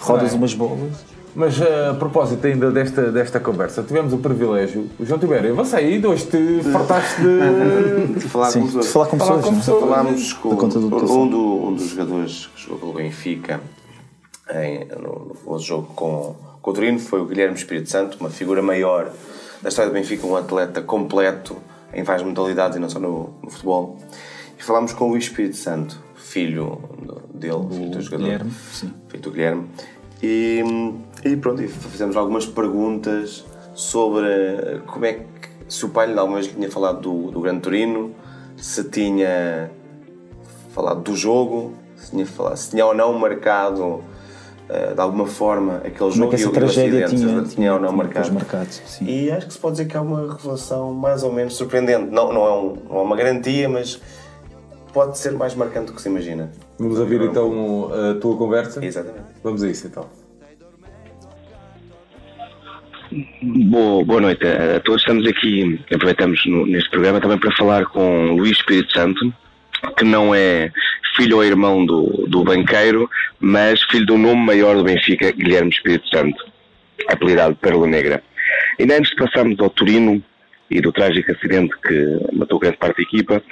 [0.00, 0.38] rodas Não é?
[0.38, 1.13] umas bolas.
[1.34, 5.76] Mas eh, a propósito ainda desta, desta conversa, tivemos o privilégio, o João Tibério, você
[5.76, 8.14] aí hoje te fartaste de.
[8.20, 8.92] De falar Sim, com de pessoas.
[8.92, 9.44] falar com Falar pessoas.
[9.44, 9.60] com não é?
[9.60, 9.80] pessoas.
[9.88, 13.60] Falámos com do um, do- um dos jogadores que jogou pelo Benfica
[14.54, 18.62] em, no, no jogo com, com o Torino foi o Guilherme Espírito Santo, uma figura
[18.62, 19.10] maior
[19.60, 21.56] da história do Benfica, um atleta completo
[21.92, 23.98] em várias modalidades e não só no, no futebol.
[24.58, 26.78] E falámos com o Espírito Santo, filho
[27.34, 28.92] dele, filho do jogador, Guilherme, sim.
[29.08, 29.66] filho do Guilherme.
[30.22, 30.62] E,
[31.24, 33.44] e pronto, e fizemos algumas perguntas
[33.74, 35.24] sobre como é que,
[35.68, 38.14] se o pai lhe alguma vez lhe tinha falado do, do Grande Torino,
[38.56, 39.70] se tinha
[40.74, 44.02] falado do jogo, se tinha, falado, se tinha ou não marcado
[44.68, 47.74] eh, de alguma forma aquele Como é jogo que essa e tragédia tinha, se tinha
[47.74, 48.28] ou não tinha marcado.
[48.30, 48.70] depois marcado?
[48.72, 49.04] Sim.
[49.06, 52.10] E acho que se pode dizer que há uma revelação mais ou menos surpreendente.
[52.10, 54.00] Não, não, é, um- não é uma garantia, mas
[54.92, 56.50] pode ser mais marcante do que se imagina.
[56.78, 58.84] Vamos ouvir então a tua conversa?
[58.84, 59.24] Exatamente.
[59.42, 60.06] Vamos a isso então.
[63.42, 65.02] Boa, boa noite a todos.
[65.02, 69.32] Estamos aqui, aproveitamos no- neste programa também para falar com Luís Espírito Santo,
[69.96, 70.72] que não é
[71.16, 73.08] filho ou irmão do, do banqueiro,
[73.38, 76.44] mas filho do nome maior do Benfica, Guilherme Espírito Santo,
[77.08, 78.20] apelidado Pérola Negra.
[78.80, 80.20] E antes de passarmos ao Torino
[80.68, 83.42] e do trágico acidente que matou grande parte da equipa,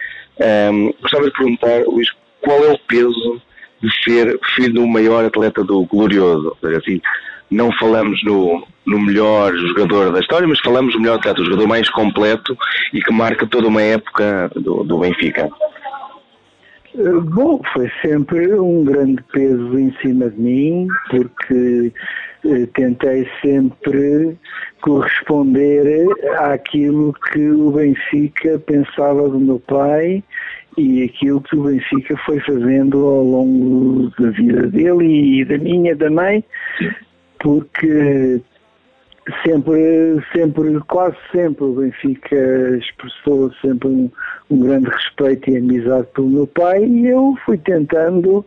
[0.41, 2.09] ehm, gostava de perguntar, Luís,
[2.41, 3.41] qual é o peso
[3.81, 6.49] de ser filho do maior atleta do Glorioso?
[6.49, 7.01] Ou seja, assim,
[7.53, 11.67] não falamos no, no melhor jogador da história, mas falamos do melhor atleta, o jogador
[11.69, 12.57] mais completo
[12.93, 15.49] e que marca toda uma época do, do Benfica.
[16.95, 21.93] Eh, Bom, foi sempre um grande peso em cima de mim, porque
[22.45, 24.37] eh, tentei sempre
[24.81, 26.07] corresponder
[26.39, 30.23] àquilo que o Benfica pensava do meu pai
[30.77, 35.97] e aquilo que o Benfica foi fazendo ao longo da vida dele e da minha
[35.97, 36.45] também,
[37.43, 38.41] porque
[39.45, 44.11] sempre, sempre, quase sempre o Benfica expressou sempre um,
[44.51, 48.47] um grande respeito e amizade pelo meu pai e eu fui tentando,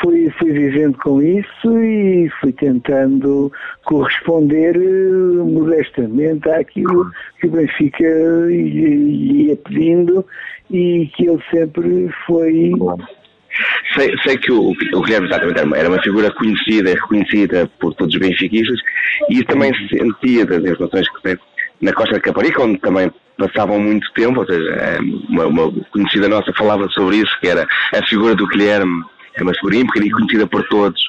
[0.00, 3.52] fui, fui vivendo com isso e fui tentando
[3.84, 7.10] corresponder eh, modestamente àquilo
[7.40, 8.06] que o Benfica
[8.50, 10.24] ia pedindo
[10.70, 12.72] e que ele sempre foi
[13.94, 18.14] Sei, sei que o, o Guilherme exatamente era uma, figura conhecida e reconhecida por todos
[18.14, 18.78] os benfiquistas
[19.30, 21.40] e também se sentia das relações que teve
[21.80, 24.98] na Costa de Caparica, onde também passavam muito tempo, ou seja, eh,
[25.28, 29.04] uma, uma conhecida nossa falava sobre isso, que era a figura do Guilherme,
[29.36, 31.00] é uma figura ímpar e conhecida por todos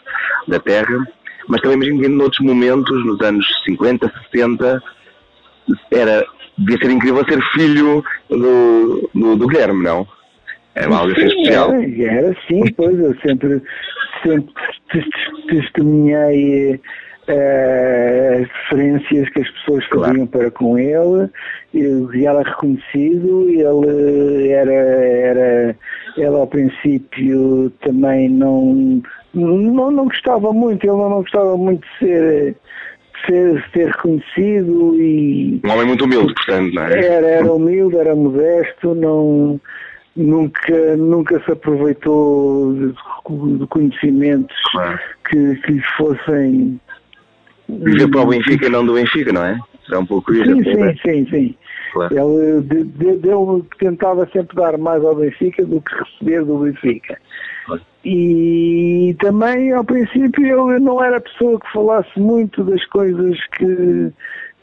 [0.48, 1.04] da Terra,
[1.48, 4.84] mas também imagino que noutros momentos, nos anos 50, 60,
[5.92, 6.26] era,
[6.58, 10.08] devia ser incrível ser filho do, do, do Guilherme, não?
[10.80, 11.72] Era algo assim especial.
[11.74, 13.62] Era, era sim, pois eu sempre,
[14.24, 14.54] sempre
[14.92, 16.80] tes- testemunhei
[17.28, 21.30] as referências que as pessoas faziam para com ele,
[21.74, 25.76] e ele é reconhecido, ele era, era,
[26.18, 29.02] ele ao princípio também não,
[29.34, 32.56] não, não gostava muito, ele não gostava muito de ser,
[33.14, 37.06] de ser, ser reconhecido e Um homem muito humilde, portanto, não é?
[37.06, 39.62] era, era humilde, era modesto, não,
[40.16, 45.00] nunca, nunca se aproveitou de, de conhecimentos Claro.
[45.30, 46.80] que, que lhe fossem.
[47.68, 49.60] Viver para o Benfica e não do Benfica, não é?
[49.86, 50.46] Será um pouco isso.
[50.46, 51.56] Sim, até, sim, sim, sim.
[51.94, 52.14] Claro.
[52.16, 57.18] Ele, de, de, tentava sempre dar mais ao Benfica do que receber do Benfica.
[57.66, 57.82] Claro.
[58.06, 64.12] E também, ao princípio, ele não era a pessoa que falasse muito das coisas que,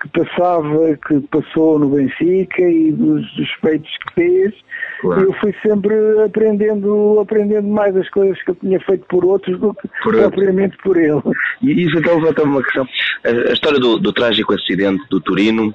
[0.00, 4.54] que passava, que passou no Benfica e dos, dos feitos que fez.
[5.00, 5.22] Claro.
[5.22, 5.94] Eu fui sempre
[6.24, 10.76] aprendendo, aprendendo mais as coisas que eu tinha feito por outros do que Por propriamente
[10.82, 11.20] por ele.
[11.62, 12.86] E isso então levanta-me uma questão.
[13.24, 15.74] A, a história do, do trágico acidente do Torino,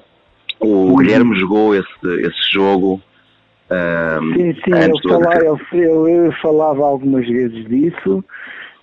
[0.60, 3.00] o Guilherme jogou esse, esse jogo
[3.70, 4.92] ahm, Sim, sim, ele,
[5.72, 8.24] ele- ele falava algumas vezes disso,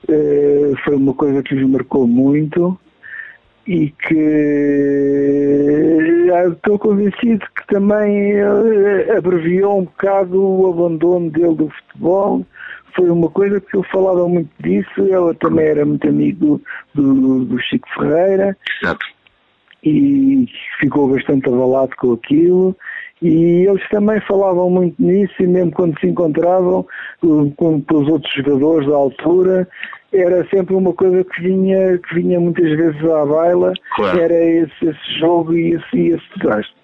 [0.10, 2.78] eh, foi uma coisa que os marcou muito
[3.68, 4.16] e que
[6.48, 8.34] estou convencido que também
[9.16, 12.46] abreviou um bocado o abandono dele do futebol.
[12.96, 16.62] Foi uma coisa que ele falava muito disso, ela também era muito amigo
[16.94, 19.06] do, do Chico Ferreira Exato.
[19.84, 20.48] e
[20.80, 22.76] ficou bastante abalado com aquilo.
[23.22, 26.86] E eles também falavam muito nisso, e mesmo quando se encontravam
[27.20, 29.68] com, com, com os outros jogadores da altura,
[30.14, 34.20] era sempre uma coisa que vinha, que vinha muitas vezes à baila, Claro.
[34.20, 36.80] era esse, esse jogo e esse, esse desastre.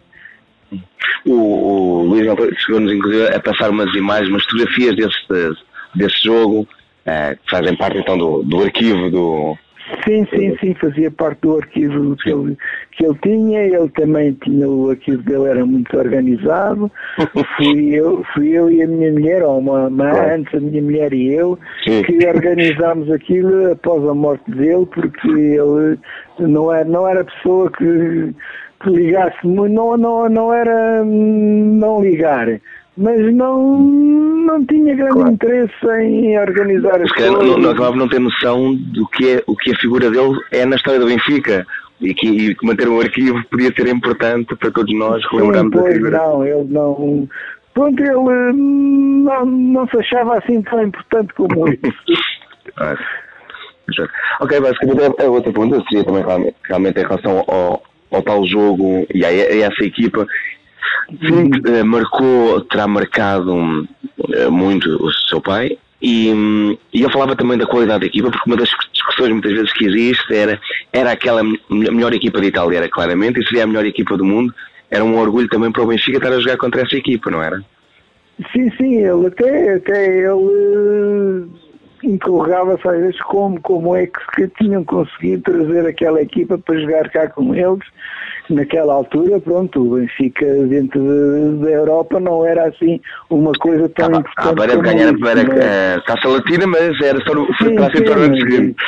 [1.25, 2.27] O, o Luís
[2.59, 5.57] chegou-nos inclusive a passar umas imagens, umas fotografias desse,
[5.95, 6.67] desse jogo,
[7.05, 9.57] eh, que fazem parte então do, do arquivo do,
[10.03, 12.57] Sim, sim, sim, fazia parte do arquivo que ele,
[12.91, 16.91] que ele tinha, ele também tinha o arquivo dele, era muito organizado.
[17.57, 20.35] fui eu, fui eu e a minha mulher, ou uma, uma Claro.
[20.35, 22.01] antes a minha mulher e eu, Sim.
[22.01, 25.99] que organizámos aquilo após a morte dele, porque ele
[26.39, 28.33] não era, não era pessoa que,
[28.81, 32.59] que ligasse muito, não, não, não era hum, não ligar.
[32.97, 35.31] Mas não, não tinha grande Claro.
[35.31, 37.57] interesse em organizar as calhar não, coisas.
[37.57, 40.75] não acabava não ter noção do que, é, o que a figura dele é na
[40.77, 41.65] história do Benfica.
[42.01, 45.77] E que, e que manter um arquivo podia ser importante para todos nós Sim, relembrarmos
[45.77, 46.17] a pois figura.
[46.17, 47.29] não, ele não.
[47.73, 51.79] Pronto, ele não, não se achava assim tão importante como isso.
[52.77, 52.97] Ah,
[53.95, 54.11] certo.
[54.41, 58.45] Ok, basicamente a a outra pergunta seria também realmente, realmente em relação ao, ao tal
[58.45, 59.31] jogo e a, a
[59.71, 60.27] essa equipa.
[61.09, 63.87] Sim, eh, marcou, terá marcado
[64.33, 68.49] eh, muito o seu pai e, e eu falava também da qualidade da equipa porque
[68.49, 70.59] uma das discussões muitas vezes que existe era,
[70.91, 74.25] era aquela me- melhor equipa de Itália, era claramente, e seria a melhor equipa do
[74.25, 74.53] mundo.
[74.91, 77.63] Era um orgulho também para o Benfica estar a jogar contra essa equipa, não era?
[78.51, 81.47] Sim, sim, ele até, até ele
[82.03, 87.29] interrogava-se às vezes como, como é que, tinham conseguido trazer aquela equipa para jogar cá
[87.29, 87.83] com eles.
[88.47, 92.99] Naquela altura, pronto, o Benfica dentro de- da Europa não era assim
[93.31, 94.61] uma coisa tão Estava importante.
[94.61, 95.95] de como ganhar isso, para não é?
[95.95, 98.83] a Taça Latina, mas era só no, foi Sim, para no ano seguinte.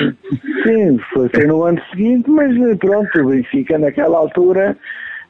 [0.63, 4.77] sim, foi, foi no ano seguinte, mas pronto, o Benfica naquela altura,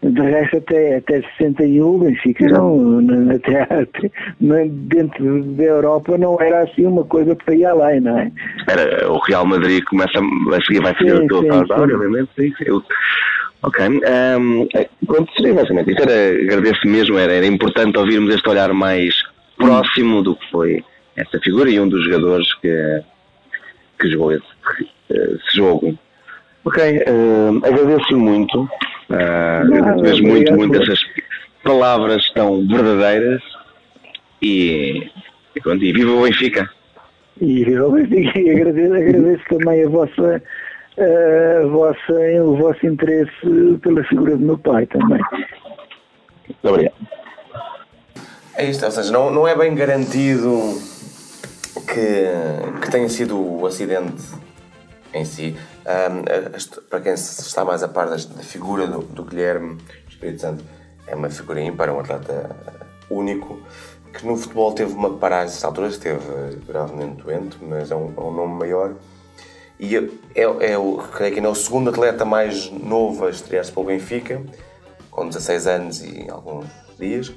[0.03, 4.11] de resto até, até 61, o Benfica não, não- até, até
[4.69, 8.31] dentro da Europa não era assim uma coisa para ir além, não é?
[8.67, 11.73] Era, o Real Madrid começa a seguir, vai seguir Sim, o teu sim, sim.
[11.73, 12.29] obviamente.
[12.37, 12.83] Sim, eu,
[13.63, 13.85] ok.
[13.85, 16.01] ehm, é, pronto, seria basicamente isso.
[16.01, 19.15] Era, agradeço mesmo, era, era importante ouvirmos este olhar mais
[19.57, 20.83] próximo do que foi
[21.15, 23.01] essa figura e um dos jogadores que,
[23.99, 24.45] que jogou esse,
[25.09, 25.97] esse jogo.
[26.65, 28.69] Ok, ehm, agradeço muito.
[29.09, 30.57] Ah, agradeço mesmo muito, obrigado.
[30.57, 30.99] muito essas
[31.63, 33.41] palavras tão verdadeiras
[34.41, 35.09] e,
[35.55, 36.69] e, pronto, e viva o Benfica.
[37.41, 40.43] E eu Benfica, e agradeço, agradeço também a vossa,
[40.97, 42.13] a vossa,
[42.43, 45.21] o vosso interesse pela figura do meu pai também.
[46.47, 46.95] Muito obrigado.
[48.55, 50.49] É isto, ou seja, não, não é bem garantido
[51.87, 54.23] que, que tenha sido o acidente
[55.13, 55.55] em si.
[56.55, 59.77] Este- para quem está mais a par da figura do, do Guilherme
[60.09, 60.63] Espírito Santo,
[61.07, 62.55] é uma figura ímpar, é um atleta
[63.09, 63.59] único,
[64.13, 66.19] que no futebol teve uma paragem, nessa altura esteve
[66.67, 68.95] gravemente doente, mas é um, é um nome maior.
[69.79, 70.41] E é,
[70.71, 74.41] é, o, creio que ainda é o segundo atleta mais novo a estrear-se pelo Benfica,
[75.11, 76.65] com 16 anos e alguns
[76.99, 77.29] dias.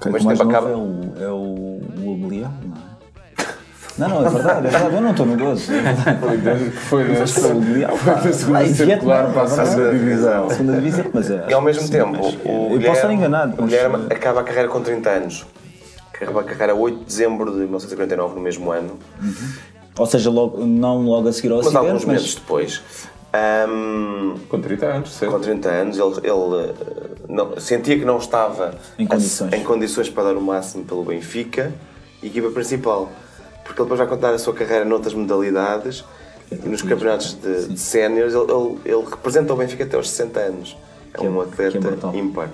[0.00, 2.16] Creio Mas que o mais acaba- é o, é o, o
[2.64, 2.91] não é?
[3.98, 5.70] Não, não, é verdade, é verdade, eu não estou no gozo.
[5.72, 5.94] É.
[6.20, 9.70] Foi da- Mas foi segunda circular para a é verdade.
[9.70, 10.50] segunda divisão.
[10.50, 11.46] Segunda divisão, mas é.
[11.48, 14.14] E ao mesmo sim, tempo, que- o eu posso estar enganado, o mas, Guilherme eh,
[14.14, 15.46] acaba a carreira com 30 anos.
[16.12, 18.98] Acaba a carreira a 8 de dezembro de 1949, no mesmo ano,
[19.98, 22.82] Ou seja, logo, não logo a seguir ao mas acidente, alguns meses mas depois.
[23.34, 25.38] Ahm, Com 30 anos, com certo?
[25.40, 26.74] 30 anos, ele, ele, eh,
[27.28, 29.52] não- sentia que não estava Em a- condições.
[29.52, 31.72] em condições para dar o máximo pelo Benfica,
[32.22, 33.10] equipa principal.
[33.64, 36.04] Porque ele depois vai contar a sua carreira noutras modalidades
[36.50, 40.40] e nos campeonatos de, de séniores ele, ele- ele representa o Benfica até aos 60
[40.40, 40.76] anos.
[41.14, 42.14] É Que é- um que é atleta brutal.
[42.14, 42.48] ímpar.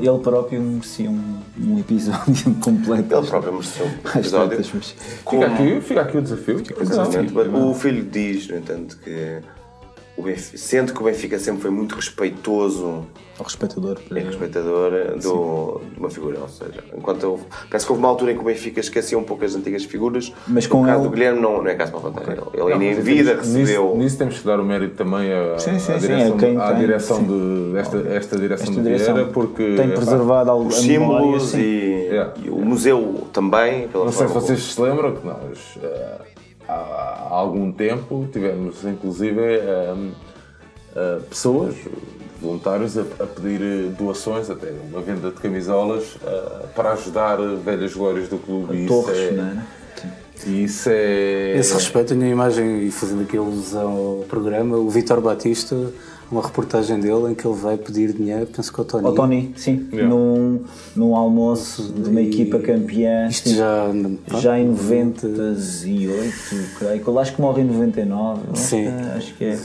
[0.00, 3.14] Ele próprio merecia um, um episódio completo.
[3.14, 4.62] ele próprio mereceu um episódio.
[4.62, 6.62] Fica aqui, fica aqui o desafio.
[6.80, 7.32] Exatamente.
[7.38, 9.38] O filho diz, no entanto, que
[10.22, 13.06] o Benfica, sendo que o Benfica sempre foi muito respeitoso
[13.38, 13.98] Ao respeitador.
[14.10, 14.90] e respeitador
[15.20, 16.38] do, de uma figura.
[16.40, 19.24] Ou seja, enquanto houve, parece que houve uma altura em que o Benfica esquecia um
[19.24, 20.32] pouco as antigas figuras.
[20.46, 22.28] Mas com caso ele- do Guilherme não, não é caso para apontar.
[22.36, 23.96] Ele, ele Não, em vida nisso- recebeu.
[23.96, 27.22] Nisso, temos que dar o mérito também à, Sim, sim, à direção, é à direção
[27.24, 31.92] de, esta, esta direção Esta de direção Vieira, porque tem preservado algo os símbolos e,
[32.12, 32.34] Yeah.
[32.44, 33.88] e o museu também.
[33.88, 36.18] Pela Não sei se vocês se lembram que nós eh,
[36.68, 39.94] há, algum tempo tivemos inclusive eh,
[40.96, 41.74] eh, pessoas,
[42.40, 47.94] voluntários, a, a pedir eh, doações, até uma venda de camisolas eh, para ajudar velhas
[47.94, 48.84] glórias do clube.
[48.84, 49.62] Isso Torres, é- não é?
[50.44, 51.56] E isso é.
[51.56, 55.76] Esse respeito, a minha imagem, e fazendo aqui alusão ao programa, o Vitor Batista,
[56.32, 59.06] uma reportagem dele em que ele vai pedir dinheiro, penso que ao Tony.
[59.06, 60.08] Ao Tony, sim, Yeah.
[60.08, 60.64] num,
[60.96, 63.28] num almoço de uma equipa campeã.
[63.28, 63.86] Isto sim, já.
[64.40, 66.32] já em 98,
[66.78, 68.40] creio que ele acho que morre em 99.
[68.46, 68.86] eu acho Sim.
[69.16, 69.58] Acho que é.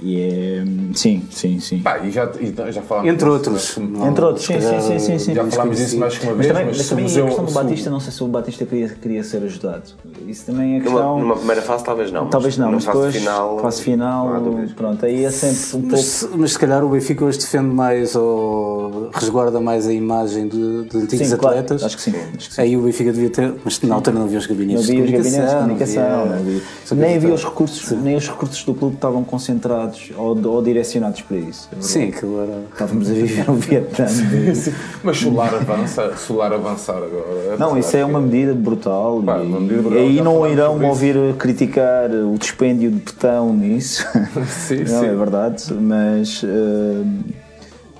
[0.00, 0.64] E é.
[0.94, 1.80] Sim, sim, sim.
[1.80, 3.74] Pá, e já, e já falámos Entre outros.
[3.78, 5.34] mas- Não, Entre outros, sim, sim, sim, sim, sim.
[5.34, 6.00] Já falámos disso conhecido.
[6.00, 8.00] mais que uma Mas vez, também, mas mas também o a questão do Batista, não
[8.00, 9.82] sei se o Batista queria, queria ser ajudado.
[10.26, 11.18] Isso também é Numa, questão.
[11.18, 12.22] numa primeira fase, talvez não.
[12.22, 13.58] mas Talvez não, mas fase depois, final.
[13.58, 14.72] fase final, não há dúvidas.
[14.72, 15.96] pronto, aí é sempre um pouco.
[15.96, 20.84] Mas, mas se calhar o Benfica hoje defende mais ou resguarda mais a imagem de,
[20.84, 21.82] de antigos Sim, claro, atletas.
[21.82, 22.14] acho que sim.
[22.36, 22.60] Acho que sim.
[22.62, 25.06] Aí o Benfica devia ter, mas na altura não havia os Não gabinetes havia os
[25.10, 26.26] de gabinetes de comunicação.
[26.26, 26.60] não havia-
[26.92, 31.36] nem havia os recursos, nem os recursos do clube estavam concentrados ou, ou direcionados para
[31.36, 31.68] isso.
[31.76, 31.80] é.
[31.80, 32.62] Sim, era.
[32.72, 34.06] Estávamos a viver um Vietnã.
[34.06, 37.56] de- Mas solar avança, solar avançar agora.
[37.58, 39.22] Não, isso é uma medida brutal.
[39.24, 43.52] Pá, e, uma medida brutal, e aí não irão ouvir criticar o dispêndio de betão
[43.52, 44.06] nisso.
[44.48, 45.06] Sim, não, sim.
[45.06, 46.42] é verdade, mas.
[46.44, 47.04] eh,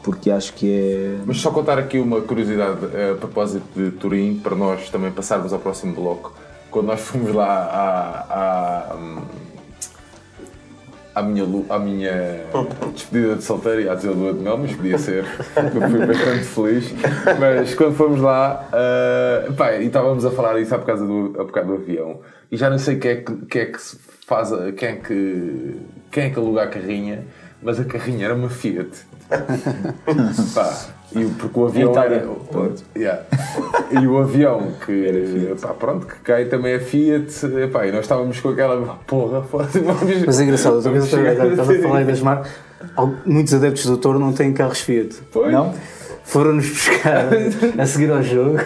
[0.02, 1.16] porque acho que é.
[1.27, 5.52] Mas só contar aqui uma curiosidade eh, a propósito de Turim, para nós também passarmos
[5.52, 6.32] ao próximo bloco.
[6.70, 8.97] Quando nós fomos lá à, à,
[11.18, 12.40] à minha, à minha
[12.92, 15.24] despedida de solteiro, ia dizer lua de mel, mas podia ser,
[15.56, 16.94] eu fui bastante feliz.
[17.38, 21.44] Mas quando fomos lá, eh, pá, e estávamos a falar isso há bocado do, há
[21.44, 22.20] bocado do avião,
[22.50, 25.76] e já não sei quem é que, quem é que se faz, quem é que,
[26.10, 27.24] quem é que aluga a carrinha,
[27.62, 28.89] mas a carrinha era uma Fiat.
[30.55, 30.78] Pá,
[31.14, 32.16] e o- porque o avião Itália.
[32.16, 32.28] era.
[32.30, 33.22] o- yeah.
[33.90, 37.32] E o avião que, pá, pronto, que cai também é Fiat.
[37.72, 39.40] Pá, e nós estávamos com aquela porra.
[39.51, 42.51] vamos- Mas é engraçado, outra vez estava a falar das marcas.
[43.26, 45.16] Muitos adeptos do Toro não têm carros Fiat.
[45.32, 45.52] Pois.
[45.52, 45.74] Não?
[46.24, 47.26] Foram-nos buscar
[47.78, 48.59] a seguir ao jogo.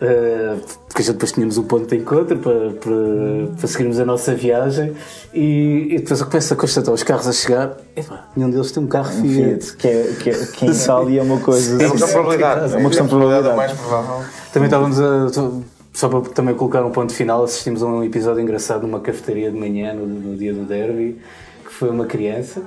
[0.00, 0.56] Eh,
[0.88, 4.34] porque a gente depois tínhamos um ponto de encontro para, para, para seguirmos a nossa
[4.34, 4.94] viagem
[5.34, 8.82] e, e depois eu começo a constatar os carros a chegar epá, nenhum deles tem
[8.82, 11.82] um carro Fiat Fiat, que, é, que, é, que em Itália é uma coisa.
[11.82, 12.74] É uma questão de probabilidade.
[12.74, 13.56] É uma questão de É probabilidade.
[13.56, 14.24] mais provável.
[14.52, 15.28] Também estávamos a.
[15.92, 19.58] Só para também colocar um ponto final, assistimos a um episódio engraçado numa cafeteria de
[19.58, 21.20] manhã, no, no dia do derby,
[21.66, 22.62] que foi uma criança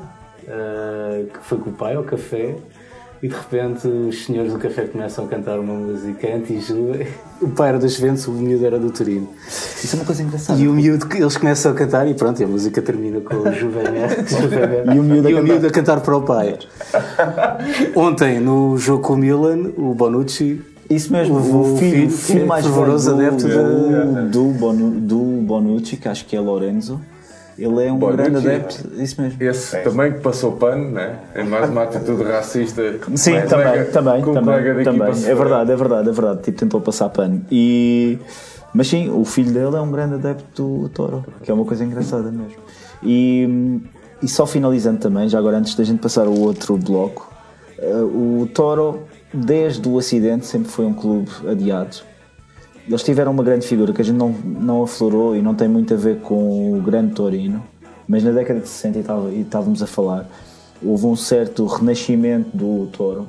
[0.48, 2.56] ah, que foi com o pai ao café
[3.24, 7.08] e de repente os senhores do café começam a cantar uma música anti-Juve.
[7.42, 9.30] O pai era das Juventus, o miúdo era do Turino.
[9.48, 10.60] Isso é uma coisa engraçada.
[10.60, 13.54] E o miúdo, eles começam a cantar e pronto, e a música termina com o
[13.54, 14.10] Juvenel.
[14.94, 15.54] E o miúdo a e o cantar.
[15.54, 16.60] miúdo a cantar para o pai.
[17.96, 22.12] Ontem, no jogo com o Milan, o Bonucci Isso mesmo, o o filho, filho, o
[22.12, 27.00] filho mais velho fervoroso adepto do, do, Bonu, do Bonucci, que acho que é Lorenzo,
[27.58, 28.56] ele é um Bonucci, grande é.
[28.56, 28.90] adepto.
[29.02, 29.44] Isso mesmo.
[29.44, 31.20] Esse também que passou pano, né?
[31.34, 32.82] É mais uma atitude racista.
[33.16, 35.26] Sim, também, colega- também, também, também.
[35.26, 36.42] É verdade, é verdade, é verdade.
[36.44, 37.46] Tipo, tentou passar pano.
[37.52, 38.18] E,
[38.74, 40.48] mas sim, o filho dele é um grande adepto
[40.82, 42.58] do Toro, que é uma coisa engraçada mesmo.
[43.04, 43.80] E,
[44.22, 47.32] e só finalizando também, já agora antes da gente passar ao outro bloco,
[47.78, 49.02] eh, o Toro,
[49.34, 51.98] desde o acidente, sempre foi um clube adiado.
[52.88, 55.94] Eles tiveram uma grande figura que a gente não, não aflorou e não tem muito
[55.94, 57.64] a ver com o grande Torino,
[58.08, 60.28] mas na década de 60 e estava- e estávamos a falar,
[60.84, 63.28] houve um certo renascimento do Toro.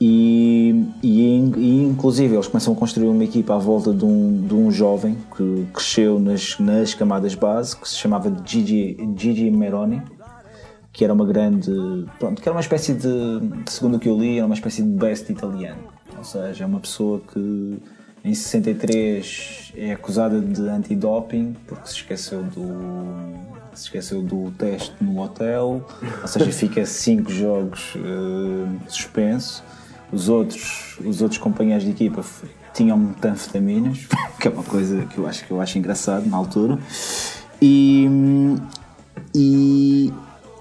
[0.00, 4.54] E, e, e, inclusive eles começam a construir uma equipa à volta de um, de
[4.54, 10.02] um jovem que cresceu nas, nas camadas base, que se chamava Gigi, Gigi Meroni,
[10.92, 11.70] que era uma grande.
[12.18, 13.08] Pronto, que era uma espécie de.
[13.70, 15.80] Segundo o que eu li, era uma espécie de best italiano.
[16.16, 17.78] Ou seja, é uma pessoa que
[18.26, 23.46] em 63 é acusada de antidoping porque se esqueceu do.
[23.72, 25.86] Se esqueceu do teste no hotel,
[26.22, 29.62] ou seja, fica 5 jogos eh, suspenso.
[30.10, 32.24] Os outros, os outros companheiros de equipa
[32.72, 34.06] tinham metanfetaminas,
[34.40, 36.78] que é uma coisa que eu acho, que eu acho engraçado na altura.
[37.60, 38.08] E,
[39.34, 40.10] e,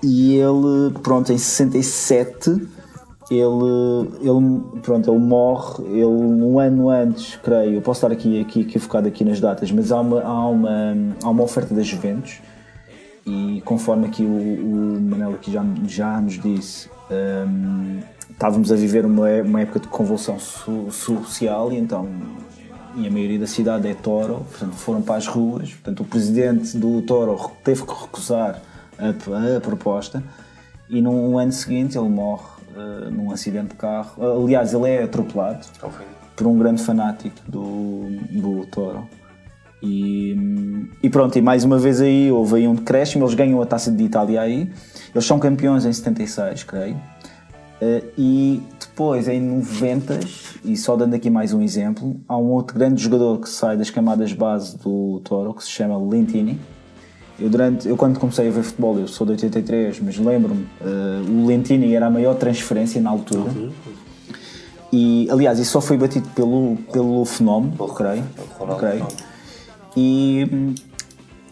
[0.04, 2.68] e ele, pronto, em 67,
[3.30, 9.08] ele, ele, pronto, ele morre, ele um ano antes, creio, posso estar aqui, aqui equivocado
[9.08, 12.40] aqui nas datas, mas há uma, há uma, há uma oferta da Juventus
[13.26, 16.88] e conforme aqui o, o Manel aqui já, já nos disse,
[17.48, 18.00] hum,
[18.30, 22.08] estávamos a viver uma, uma época de convulsão so- social e então
[22.98, 26.78] e a maioria da cidade é Toro, portanto foram para as ruas, portanto o presidente
[26.78, 28.62] do Toro teve que recusar
[28.98, 30.24] a, a proposta
[30.90, 35.66] e num ano seguinte ele morre eh, num acidente de carro, aliás ele é atropelado
[36.36, 39.08] por um grande fanático do, do Toro.
[39.82, 40.36] E,
[41.04, 43.92] e pronto, e mais uma vez aí houve aí um decréscimo, eles ganham a taça
[43.92, 44.72] de Itália aí,
[45.14, 47.00] eles são campeões em 76, creio.
[47.82, 50.20] Eh, e depois, em 90,
[50.64, 53.90] e só dando aqui mais um exemplo, há um outro grande jogador que sai das
[53.90, 56.60] camadas base do Toro, que se chama Lentini.
[57.40, 61.22] Eu, durante, eu quando comecei a ver futebol, eu sou de 83, mas lembro-me, eh,
[61.30, 63.52] o Lentini era a maior transferência na altura.
[64.92, 68.24] E, aliás, isso só foi batido pelo, pelo fenómeno, creio.
[68.58, 69.06] Ronaldo creio.
[69.06, 69.18] Fenómeno.
[69.98, 70.76] E,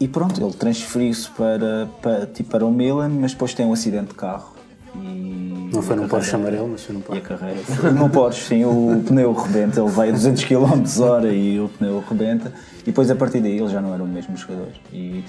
[0.00, 4.08] e pronto, ele transferiu-se para, para, tipo, para o Milan, mas depois tem um acidente
[4.08, 4.54] de carro.
[4.96, 7.22] E Não foi num Porsche amarelo, mas foi num E a Porsche.
[7.22, 7.90] carreira foi.
[7.90, 12.02] No Porsche, sim, o pneu rebenta, ele vai a 200 km hora e o pneu
[12.08, 12.52] rebenta.
[12.82, 14.68] E depois a partir daí ele já não era o mesmo jogador.
[14.92, 15.24] E,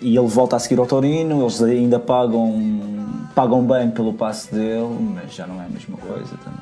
[0.00, 2.54] e ele volta a seguir ao Torino, eles ainda pagam,
[3.34, 6.60] pagam bem pelo passe dele, mas já não é a mesma coisa também.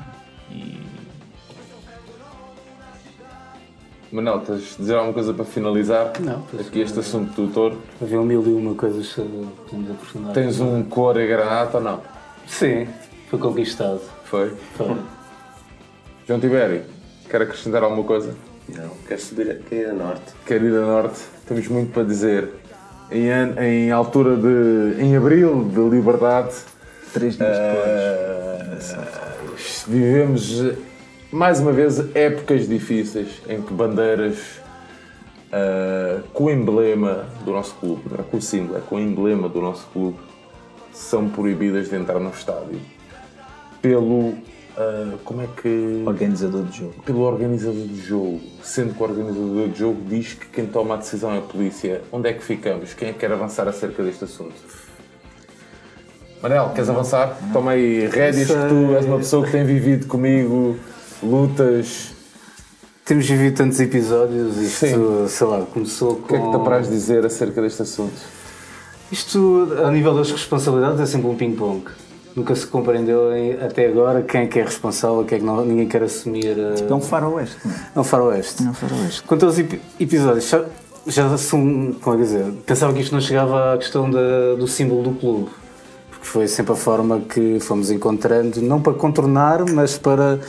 [0.51, 0.79] E
[4.11, 6.13] Manel, tens de dizer alguma coisa para finalizar?
[6.19, 7.77] Não, Aqui este assunto do touro.
[8.01, 10.33] Havia mil e uma coisas que podemos aprofundar.
[10.33, 12.01] Tens um cor e granata ou não?
[12.47, 12.87] Sim,
[13.29, 14.01] foi conquistado.
[14.23, 14.53] Foi?
[14.75, 14.97] Foi.
[16.27, 16.83] João Tibério,
[17.29, 18.35] quer acrescentar alguma coisa?
[18.67, 20.33] Não, quero subir quero ir a norte.
[20.45, 21.19] Quer ir a norte?
[21.47, 22.49] Temos muito para dizer.
[23.11, 23.29] Em,
[23.63, 25.01] em altura de.
[25.01, 26.53] em abril de liberdade,
[27.11, 27.57] três dias
[28.77, 29.85] depois.
[29.87, 30.75] vivemos eh,
[31.31, 34.37] mais uma vez épocas difíceis em que bandeiras
[35.51, 38.99] eh, com o emblema do nosso clube, não é com o símbolo, é com o
[38.99, 40.19] emblema do nosso clube,
[40.91, 42.79] são proibidas de entrar no estádio
[43.81, 44.35] pelo.
[44.79, 46.03] Eh, como é que.
[46.05, 46.93] organizador do jogo.
[47.03, 50.97] pelo organizador do jogo, sendo que o organizador do jogo diz que quem toma a
[50.97, 52.01] decisão é a polícia.
[52.13, 52.93] Onde é que ficamos?
[52.93, 54.55] Quem é que quer avançar acerca deste assunto?
[56.41, 57.37] Manel, queres avançar?
[57.51, 60.77] Toma aí rédeas que tu és uma pessoa que tem vivido comigo
[61.21, 62.11] lutas.
[63.03, 65.27] Temos vivido tantos episódios, isto, Sim.
[65.27, 66.23] sei lá, começou com.
[66.23, 68.15] O que é que te apraz dizer acerca deste assunto?
[69.11, 71.83] Isto, a nível das responsabilidades, é sempre um ping-pong.
[72.39, 73.29] Nunca se compreendeu
[73.65, 76.57] até agora quem é que é responsável, quem é que não, ninguém quer assumir.
[76.57, 77.77] eh, É um faroeste, não é?
[77.95, 78.63] É um faroeste.
[78.63, 79.23] É um faroeste.
[79.23, 80.63] Quanto aos ep- episódios, já,
[81.05, 81.93] já são.
[82.01, 82.45] Como é que dizer?
[82.65, 85.49] Pensava que isto não chegava à questão da- do símbolo do clube.
[86.11, 90.39] Porque foi sempre a forma que fomos encontrando, não para contornar, mas para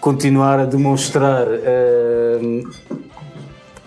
[0.00, 2.62] continuar a demonstrar eh,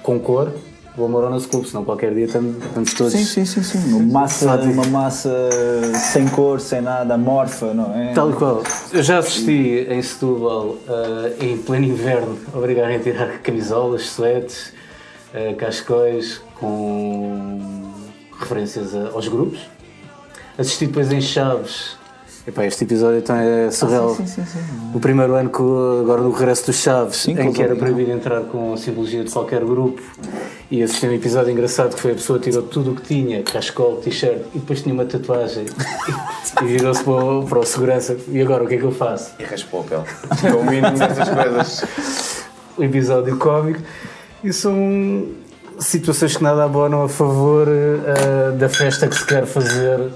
[0.02, 0.52] com cor
[0.98, 3.14] o amor ao nosso clube, senão qualquer dia estamos, estamos todos.
[3.14, 3.94] Sim, sim, sim, sim.
[3.94, 5.50] Uma massa, uma massa
[6.12, 8.12] sem cor, sem nada, amorfa, não é?
[8.14, 8.62] Tal e qual.
[8.92, 14.74] Eu já assisti em Setúbal, eh, em pleno inverno, obrigarem a tirar camisolas, suetes,
[15.34, 17.90] eh, cascóis, com
[18.38, 19.60] referências a- aos grupos.
[20.58, 21.96] Assisti depois em Chaves.
[22.48, 24.16] Epá, este episódio então é surreal.
[24.16, 24.60] sim, sim, sim.
[24.96, 25.62] O primeiro ano, que,
[26.02, 29.32] agora no regresso dos Chaves, Sim, em que era proibido entrar com a simbologia de
[29.32, 30.02] qualquer grupo.
[30.72, 33.98] E assisti um episódio engraçado que foi a pessoa tirou tudo o que tinha, cascol,
[33.98, 35.66] t-shirt, e depois tinha uma tatuagem.
[36.62, 38.18] e virou-se para, o- para o segurança.
[38.30, 39.34] E agora o que é que eu faço?
[39.38, 40.04] E raspou a pele.
[40.44, 41.84] É o mínimo coisas.
[42.78, 43.80] o episódio cómico
[44.44, 45.28] e são
[45.78, 50.10] situações que nada abonam a favor eh, da festa que se quer fazer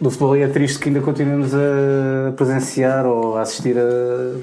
[0.00, 4.36] do futebol e é triste que ainda continuemos a presenciar ou a assistir a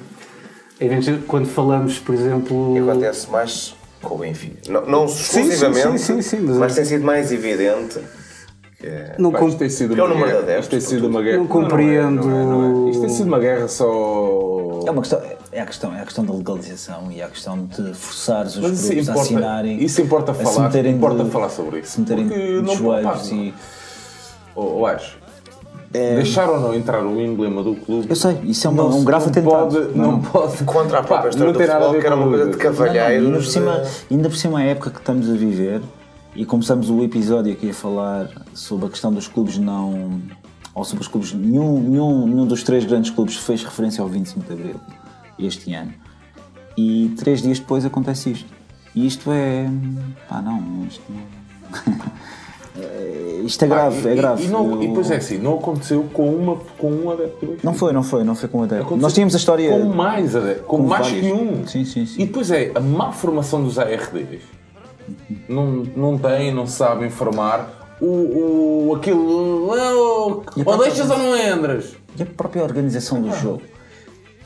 [0.84, 2.76] eventos quando falamos, por exemplo.
[2.76, 4.72] E acontece mais com o Benfica.
[4.72, 8.00] Não, não sim, exclusivamente, sim, sim, sim, mas- mas, tem sido mais evidente.
[8.80, 10.40] que é- Não, Pá, isto tem sido É o uma guerra.
[10.40, 11.38] adeptos, Isto tem sido uma guerra.
[11.38, 12.26] Não compreendo.
[12.28, 12.90] Não é, não é, não é.
[12.90, 14.80] Isto tem sido uma guerra só.
[14.88, 15.22] É uma questão,
[15.52, 18.58] é a questão, é a questão da legalização e é a questão de forçar os
[18.58, 19.84] Mas grupos a importa, assinarem.
[19.84, 21.92] isso importa a se falar, meterem importa de- falar sobre isso.
[21.92, 23.54] Se meterem Porque de não joelhos e.
[24.56, 25.16] Oh, oh, Ares,
[25.92, 28.08] deixar ou não entrar o emblema do clube.
[28.10, 29.76] Eu sei, isso é uma- não um não atentado.
[29.76, 30.64] Pode, não, pode.
[30.66, 32.52] Contra a própria Pá, história não do futebol, ver que era com uma coisa de
[32.52, 32.64] Lucas.
[32.78, 33.26] cavalheiros.
[33.28, 35.82] ainda, por cima, de- ainda por cima a época que estamos a viver
[36.36, 40.22] e começamos o episódio aqui a falar sobre a questão dos clubes não
[40.74, 44.46] ou sobre os clubes nenhum, nenhum, nenhum dos três grandes clubes fez referência ao 25
[44.48, 44.76] de Abril
[45.38, 45.92] este ano
[46.78, 48.46] e três dias depois acontece isto
[48.96, 49.70] e isto é
[50.30, 51.94] pá não isto, não-
[52.80, 55.38] É, isto é grave, Ah, é e- grave E, não, e Eu- depois é assim,
[55.38, 57.58] não aconteceu com, uma, com um adepto.
[57.64, 58.84] não foi, não foi, não foi com o adepto.
[58.86, 61.26] Aconteceu Nós tínhamos a história Com mais adeptos, com, com mais vários.
[61.28, 61.68] que um.
[61.68, 62.22] Sim, sim, sim.
[62.22, 64.42] E depois é a má formação dos ARDs.
[65.50, 65.66] Não,
[65.96, 67.98] não têm, não sabem formar.
[68.00, 68.06] O,
[68.90, 69.68] o, aquilo.
[69.70, 71.94] Oh, E ou própria- deixas ou não entras.
[72.18, 73.62] E a própria organização do jogo.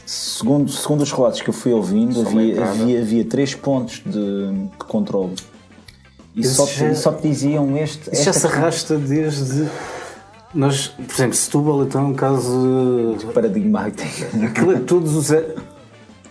[0.06, 4.78] Segundo, segundo os relatos que eu fui ouvindo, havia, havia, havia três pontos de, de
[4.88, 5.34] controle.
[6.36, 8.12] E Isso só te, já- só te diziam este.
[8.14, 9.68] Isso já se arrasta desde.
[10.53, 13.18] Nós, por exemplo, Setúbal então é um caso.
[13.34, 14.28] paradigmática.
[14.45, 15.32] Aquilo é todos os.
[15.32, 15.44] a-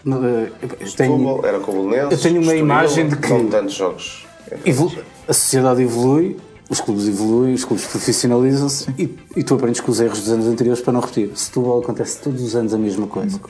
[0.05, 3.17] No, eh, Eu tenho, Futebol, era com o Belenenses, Eu tenho uma Estoril, imagem de
[3.17, 4.27] que- São tantos jogos.
[4.67, 4.93] evolu-
[5.27, 6.37] a sociedade evolui,
[6.69, 10.47] os clubes evoluem, os clubes profissionalizam-se e, e tu aprendes com os erros dos anos
[10.47, 11.31] anteriores para não repetir.
[11.35, 13.41] Setúbal acontece todos os anos a mesma coisa.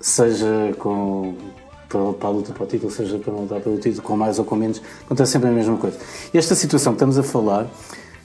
[0.00, 1.34] Seja com,
[1.92, 4.38] para, para a luta para o título, seja para não lutar pelo título, com mais
[4.38, 5.98] ou com menos, acontece sempre a mesma coisa.
[6.32, 7.66] E esta situação que estamos a falar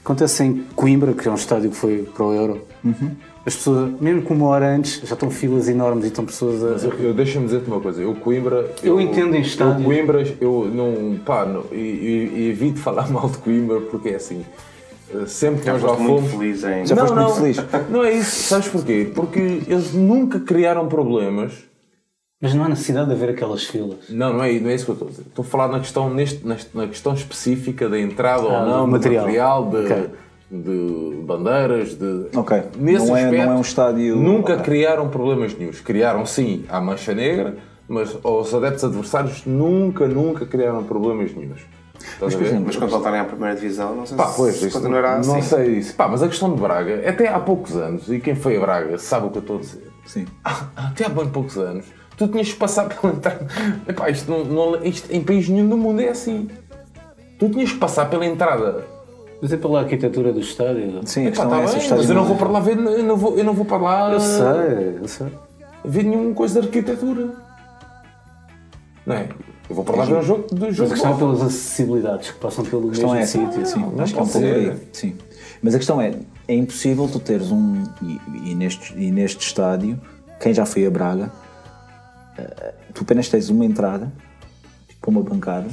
[0.04, 2.62] acontece em Coimbra, que é um estádio que foi para o Euro.
[3.44, 6.70] as pessoas, mesmo com uma hora antes, já estão filas enormes e estão pessoas a.
[6.70, 8.72] Mas eu, eu deixa-me dizer-te uma coisa, eu Coimbra.
[8.82, 9.78] Eu entendo em estádios.
[9.80, 11.18] Eu Coimbra, eu não.
[11.18, 14.44] pá, não, e, e, e evito falar mal de Coimbra porque é assim.
[15.14, 16.30] eh, Sempre que Já nós lá fomos.
[16.30, 16.86] feliz em.
[16.86, 17.88] Já não, foste não, muito feliz.
[17.90, 19.10] Não é isso, sabes porquê?
[19.14, 21.52] Porque eles nunca criaram problemas.
[22.40, 23.98] Mas não há necessidade de haver aquelas filas.
[24.08, 25.22] Não, não é, não é isso que eu estou a dizer.
[25.26, 28.84] Estou a falar na questão, neste, neste- na questão específica da entrada Ah, ou não,
[28.86, 29.24] do material.
[29.24, 30.10] material, de, Ok.
[30.52, 32.26] de bandeiras, de.
[32.36, 32.62] Ok.
[32.78, 34.64] Nesse Não é- aspecto, não é um estádio- Nunca ok.
[34.64, 35.80] criaram problemas nenhums.
[35.80, 37.56] Criaram sim à mancha negra,
[37.88, 41.62] mas aos adeptos adversários nunca, nunca criaram problemas nenhums.
[42.00, 42.60] Estás a ver?
[42.60, 45.42] Mas quando voltarem à primeira divisão, não sei Pá, se pois, se continuará não assim.
[45.42, 45.96] sei isso.
[45.96, 48.96] Pá, mas a questão de Braga, até há poucos anos, e quem foi a Braga
[48.96, 49.88] sabe o que eu estou a dizer.
[50.06, 50.24] Sim.
[50.76, 51.84] Até há bem poucos anos,
[52.18, 53.46] tu tinhas que passar pela entrada.
[53.88, 56.48] Epá, isto, não, não- isto em país nenhum do mundo é assim.
[57.38, 58.84] Tu tinhas que passar pela entrada.
[59.40, 61.00] Mas é pela arquitetura do estádio.
[61.06, 61.72] Sim, a Epá, questão tá é essa.
[61.74, 63.64] bem, estádio mas eu não vou para lá ver, eu não vou, eu não vou
[63.64, 65.26] para lá Eu sei, eu sei.
[65.84, 67.30] ver nenhuma coisa de arquitetura.
[69.06, 69.28] Não é?
[69.70, 71.42] Eu vou para lá ver um jogo do Mas jogo a de questão é pelas
[71.42, 73.66] acessibilidades que passam pelo A mesmo é sítio.
[73.66, 75.14] sim, não acho que é um pode pouco aí, sim.
[75.62, 76.14] Mas a questão é,
[76.48, 80.00] é impossível tu teres um, e, e neste, e neste estádio,
[80.40, 81.47] quem já foi a Braga, eh,
[82.94, 84.12] tu apenas tens uma entrada
[85.00, 85.66] para uma bancada,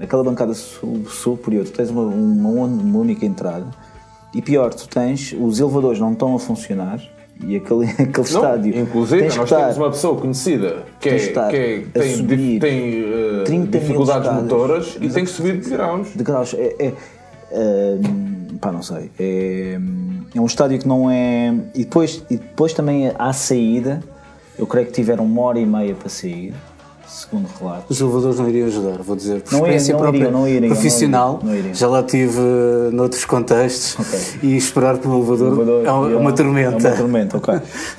[0.00, 3.66] aquela bancada su- superior, tu tens uma, uma, uma única entrada,
[4.34, 7.00] e pior, tu tens, os elevadores não estão a funcionar,
[7.40, 11.18] e aquele, aquele Não, estádio, inclusive, tens nós estar- temos uma pessoa conhecida que, é,
[11.18, 15.70] que é- tem, subir tem eh, 30 mil dificuldades motoras e tem que subir de
[15.70, 16.08] graus.
[16.14, 16.54] de graus.
[16.54, 16.92] É, é,
[17.52, 17.98] é,
[18.60, 19.10] pá, não sei.
[19.18, 19.78] É,
[20.34, 21.54] é um estádio que não é.
[21.74, 24.00] E depois, e depois também à saída,
[24.58, 26.54] eu creio que tiveram uma hora e meia para sair,
[27.14, 27.84] segundo relatos.
[27.90, 29.40] Os elevadores não iriam ajudar, vou dizer.
[29.42, 32.38] Por Não experiência não própria iriam, não iriam, profissional, não iriam, não já lá tive
[32.38, 34.20] eh, noutros contextos Ok.
[34.42, 36.88] e esperar pelo elevador, Elevador, é uma, e uma tormenta.
[36.88, 37.54] É uma tormenta, ok.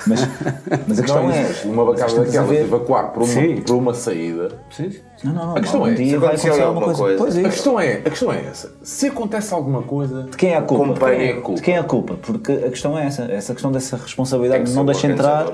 [0.06, 0.20] Mas,
[0.86, 1.42] mas a questão Não, é.
[1.50, 3.56] isso, uma bancada estás a daquelas ver- evacuar por uma, Sim.
[3.66, 4.48] por uma saída.
[4.70, 4.90] Sim.
[5.24, 5.56] Não, não, não.
[5.56, 6.98] A questão algum é, dia se acontecer alguma alguma coisa.
[6.98, 7.40] coisa- Pois é.
[7.40, 8.72] A questão é, a questão é essa.
[8.82, 10.92] Se acontece alguma coisa, De quem é a culpa?
[10.92, 11.54] de quem é a culpa?
[11.54, 12.14] De quem é a culpa?
[12.20, 15.46] Porque a questão é essa, essa questão dessa responsabilidade de não ser o deixa entrar.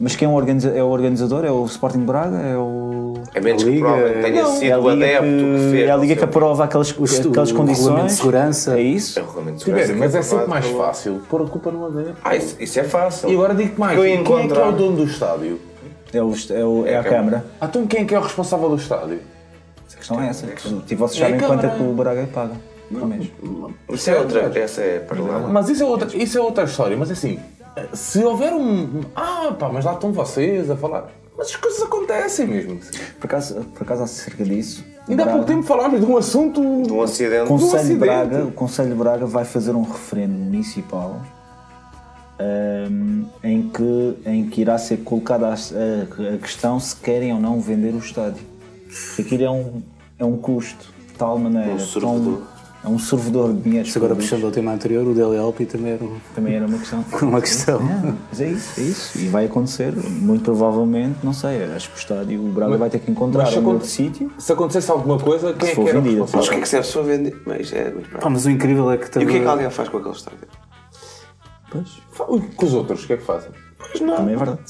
[0.00, 1.44] Mas quem é é o organizador?
[1.44, 2.38] É o Sporting Braga?
[2.38, 2.93] É o.
[3.34, 5.88] É menos A que Liga é- tenha Não, sido é a adepto que, que, fez.
[5.88, 8.04] é a liga não que aprova aquelas, aquelas o regulamento condições.
[8.06, 8.78] de segurança.
[8.78, 9.18] É isso?
[9.18, 11.70] É o regulamento de segurança mas é que sempre mais pelo- fácil pôr a culpa
[11.70, 12.16] no adepto.
[12.24, 13.28] Ah, isso, isso é fácil.
[13.30, 15.60] E agora digo-te mais: quem é que é encontrar- o dono do estádio?
[16.12, 17.44] É, o, é, o- é a Câmara.
[17.60, 19.18] Ah, Então quem é que é o responsável do estádio?
[19.92, 20.46] A questão é essa.
[20.46, 21.70] Tipo, vocês É a sabem quanto é Câmara.
[21.70, 22.52] que o Braga paga
[22.90, 23.30] mês.
[23.90, 24.58] Isso é outra.
[24.58, 25.48] Essa é paralela.
[25.48, 26.96] Mas isso é outra, isso é outra história.
[26.96, 27.38] Mas assim,
[27.92, 29.00] se houver um.
[29.16, 31.08] Ah, pá, mas lá estão vocês a falar.
[31.36, 32.78] Mas as coisas acontecem mesmo.
[33.18, 34.84] Por acaso, por acaso acerca disso.
[35.08, 36.60] Ainda há pouco tempo falámos de um assunto.
[36.82, 37.44] De um acidente.
[37.44, 37.98] O Conselho de acidente.
[37.98, 41.20] Braga, o Conselho de Braga vai fazer um referendo municipal
[42.40, 47.40] hum, em, que, em que irá ser colocada a, a- a questão se querem ou
[47.40, 48.42] não vender o estádio.
[49.18, 49.82] Aquilo é um,
[50.18, 51.72] é um custo de tal maneira.
[51.72, 52.42] Um tão-.
[52.84, 53.86] É um servidor de dinheiro.
[53.86, 56.78] Mas agora puxando ao tema anterior, o Dele Alpi também era um- Também era uma
[56.78, 57.04] questão.
[57.22, 57.80] uma questão.
[57.80, 59.18] É, mas é isso, é isso.
[59.18, 62.90] E vai acontecer, muito provavelmente, não sei, acho que o estádio, o Braga Mas- vai
[62.90, 64.30] ter que encontrar mas se um outro sítio.
[64.38, 66.56] Se acontecesse alguma coisa, quem é Se for que era o vendida, Mas o que
[66.56, 67.34] é que se a pessoa vende?
[67.46, 69.28] Mas é muito Pá, mas o incrível é que E também.
[69.28, 70.38] o que é que alguém faz com aquele estádio?
[71.70, 72.02] Pois,
[72.56, 73.50] Com os outros, o que é que fazem?
[73.98, 74.60] também é verdade.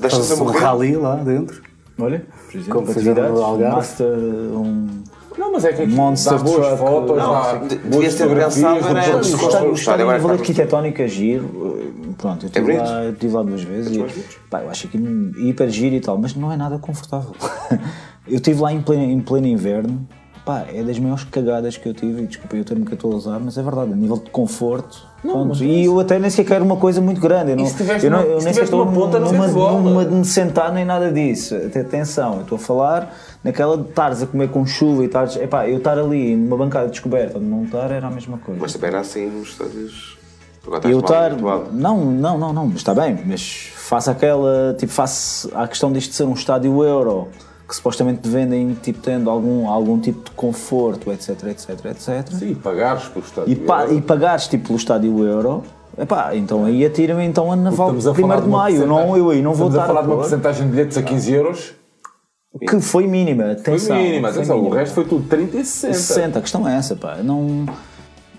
[0.00, 1.62] Deixa-se um rally lá dentro.
[1.98, 3.76] Olha, por exemplo, Como fizeram no Algarve.
[3.76, 4.88] Master, um...
[5.38, 6.76] Não, mas é que aqui Monster truck.
[6.78, 9.66] fotos, Não, de- boas devia fotografias pensado, do era-.
[9.68, 11.92] O estádio, agora nível arquitetónico é giro.
[12.18, 12.88] Pronto, eu estive bonito.
[12.88, 16.18] lá, eu estive lá duas vezes e pá, eu acho aquilo hiper giro e tal,
[16.18, 17.32] mas não é nada confortável.
[18.28, 20.06] eu estive lá em pleno, em pleno inverno,
[20.44, 23.12] pá, é das maiores cagadas que eu tive, e desculpa eu termo que eu estou
[23.12, 25.04] a usar, mas é verdade, a nível de conforto.
[25.22, 27.52] pronto, e eu até nem sequer quero uma coisa muito grande.
[27.52, 29.80] Eu não, eu não, eu nem sequer estou não numa, bola.
[29.80, 31.54] numa de me sentar nem nada disso.
[31.56, 35.36] Até- Atenção, eu estou a falar naquela de estares a comer com chuva e estares.
[35.36, 38.60] Epá, eu estar ali numa bancada descoberta onde não estar era a mesma coisa.
[38.60, 40.18] Mas também era assim nos estádios.
[40.84, 41.32] Eu estar.
[41.72, 44.74] Não, não, não, não, mas está bem, mas face àquela.
[44.78, 47.28] Tipo, face à questão disto de ser um estádio euro
[47.68, 52.28] que supostamente vendem tipo, tendo algum, algum tipo de conforto, etc, etc, etc.
[52.32, 53.50] Sim, pagares por estádio.
[53.50, 55.62] E, pa, e pagares tipo pelo estádio euro.
[55.98, 58.82] Epá, então aí atira-me então a naval Estamos a 1 falar de maio.
[58.82, 60.70] Eu não, eu aí não vou Estamos a estar falar a de uma porcentagem de
[60.70, 61.74] bilhetes a 15 euros.
[62.60, 63.44] Que foi mínima.
[63.44, 64.56] Foi Atenção, mínima, foi atenção.
[64.56, 64.76] O mínima.
[64.80, 65.94] resto foi tudo 30 e 60.
[65.94, 67.16] 60, a questão é essa, pá.
[67.22, 67.66] Não...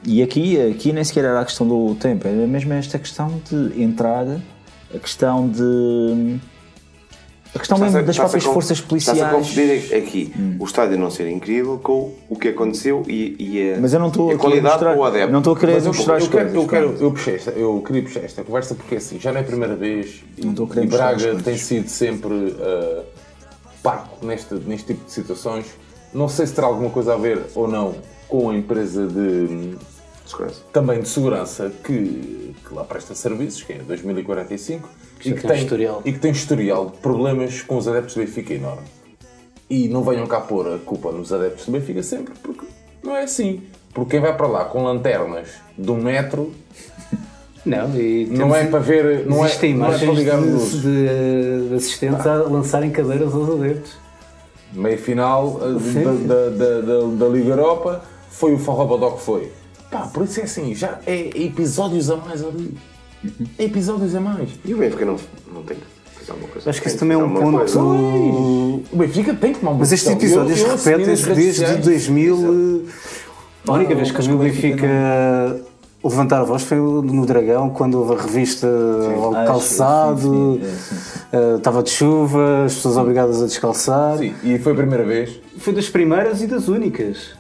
[0.06, 3.82] E aqui, aqui nem sequer era a questão do tempo, era mesmo esta questão de
[3.82, 4.42] entrada,
[4.94, 6.38] a questão de.
[7.56, 9.18] A questão mesmo das próprias forças policiais.
[9.20, 13.74] Está-se a confundir aqui o estádio não ser incrível com o que aconteceu e, e
[13.74, 15.32] a, Mas eu não estou a a qualidade mostrar- o adepto.
[15.32, 16.64] não estou a querer Mas eu, mostrar as eu, quero, coisas.
[16.64, 19.42] eu, quero, eu, puxei esta, eu queria puxar esta conversa porque assim, já não é
[19.42, 23.04] a primeira vez e, Não estou a querer e Braga tem sido sempre uh,
[23.84, 25.66] parco neste, neste tipo de situações.
[26.14, 27.96] Não sei se terá alguma coisa a ver ou não
[28.28, 29.78] com a empresa de
[30.26, 30.62] Segurança.
[30.72, 34.90] também de segurança que, que lá presta serviços, que é 2045,
[35.20, 36.02] e já que, tem um tem, historial.
[36.06, 38.88] e que tem historial de problemas com os adeptos do Benfica enorme.
[39.70, 42.66] E não venham cá pôr a culpa nos adeptos do Benfica sempre, porque
[43.04, 43.64] não é assim.
[43.94, 46.52] Porque quem vai para lá com lanternas de um metro
[47.66, 49.26] Não, e não é para ver.
[49.26, 53.34] Não é, Existem não é para imagens ligar de, de- de assistentes a lançarem cadeiras
[53.34, 53.94] aos adeptos.
[54.74, 56.04] Meia final Sim.
[56.04, 59.52] da, da, da, da, da Liga Europa foi o Forrobodó que foi.
[59.92, 62.76] Pá, por isso é assim, já é episódios a mais ali.
[63.58, 64.50] É episódios a mais.
[64.66, 65.16] E o Benfica não,
[65.54, 65.84] não tem que
[66.20, 66.70] fazer alguma coisa.
[66.70, 67.80] Acho que isso também é um ponto.
[68.92, 70.44] O Benfica tem que tomar uma Mas estes decisão.
[70.46, 71.86] episódios repetem-se desde sociais.
[71.86, 72.86] 2000.
[73.68, 75.62] A única vez que o Benfica
[76.04, 80.60] Benfica levantar a voz foi no Dragão, quando houve a revista ao Ah, calçado, sim,
[80.62, 81.20] sim, sim, sim.
[81.32, 84.18] eh, estava de chuva, as pessoas obrigadas a descalçar.
[84.18, 85.40] Sim, e foi a primeira vez.
[85.58, 87.32] Foi das primeiras e das únicas.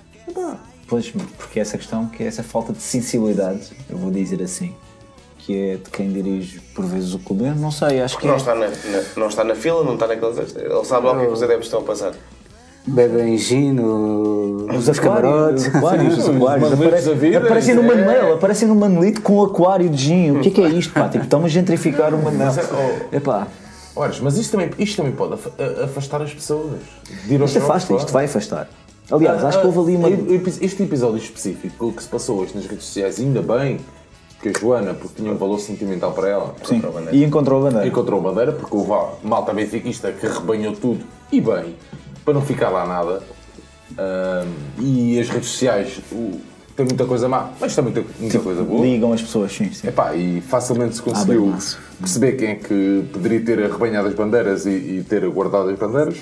[0.88, 4.74] Pois, porque essa questão, que é essa falta de sensibilidade, eu vou dizer assim,
[5.40, 8.38] que é de quem dirige por vezes o clube, não sei, acho que Não é.
[8.38, 10.32] está na, na- não está na fila, não está naquela.
[10.40, 12.14] Ele sabe o que é que os adeptos estão a passar.
[12.86, 15.68] Bebem gin no- nos Os camarotes.
[15.74, 17.96] aquários, os Os aquários, aparecem, da vida, aparecem no é.
[17.96, 20.32] Manuel, aparecem no Manuelito com o aquário de gin.
[20.32, 21.08] O que é que é isto, pá?
[21.08, 22.52] Tipo, estão a gentrificar o Manuel.
[23.12, 23.18] É-.
[23.18, 23.48] Epá,
[23.96, 25.36] Ora, mas isto também, isto também pode
[25.84, 26.80] afastar as pessoas.
[27.26, 28.68] De isto afasta, isto vai afastar.
[29.12, 30.08] Aliás, acho que Ah, houve ali uma.
[30.10, 33.80] ah, Este episódio específico, o que se passou hoje nas redes sociais, ainda bem
[34.42, 36.82] que a Joana, porque tinha um valor sentimental para ela, Sim,
[37.14, 37.88] e encontrou a bandeira.
[37.88, 41.76] encontrou a bandeira, porque houve a malta benfiquista que rebanhou tudo, e bem,
[42.24, 43.22] para não ficar lá nada.
[43.98, 44.46] Ah,
[44.80, 46.40] e as redes sociais o-
[46.76, 48.84] tem muita coisa má, mas tem muita, muita coisa boa.
[48.84, 49.88] Ligam as pessoas, sim, sim.
[49.88, 51.56] Epá, e facilmente se bem conseguiu
[52.00, 56.18] perceber quem é que poderia ter arrebanhado as bandeiras e, e ter guardado as bandeiras.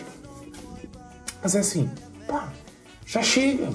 [1.41, 1.89] Mas é assim,
[2.27, 2.49] pá,
[3.05, 3.69] já chega.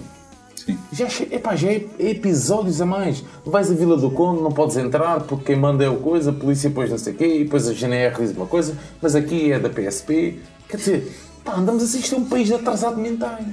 [0.54, 0.76] Sim.
[0.92, 3.24] Já chega, epá, já é episódios a mais.
[3.44, 6.34] Vais à Vila do Conde, não podes entrar porque quem manda é o coisa, a
[6.34, 9.50] polícia depois não sei o quê, e depois a GNR diz uma coisa, mas aqui
[9.52, 10.40] é da PSP.
[10.68, 11.16] Quer dizer,
[11.46, 13.46] pá, andamos assim, isto é um país de atrasado mentais.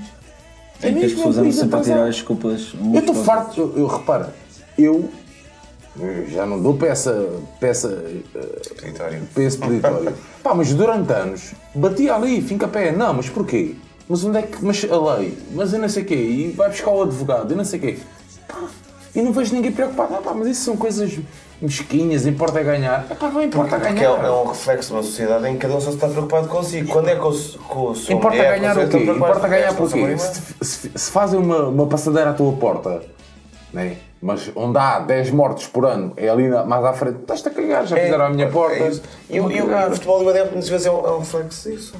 [0.81, 2.09] É Em que as mesmo um país sempre a tirar atrasado.
[2.09, 2.73] as desculpas.
[2.93, 4.33] Eu estou farto, eu, eu repara,
[4.77, 5.09] eu,
[5.99, 7.29] eu já não dou peça,
[7.59, 8.03] peça
[8.35, 8.39] eh,
[8.81, 9.21] Peditório.
[9.33, 10.13] para esse peditório.
[10.41, 12.91] Pá, mas durante anos batia ali, finca pé.
[12.91, 13.75] Não, mas porquê?
[14.09, 14.63] Mas onde é que.
[14.65, 17.57] Mas a lei, mas eu não sei o quê, e vai buscar o advogado, eu
[17.57, 17.97] não sei o quê.
[18.47, 18.67] Pá,
[19.15, 20.15] e não vejo ninguém preocupado.
[20.15, 21.17] Ah, pá, mas isso são coisas
[21.61, 23.03] mesquinhas, importa é ganhar.
[23.19, 24.25] Pá, não importa Porque é, ganhar.
[24.25, 26.91] é um reflexo de uma sociedade em que cada um só está preocupado consigo.
[26.91, 27.31] Quando é que o,
[27.67, 28.97] com o sua Importa mulher, ganhar o seu- quê?
[29.11, 29.99] Importa ganhar a porquê?
[29.99, 30.19] mulher?
[30.19, 33.01] Se, se- se fazem uma, uma passadeira à tua porta,
[33.71, 33.97] né?
[34.21, 37.51] mas onde há 10 mortos por ano, é ali na- mais à frente, estás-te a
[37.51, 38.75] cagar, já fizeram à minha porta.
[38.83, 38.91] É.
[39.29, 41.93] E, o- o- futebol e o adepto muitas vezes é um, é um reflexo disso.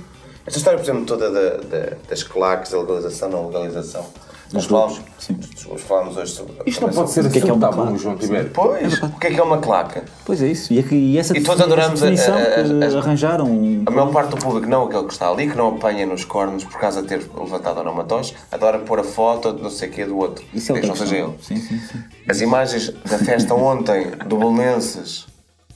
[0.45, 4.05] Esta história, por exemplo, toda da, da- das claques, da legalização, não legalização.
[4.53, 5.35] Nós falámos, sim.
[5.67, 6.53] nós falámos hoje sobre.
[6.65, 7.97] Isto não pode ser que é que é uma tabu?
[7.97, 8.15] João.
[8.53, 10.01] Pois, o que é que é uma claque?
[10.23, 10.71] Pois é isso.
[10.71, 13.45] E, aqui- e essa E todos adoramos a- a- a- que a- arranjaram.
[13.45, 16.23] um- A maior parte do público, não aquele que está ali, que não apanha nos
[16.23, 19.61] cornos por causa de ter levantado ou não uma tocha, adora pôr a foto de
[19.63, 20.45] não sei o quê do outro.
[20.53, 21.33] Isso é Desde não seja ele.
[21.41, 22.03] Sim, sim, sim.
[22.29, 25.25] As imagens da festa ontem do Belenenses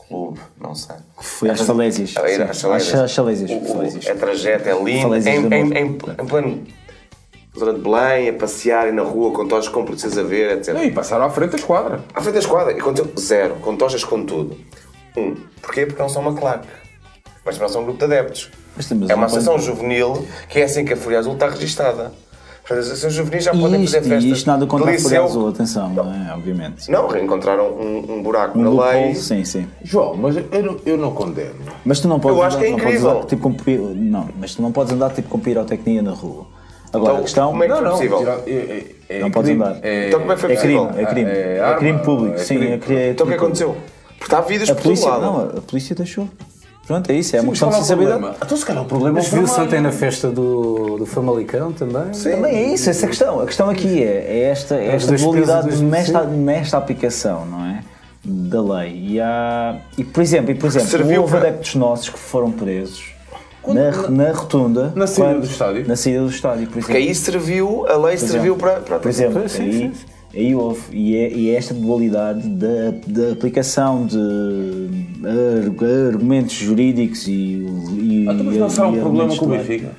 [0.08, 0.96] Clube, não sei.
[1.20, 2.12] Foi às Falésias.
[2.12, 2.42] Sim.
[2.44, 2.62] às
[3.14, 3.50] Falésias.
[3.52, 4.08] O- o- Falésias.
[4.08, 5.18] A trajeto é linda.
[5.18, 5.94] Em, em, em, em
[6.28, 6.64] pleno
[7.60, 10.74] zona de Belém, a passearem na rua com tochas com princesa a ver, etc.
[10.74, 12.02] Não, E passaram à frente da esquadra.
[12.14, 12.74] À frente da esquadra.
[12.74, 13.56] E aconteceu zero.
[13.56, 14.56] Com tochas com tudo.
[15.18, 15.36] Um.
[15.62, 15.86] Porquê?
[15.86, 16.68] Porque não são uma claque.
[17.46, 18.52] Mas também são um grupo de adeptos.
[19.10, 22.12] É uma um associação juvenil que é assim que a Fúria Azul está registada.
[22.62, 24.24] Portanto, as associações juvenis já podem E isto, fazer festas.
[24.26, 25.24] e isto nada contra a Folha.
[25.24, 26.34] Azul, atenção, não é?
[26.34, 26.92] Obviamente.
[26.92, 29.16] Não, reencontraram um, um buraco Um na loophole, lei.
[29.16, 29.68] sim, sim.
[29.84, 31.56] João, mas eu não, eu não condeno.
[31.86, 33.12] Mas tu não podes Eu acho andar, que é não podes incrível.
[33.18, 36.46] andar, tipo, com, não, mas tu não podes andar tipo com pirotecnia na rua.
[36.98, 37.48] Agora, Então, a questão.
[37.52, 38.18] como é que Não, não, possível?
[38.20, 38.52] tira- é,
[39.10, 39.64] é, é Não podes crime.
[39.66, 39.80] andar.
[39.82, 41.02] É, Então como é que foi É crime, possível?
[41.02, 41.30] é crime.
[41.32, 42.58] É É, arma, crime público, é sim.
[42.58, 42.74] crime.
[42.74, 43.44] É, crime Então o que público.
[43.46, 43.78] aconteceu?
[44.20, 45.22] Porque está vídeos A por todo polícia, lado.
[45.22, 46.28] não, a polícia deixou.
[46.88, 48.20] Pronto, é isso, é uma questão de é sensibilidade.
[48.20, 48.38] problema?
[48.46, 52.12] Então se calhar o problema é Mas viu-se ontem na festa do, do Famalicão também.
[52.12, 53.42] Também é isso, essa questão.
[53.42, 56.30] A questão aqui é, é esta, é esta dualidade nesta, sim.
[56.38, 57.84] nesta aplicação, não é?
[58.24, 58.94] Da lei.
[59.10, 63.04] E, há, e por exemplo, e, por exemplo houve para- adeptos nossos que foram presos
[63.74, 64.94] na, na rotunda.
[64.96, 65.88] Na saída quando- do estádio?
[65.88, 66.82] Na saída do estádio, por exemplo.
[66.86, 68.58] Porque aí serviu, a lei Por serviu exemplo.
[68.58, 69.00] para, para.
[69.00, 70.06] Por exemplo, Sim, aí, sim, sim.
[70.36, 74.18] Aí houve, e é, e é esta dualidade da, da aplicação de
[75.24, 77.32] ar- argumentos jurídicos e.
[77.32, 79.50] e Ah, então, mas não será um problema com o.
[79.50, 79.92] Benfica?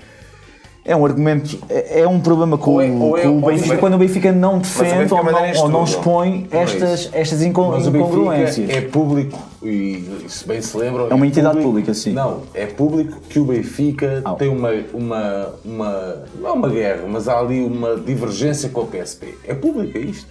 [0.89, 3.41] É um argumento, é, é um problema com, Ou é- o- ou é- com o
[3.43, 6.57] Benfica é- quando o Benfica não o defende Benfica ou não, ou não expõe é
[6.63, 8.71] estas, estas incon- Mas o Benfica incongruências.
[8.71, 11.09] é público e se bem se lembram.
[11.11, 12.13] É uma entidade pública, sim.
[12.15, 16.23] Não, é público que o Benfica tem uma, uma, uma.
[16.41, 19.35] Não é uma guerra, mas há ali uma divergência com a PSP.
[19.47, 20.27] É público, é isto.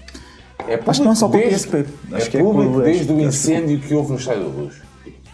[0.67, 1.85] É público Acho que não é só com desde- PSP.
[2.13, 4.59] Acho é que é com público o- desde o incêndio que houve no Estádio da
[4.61, 4.73] Luz.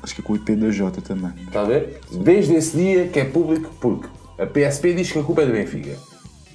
[0.04, 1.32] Acho que é com o IP2J também.
[1.48, 2.02] Está a ver?
[2.12, 4.08] Desde esse dia que é público, porque
[4.38, 5.98] a PSP diz que a culpa é do Benfica.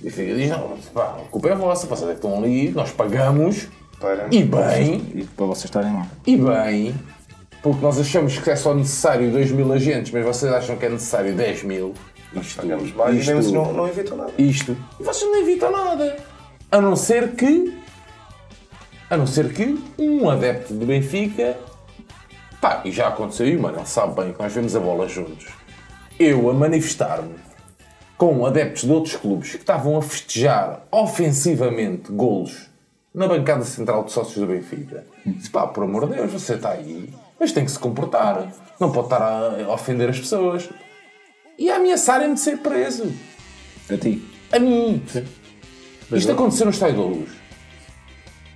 [0.00, 2.90] O Benfica diz: não, pá, a culpa é vossa, vocês é que estão ali, nós
[2.90, 3.68] pagamos,
[4.00, 6.06] Para- e bem, E para vocês estarem lá.
[6.26, 6.94] e bem,
[7.62, 10.88] porque nós achamos que é só necessário 2 mil agentes, mas vocês acham que é
[10.88, 11.94] necessário 10 mil.
[12.34, 14.32] Isto, Pagamos mais e isto, mesmo assim não, não evitam nada.
[14.38, 14.76] isto.
[15.00, 16.16] E vocês não evitam nada.
[16.70, 17.74] A não ser que.
[19.08, 21.56] A não ser que um adepto do Benfica.
[22.60, 25.46] Pá, e já aconteceu, e o Manel sabe bem que nós vemos a bola juntos.
[26.18, 27.34] Eu a manifestar-me
[28.18, 32.68] com adeptos de outros clubes que estavam a festejar ofensivamente golos
[33.14, 35.06] na bancada central de sócios do Benfica.
[35.24, 37.08] Disse, pá, por amor de Deus, você está aí,
[37.38, 38.52] mas tem que se comportar.
[38.80, 40.68] Não pode estar a ofender as pessoas.
[41.58, 43.12] E a ameaçarem-me de ser preso.
[43.90, 44.22] A ti.
[44.52, 45.02] A mim.
[46.12, 47.28] Isto aconteceu no Estádio da Luz.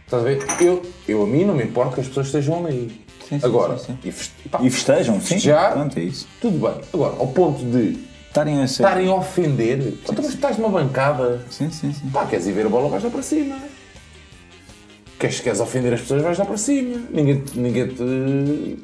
[0.05, 0.45] Estás a ver?
[0.61, 3.05] Eu, eu a mim não me importa que as pessoas estejam ali.
[3.29, 4.09] Sim, sim, Agora, sim, sim.
[4.09, 5.21] E, feste- pá, E festejam, sim.
[5.21, 6.29] festejar, Pronto, é isso.
[6.41, 6.81] tudo bem.
[6.93, 7.99] Agora, ao ponto de
[8.33, 8.83] Estarem a ser.
[8.83, 12.09] estarem a ofender, então, mas tu estás numa bancada, Sim, sim, sim.
[12.09, 13.57] pá, queres ir ver a bola, vais lá para cima.
[15.19, 17.03] Queres, queres ofender as pessoas, vais lá para cima.
[17.11, 18.03] Ninguém, te- ninguém te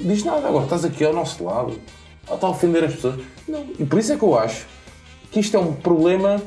[0.01, 0.47] diz nada.
[0.49, 1.81] Agora, estás aqui ao nosso lado,
[2.31, 3.21] está a ofender as pessoas.
[3.49, 3.65] Não.
[3.79, 4.67] E por isso é que eu acho
[5.33, 6.43] que isto é um problema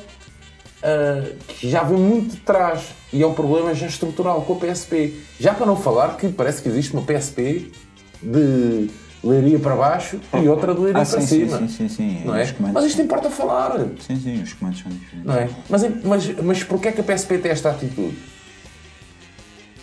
[0.83, 4.57] ah, que já vem muito de trás e é um problema já estrutural com a
[4.57, 5.15] PSP.
[5.39, 7.71] Já para não falar que parece que existe uma PSP
[8.21, 8.91] de
[9.23, 11.57] leiria para baixo e outra de leiria Ah, para sim, cima.
[11.59, 12.21] sim, sim, sim.
[12.25, 12.53] Não é?
[12.73, 13.79] Mas isto são- importa falar.
[13.99, 15.25] Sim, sim, os comandos são diferentes.
[15.25, 15.49] Não é?
[15.69, 18.17] Mas, mas, mas porquê é que a PSP tem esta atitude?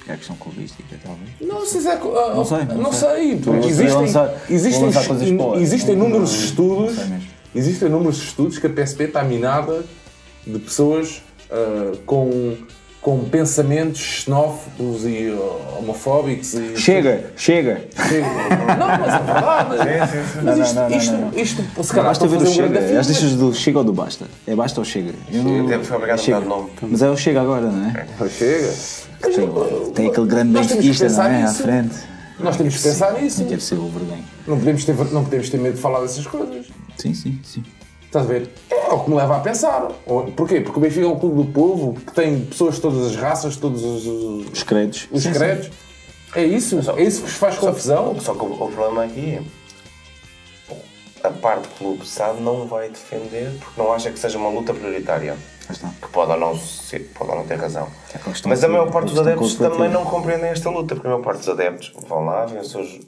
[0.09, 1.29] É questão clubística, talvez.
[1.41, 1.93] Não se é.
[1.93, 3.39] ah, Não sei, não não sei.
[3.43, 3.59] sei.
[3.69, 4.89] Existem, lançar- existem,
[5.61, 6.97] existem inúmeros estudos.
[7.55, 9.85] Existem inúmeros estudos que a PSP está minada
[10.47, 12.57] de pessoas ah, com,
[13.09, 16.53] com pensamentos xenófobos e ah, homofóbicos.
[16.53, 17.81] E, Chega, chega.
[17.97, 20.11] Não, mas é verdade.
[20.43, 21.39] Mas Não, isto, não, não, isto, não, não.
[21.39, 23.01] isto, se calhar, Basta ver o chega.
[23.01, 24.27] As listas do chega ou do basta?
[24.47, 25.15] É basta ou chega?
[25.33, 26.41] Eu não- Até foi obrigado a Chega.
[26.41, 26.71] mudar de nome.
[26.83, 28.07] Mas é o chega agora, não é?
[28.21, 28.75] mas Chega.
[29.23, 31.43] Tem, tem aquele grande temos que benfiquista, não é?
[31.45, 31.97] À frente.
[32.39, 33.43] Nós temos que pensar nisso.
[33.43, 33.91] Deve ser o.
[34.47, 36.67] Não podemos, ter, não podemos ter medo de falar dessas coisas.
[36.99, 37.63] Sim, sim, sim.
[38.09, 38.49] Estás a ver?
[38.71, 39.87] É o que me leva a pensar.
[40.35, 40.63] Porquê?
[40.63, 43.57] Porque o Benfica é um clube do povo que tem pessoas de todas as raças,
[43.57, 45.07] todos os, os, Os credos.
[45.13, 45.39] os Sim, sim.
[45.39, 45.71] credos.
[46.35, 46.79] É isso?
[46.97, 48.19] É isso que vos faz confusão?
[48.19, 49.39] Só que o, o problema aqui
[51.23, 54.49] é a parte do clube SAD não vai defender porque não acha que seja uma
[54.49, 55.37] luta prioritária.
[55.69, 55.89] Está.
[56.01, 57.89] Que pode ou não, ser, pode ou não ter razão.
[58.15, 61.23] É Mas a maior parte dos adeptos também não compreendem esta luta, porque a maior
[61.23, 62.63] parte dos adeptos vão lá, veem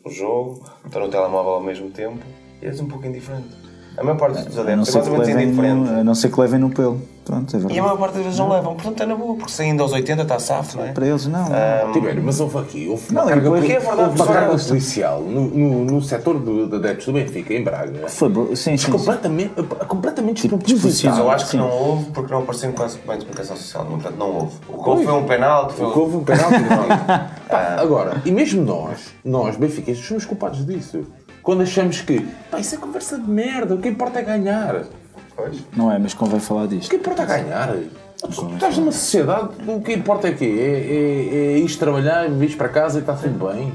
[0.04, 2.18] o jogo, estão no telemóvel ao mesmo tempo
[2.60, 3.69] e é um pouco indiferente.
[4.00, 5.90] A maior parte dos A não, adeptos é mais que ou menos levem indiferente.
[5.90, 7.00] no, a não ser que levem no pelo.
[7.22, 9.52] Pronto, é E a maior parte das vezes não levam, portanto é na boa, porque
[9.52, 10.92] saindo aos 80 está safo, não é?
[10.92, 11.44] Para eles, não.
[11.92, 15.20] Tiveram, mas houve aqui, houve Não, carga, depois- poli- é verdade, houve uma carga policial
[15.20, 18.08] no, no, no setor do- de adeptos do Benfica, em Braga.
[18.08, 18.90] Foi, bro- sim, sim, sim.
[18.90, 21.18] Completamente, completamente Tipo, desproporcional.
[21.18, 21.58] Eu acho que Sim.
[21.58, 24.52] não houve porque não apareceu bem de comunicação social, portanto não houve.
[24.66, 26.54] O que houve foi um penalti, foi O que houve um penalti.
[27.50, 31.04] Pá, agora, e mesmo nós, nós, benfiquistas, somos culpados disso.
[31.42, 34.84] Quando achamos que, pá, isso é conversa de merda, o que importa é ganhar.
[35.34, 35.56] Pois.
[35.74, 36.90] Não é, mas convém falar O disto.
[36.90, 37.74] que importa é ganhar.
[38.20, 40.44] Tu estás numa sociedade, o que importa é quê?
[40.44, 43.72] É, é, é ires trabalhar, vires para casa e está tudo bem.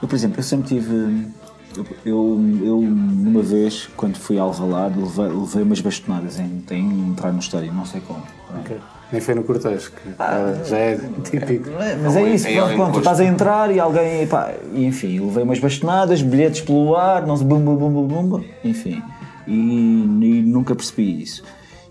[0.00, 1.26] Eu, por exemplo, eu sempre tive.
[1.76, 7.10] Eu, eu, eu, numa vez, quando fui ao Alvalade, levei, levei umas bastonadas em, em
[7.10, 8.22] entrar no estádio, não sei como.
[9.12, 11.68] Nem foi no cortejo, que ah, já é típico.
[12.02, 15.42] Mas é isso, é pronto, pronto, estás a entrar e alguém, pá, e enfim, levei
[15.42, 19.02] umas bastonadas, bilhetes pelo ar, não sei, bum, bum, bum, bum, bum, enfim,
[19.48, 21.42] e, e nunca percebi isso.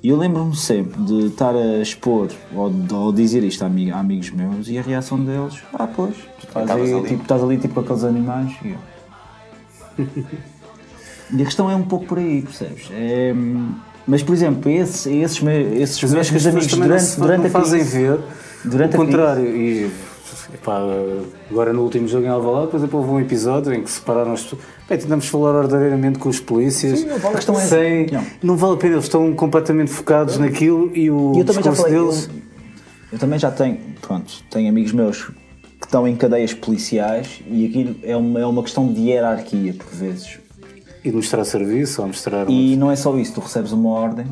[0.01, 4.29] E eu lembro-me sempre de estar a expor ou, ou dizer isto a, a amigos
[4.31, 7.07] meus e a reação deles, ah, pois, tu estás, aí, ali.
[7.09, 8.53] tipo, estás ali tipo com aqueles animais.
[8.63, 8.69] E,
[9.97, 10.05] eu-
[11.37, 12.89] e a questão é um pouco por aí, percebes?
[12.93, 13.33] É,
[14.09, 17.97] mas, por exemplo, esses, esses, esses Mas eu pessoas amigos durante, durante a fazem crise-
[17.97, 18.19] ver
[18.65, 19.45] durante o contrário.
[19.55, 19.91] E,
[20.63, 20.79] pá,
[21.49, 24.43] agora no último jogo em Alvalade, por exemplo, houve um episódio em que separaram as
[24.43, 24.61] pessoas.
[24.89, 26.99] Bem, tentamos falar ordeiramente com os polícias.
[26.99, 28.23] Sim, não vale sem, não.
[28.41, 28.57] não.
[28.57, 32.29] vale a pena, eles estão completamente focados naquilo e o eu também já falei, deles.
[33.11, 35.23] Eu também já tenho, pronto, tenho amigos meus
[35.79, 39.87] que estão em cadeias policiais e aquilo é uma, é uma questão de hierarquia, por
[39.87, 40.39] vezes.
[41.03, 42.49] E mostrar serviço ou mostrar.
[42.49, 44.25] E não é só isso, tu recebes uma ordem,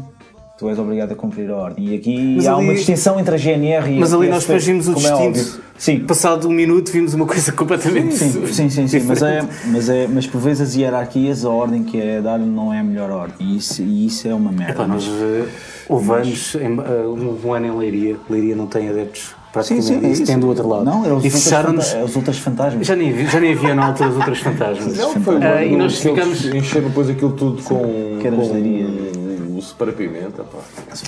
[0.58, 1.88] tu és obrigado a cumprir a ordem.
[1.90, 4.44] E aqui Mas há ali- uma distinção entre a GNR e Mas a ali nós
[4.46, 5.14] vimos o é distinto.
[5.22, 5.68] óbvio.
[5.78, 9.88] Sim, Passado um minuto vimos uma coisa completamente Sim, sim, sim, sim, mas, é, mas,
[9.90, 13.12] é, mas por vezes as hierarquias, a ordem que é dada não é a melhor
[13.12, 13.36] ordem.
[13.40, 14.74] E isso, e isso é uma merda.
[14.74, 15.46] Epá, nós eh,
[15.88, 19.84] houve anos, em, eh, houve um ano em Leiria, Leiria não tem adeptos sim, praticamente,
[20.02, 20.32] sim, é isso isso.
[20.32, 20.84] tem do outro lado.
[20.86, 21.94] Não, é os, e outros fecharam-nos.
[21.94, 22.86] é os outros fantasmas.
[22.88, 24.98] Já nem, já nem havia na altura os outros fantasmas.
[24.98, 25.62] Não, foi Ah, bom.
[25.62, 26.46] e nós ficamos.
[26.46, 30.44] Encheram depois aquilo tudo com, Que era com o Superpimenta.
[30.44, 30.60] Pá.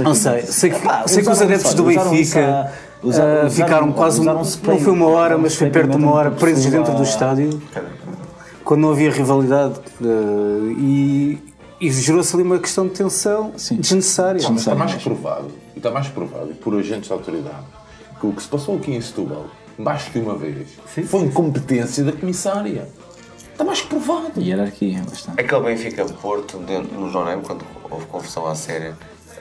[0.04, 2.72] Não sei, sei que, sei que os adeptos do Benfica ah,
[3.04, 4.20] usaram- ficaram quase.
[4.22, 7.04] usaram não spray- foi uma hora, mas foi perto de uma hora presos dentro do
[7.04, 7.62] estádio
[8.64, 10.06] quando não havia rivalidade ah,
[10.80, 11.38] e,
[11.80, 14.42] e gerou-se ali uma questão de tensão desnecessária.
[14.50, 17.56] Mas está mais provado, e está mais provado por agentes de autoridade,
[18.20, 19.46] que o que se passou aqui em Setúbal,
[19.78, 20.68] mais que uma vez,
[21.06, 22.88] foi incompetência da comissária.
[23.52, 24.40] Está mais que provado.
[24.40, 25.40] Hierarquia, bastante.
[25.40, 28.96] Aquele Benfica-Porto no Jornal, quando houve confusão à séria,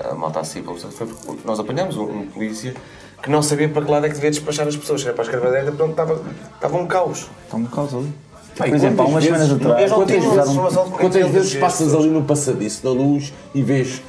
[0.09, 2.75] a malta assim, foi porque nós apanhámos um, um polícia
[3.23, 5.03] que não sabia para que lado é que devia despachar as pessoas.
[5.05, 6.23] Era para a escravadeira, pronto, estava,
[6.55, 7.29] estava um caos.
[7.45, 8.13] Está um caos ali.
[8.55, 9.93] E Por exemplo, há umas semanas atrás.
[9.93, 14.03] Quantas vezes- é Quantas ele vezes passas ali no passadiço da luz e vês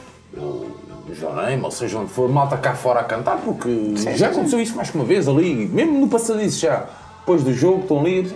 [1.19, 4.75] o Jornal, ou seja onde for, malta cá fora a cantar, porque já aconteceu isso
[4.75, 6.87] mais que uma vez ali, mesmo no passadiço já,
[7.19, 8.33] depois do jogo, estão ali,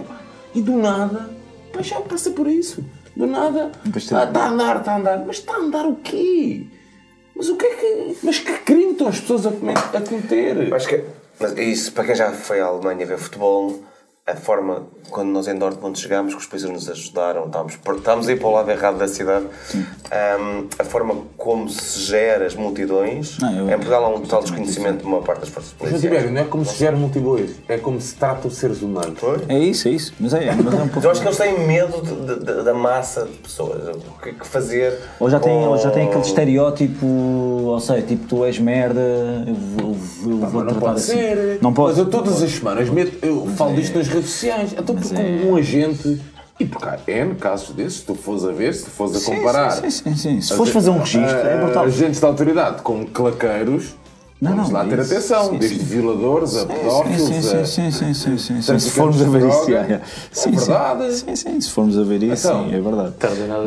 [0.54, 1.30] e do nada,
[1.80, 2.84] já passa por isso.
[3.16, 6.66] Do nada, ah, está a andar, está a andar, mas está a andar o quê?
[7.36, 8.18] Mas o que é que.
[8.24, 10.74] Mas que crime estão as pessoas a cometer?
[10.74, 11.04] Acho que
[11.40, 13.82] mas isso, para quem já foi à Alemanha ver futebol,
[14.26, 18.32] a forma, quando nós em Dortmund chegámos, que os países nos ajudaram, estávamos, estávamos a
[18.32, 19.46] ir para o lado errado da cidade,
[19.76, 24.42] hum, a forma como se gera as multidões, Não, eu- em Portugal há um total
[24.44, 26.02] desconhecimento de uma parte das forças policiais.
[26.02, 29.20] Tibério, não é como se gera multibois, é como se trata os seres humanos.
[29.50, 30.14] É isso, é isso.
[30.18, 31.04] Mas é, mas é um pouco.
[31.06, 33.90] Eu acho que eles têm medo de- de- de- da massa de pessoas.
[33.90, 34.98] O que, que fazer?
[35.20, 39.02] Ou já tem, com- ou já tem aquele estereótipo, ou seja, tipo tu és merda,
[39.46, 39.96] eu vou, eu
[40.38, 41.12] vou Mas não tratar pode assim.
[41.12, 41.60] ser.
[41.62, 41.90] Não pode.
[41.90, 44.74] Mas eu todas não as semanas meto, eu falo é- disto nas redes sociais.
[44.78, 46.22] Então, porque é- um agente.
[46.60, 49.20] E porque há N casos desses, se tu fores a ver, se tu fores a
[49.20, 49.72] Sim, comparar.
[49.72, 50.42] sim, sim, sim, sim.
[50.42, 51.86] Se fores fazer um registro, é ah, brutal.
[51.86, 53.96] Agentes da autoridade com claqueiros,
[54.44, 55.86] Não, vamos não, lá ter isso- atenção, sim, desde sim.
[55.86, 57.22] violadores a pedófilos.
[57.22, 58.80] Sim, sim, sim, sim, sim, sim, sim, sim.
[58.80, 59.74] Se formos a ver isso.
[59.74, 60.02] É
[60.34, 60.66] Sim, sim.
[60.66, 61.14] verdade.
[61.14, 63.14] Sim, sim, se formos a ver isso, Então, sim, é verdade.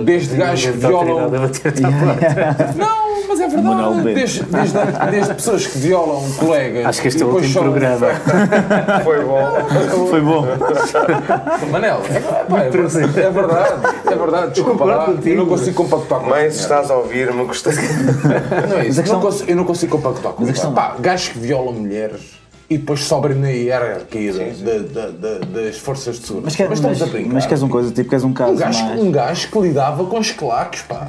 [0.05, 1.31] Desde gajos que violam.
[2.77, 4.03] Não, mas é verdade.
[4.15, 4.79] Desde, desde,
[5.11, 6.87] desde pessoas que violam colegas.
[6.87, 8.07] Acho que este é o último programa.
[9.03, 9.49] Foi bom.
[10.11, 10.47] Foi bom.
[11.71, 16.21] Manel, é, pá, é, verdade, é verdade, é verdade, desculpa lá, eu não consigo compactuar
[16.21, 17.73] com Mas estás a ouvir-me, gostei.
[18.69, 19.01] Não é isso,
[19.47, 22.37] eu não consigo compactuar com Mas Pá, gajos que violam mulheres
[22.69, 26.45] e depois sobem na hierarquia da- da- da- das forças de segurança.
[26.47, 27.33] Mas, quer, mas, estamos a brincar.
[27.35, 29.01] mas queres uma coisa, tipo, queres um caso um, gajo, mais...
[29.01, 31.09] um gajo que lidava com esclacos, pá.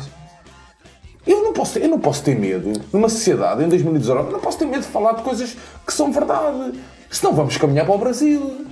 [1.26, 4.58] Eu não, posso, eu não posso ter medo, numa sociedade em 2019, eu não posso
[4.60, 6.80] ter medo de falar de coisas que são verdade.
[7.10, 8.66] Senão vamos caminhar para o Brasil.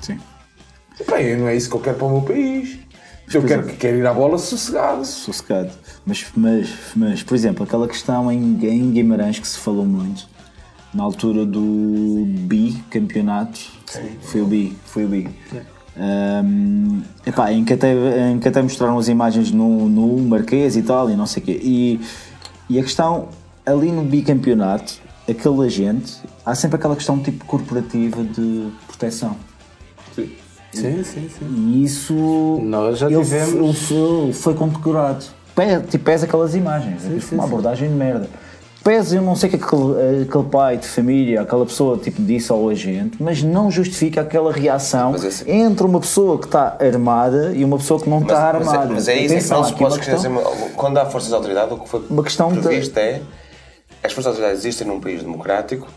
[0.00, 0.18] Sim.
[1.10, 2.78] Bem, não é isso que eu quero para o meu país.
[3.32, 5.04] Eu quero, quero ir à bola sossegado.
[5.04, 5.70] sossegado.
[6.06, 10.26] Mas, mas, mas, por exemplo, aquela questão em, em Guimarães que se falou muito,
[10.94, 13.60] na altura do bicampeonato,
[14.22, 15.28] foi o bi, foi o bi.
[15.96, 20.82] Um, epá, em, que até, em que até mostraram as imagens no, no Marquês e
[20.82, 21.60] tal, e não sei o quê.
[21.62, 22.00] E,
[22.70, 23.28] e a questão,
[23.66, 24.94] ali no bicampeonato,
[25.28, 29.36] aquele agente, há sempre aquela questão tipo corporativa de proteção.
[30.72, 31.46] Sim, sim, sim.
[31.72, 32.14] E isso
[32.62, 33.54] Nós já ele, tivemos.
[33.54, 35.24] ele foi, foi condecorado.
[35.90, 37.02] Tipo, pesa aquelas imagens.
[37.02, 38.28] Sim, uma abordagem de merda.
[38.84, 42.50] Pesa, eu não sei o que aquele, aquele pai de família, aquela pessoa tipo, disse
[42.52, 47.52] ao agente, mas não justifica aquela reação Mas esse- entre uma pessoa que está armada
[47.54, 48.94] e uma pessoa que não está Mas, armada.
[48.94, 50.72] mas é isso, é que Atenção, não se aqui é pode uma questão- esquecer.
[50.76, 53.20] Quando há forças de autoridade, o que foi Uma questão de- previsto é
[54.02, 55.88] as forças de autoridade existem num país democrático,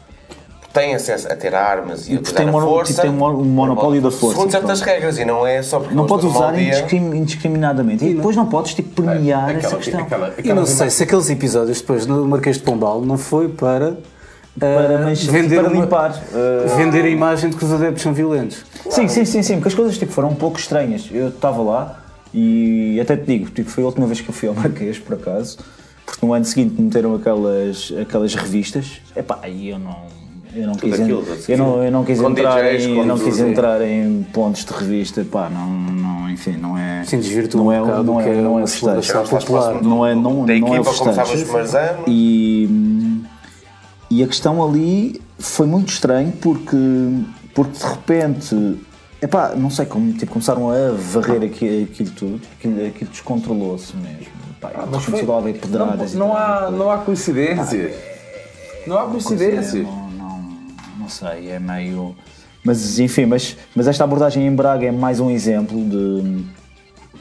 [0.74, 2.94] têm acesso a ter armas e, E a utilizar tem a força.
[2.94, 4.94] tipo, tem um um monopólio da força, Segundo certas pronto.
[4.94, 8.06] regras e não é só porque Não podes usar indiscriminadamente.
[8.06, 10.00] E depois não podes tipo, premiar essa Aquela, questão.
[10.02, 13.50] aquela, Eu aquela não sei se aqueles episódios depois no Marquês de Pombal não foi
[13.50, 13.98] para,
[14.60, 16.12] Para, mas, vender, para uma- limpar.
[16.12, 18.64] uh, vender a imagem de que os adeptos são violentos.
[18.90, 21.08] Sim, sim, sim, sim, porque as coisas tipo, foram um pouco estranhas.
[21.12, 22.00] Eu estava lá
[22.34, 25.16] e até te digo, tipo, foi a última vez que eu fui ao Marquês, por
[25.16, 25.58] acaso,
[26.06, 29.02] porque no ano seguinte meteram aquelas, aquelas revistas.
[29.16, 30.21] Epá, aí eu não.
[30.54, 33.82] Eu não, quis, aquilo, eu não, eu não quis entrar DJs, em, não quis entrar
[33.82, 37.04] em pontos de revista, pá, não, não enfim, não é.
[37.06, 38.68] Sim, desvirtua não é, um bocado não o é, que é não é uma o
[38.68, 39.02] festejo.
[39.04, 39.82] celebração popular.
[39.82, 41.14] Não é, não, Da não é como festejo.
[41.16, 42.04] sabes, os primeiros anos.
[42.08, 43.22] E,
[44.10, 46.78] e a questão ali foi muito estranho porque,
[47.56, 48.78] porque de repente,
[49.22, 54.28] epá, não sei como, tipo, começaram a varrer aqui, aquilo tudo, aquilo, aquilo descontrolou-se mesmo.
[54.58, 56.14] Epá, Ah, mas começou a haver pedradas.
[56.14, 56.44] e Não, não tal.
[56.68, 57.96] há, não há coincidências.
[58.86, 59.88] Não há coincidências.
[61.02, 62.16] Não, sei, é meio.
[62.64, 66.46] Mas enfim, mas, mas esta abordagem em Braga é mais um exemplo de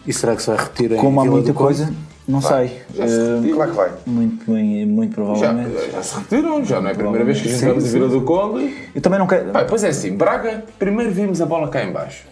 [0.07, 1.91] E será que se vai repetir em como há muita coisa,
[2.29, 2.83] não sei.
[2.95, 3.53] Já se Eh.
[3.55, 3.91] Claro que vai.
[4.07, 5.91] muito, bem, muito Já, provavelmente.
[5.93, 8.09] já se retiram, já não é a primeira vez que a gente vamos a Vila
[8.09, 8.77] do Conde.
[8.95, 9.51] Eu também não quero.
[9.51, 12.25] Pá, pois é assim, Braga, primeiro vimos a bola cá em baixo.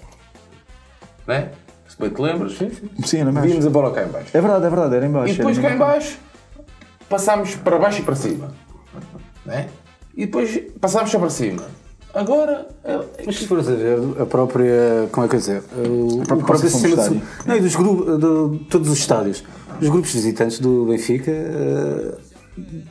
[1.27, 1.49] Né?
[1.89, 2.59] Se bem te lembras?
[2.59, 2.91] Sim, sim.
[3.05, 3.33] Sim, era.
[3.41, 4.29] Vimos a bola cá em baixo.
[4.35, 5.33] É verdade, é verdade, era em baixo.
[5.33, 6.19] E depois cá em baixo
[7.09, 8.53] passámos para baixo e para cima.
[9.47, 9.69] Né?
[10.16, 11.62] E depois passámos só para cima.
[12.14, 15.09] Agora, é- Mas se fores a ver, a própria.
[15.12, 15.62] Como é que eu dizer?
[15.76, 17.01] O, o próprio sistema de.
[17.02, 17.22] estádio.
[17.47, 18.18] Não, e dos grupos.
[18.18, 19.44] De, todos os estádios.
[19.80, 22.14] Os grupos visitantes do Benfica, eh,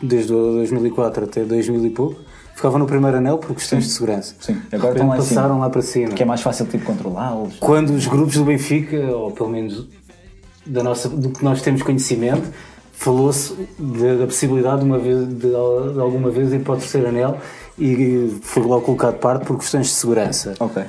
[0.01, 2.21] desde o 2004 até 2000 e pouco,
[2.55, 4.35] ficavam no primeiro anel por questões de segurança.
[4.39, 5.35] Sim, agora estão lá em cima.
[5.35, 6.13] passaram lá para cima.
[6.13, 7.55] Que é mais fácil tipo controlá-los.
[7.59, 9.87] Quando os grupos do Benfica, ou pelo menos
[10.65, 12.47] da nossa, do que nós temos conhecimento,
[12.97, 17.37] falou-se da possibilidade de, uma vez, de, de alguma vez ir para o terceiro anel
[17.79, 20.55] e foi logo colocado de parte por questões de segurança.
[20.59, 20.83] Ok.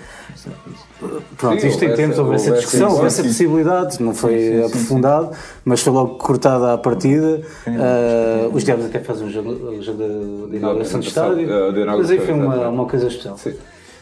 [1.36, 5.30] Pronto, Sim, isto em essa- houve essa discussão, houve essa possibilidade, não foi aprofundado,
[5.64, 7.42] mas foi logo cortada à partida.
[7.66, 11.46] Ah, os Diabos até fazem um jogo, um jogo de- de inauguração do estádio,
[11.86, 13.36] mas enfim, uma, uma coisa especial.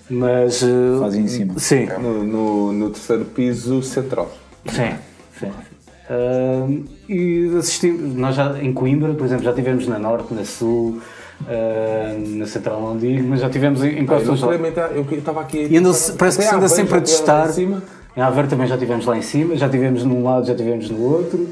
[0.09, 0.63] Mas.
[0.63, 1.55] ah, Fazem em cima.
[1.59, 4.31] Sim, no, no, no terceiro piso central.
[4.67, 4.95] Sim,
[5.41, 5.51] sim.
[6.09, 11.01] Ahm, e assistimos, nós já em Coimbra, por exemplo, já tivemos na Norte, na Sul,
[11.49, 15.41] ahm, na Central não digo, mas já tivemos em, em quase Eu aumentar- eu estava
[15.41, 15.67] aqui.
[15.71, 15.81] E
[16.17, 17.49] parece que se anda sempre a testar.
[18.17, 21.03] em Aveiro também já tivemos lá em cima, já tivemos num lado, já tivemos no
[21.03, 21.49] outro.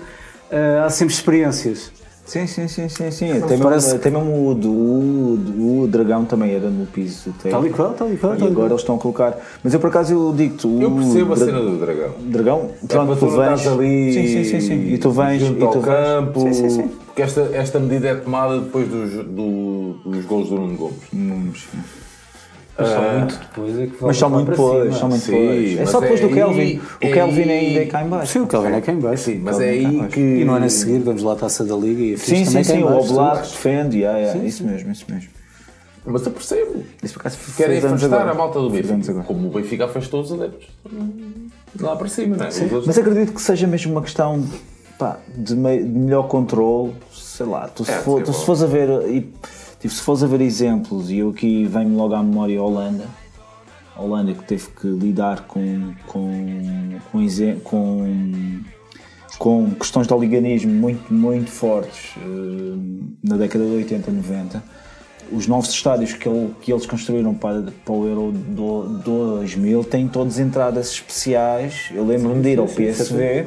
[0.52, 1.90] Ah, há sempre experiências.
[2.26, 3.30] Sim, sim, sim, sim, sim.
[3.32, 7.30] Até, parece- mesmo, até mesmo o, do- o, o dragão também era no piso.
[7.38, 7.51] Até.
[7.51, 8.34] Tal e qual, tal e qual.
[8.34, 9.36] E e agora eles estão a colocar.
[9.62, 10.66] Mas eu por acaso eu digo-te.
[10.66, 12.10] Eu percebo a cena do dragão.
[12.20, 13.60] Dragão, É pronto, para tu vens.
[13.60, 14.94] estás ali Sim, sim, sim, sim.
[14.94, 15.42] E tu vens.
[15.42, 15.84] e ao tu vens.
[15.84, 16.40] campo.
[16.40, 16.88] Sim, sim, sim.
[17.06, 20.76] Porque esta, esta medida é tomada depois dos, do, dos gols do Nuno
[21.12, 21.68] Gomes.
[22.76, 25.78] Mas só muito depois é que Mas só muito depois, só muito Sim, depois.
[25.78, 26.60] É só depois é do Kelvin.
[26.60, 28.32] aí- O é Kelvin aí- ainda é cá em baixo.
[28.32, 29.22] Sim, o Calvin é cá em baixo.
[29.24, 30.20] Sim, mas é é aí que.
[30.20, 32.64] E no ano a seguir vamos lá à Taça da Liga e a Sim, sim,
[32.64, 32.82] sim.
[32.82, 32.96] O.
[32.98, 33.98] Oblak defende.
[33.98, 35.28] yeah, yeah, Isso mesmo, isso mesmo.
[36.06, 36.84] Mas eu percebo.
[37.02, 38.30] Isso por acaso Querem afastar agora.
[38.32, 39.10] a malta do Benfica.
[39.12, 39.24] agora.
[39.26, 40.66] Como o Benfica afastou os adeptos.
[41.80, 42.48] Lá para cima, não é?
[42.86, 44.44] Mas acredito que seja mesmo uma questão
[44.98, 48.38] pá, de, melhor controle, sei lá, tu se, É, for, sim, tu bom.
[48.38, 49.32] se fores a ver e,
[49.85, 53.05] tipo, se fores a ver exemplos, e eu aqui venho logo à memória a Holanda,
[53.94, 57.20] a Holanda que teve que lidar com, com, com,
[57.62, 58.61] com,
[59.39, 62.77] com questões de oliganismo muito, muito fortes eh,
[63.23, 64.62] na década de 80, 90.
[65.32, 70.09] Os novos estádios que, ele- que eles construíram para, para o Euro do, 2000 têm
[70.09, 71.90] todas entradas especiais.
[71.94, 73.47] Eu lembro-me de ir ao PSV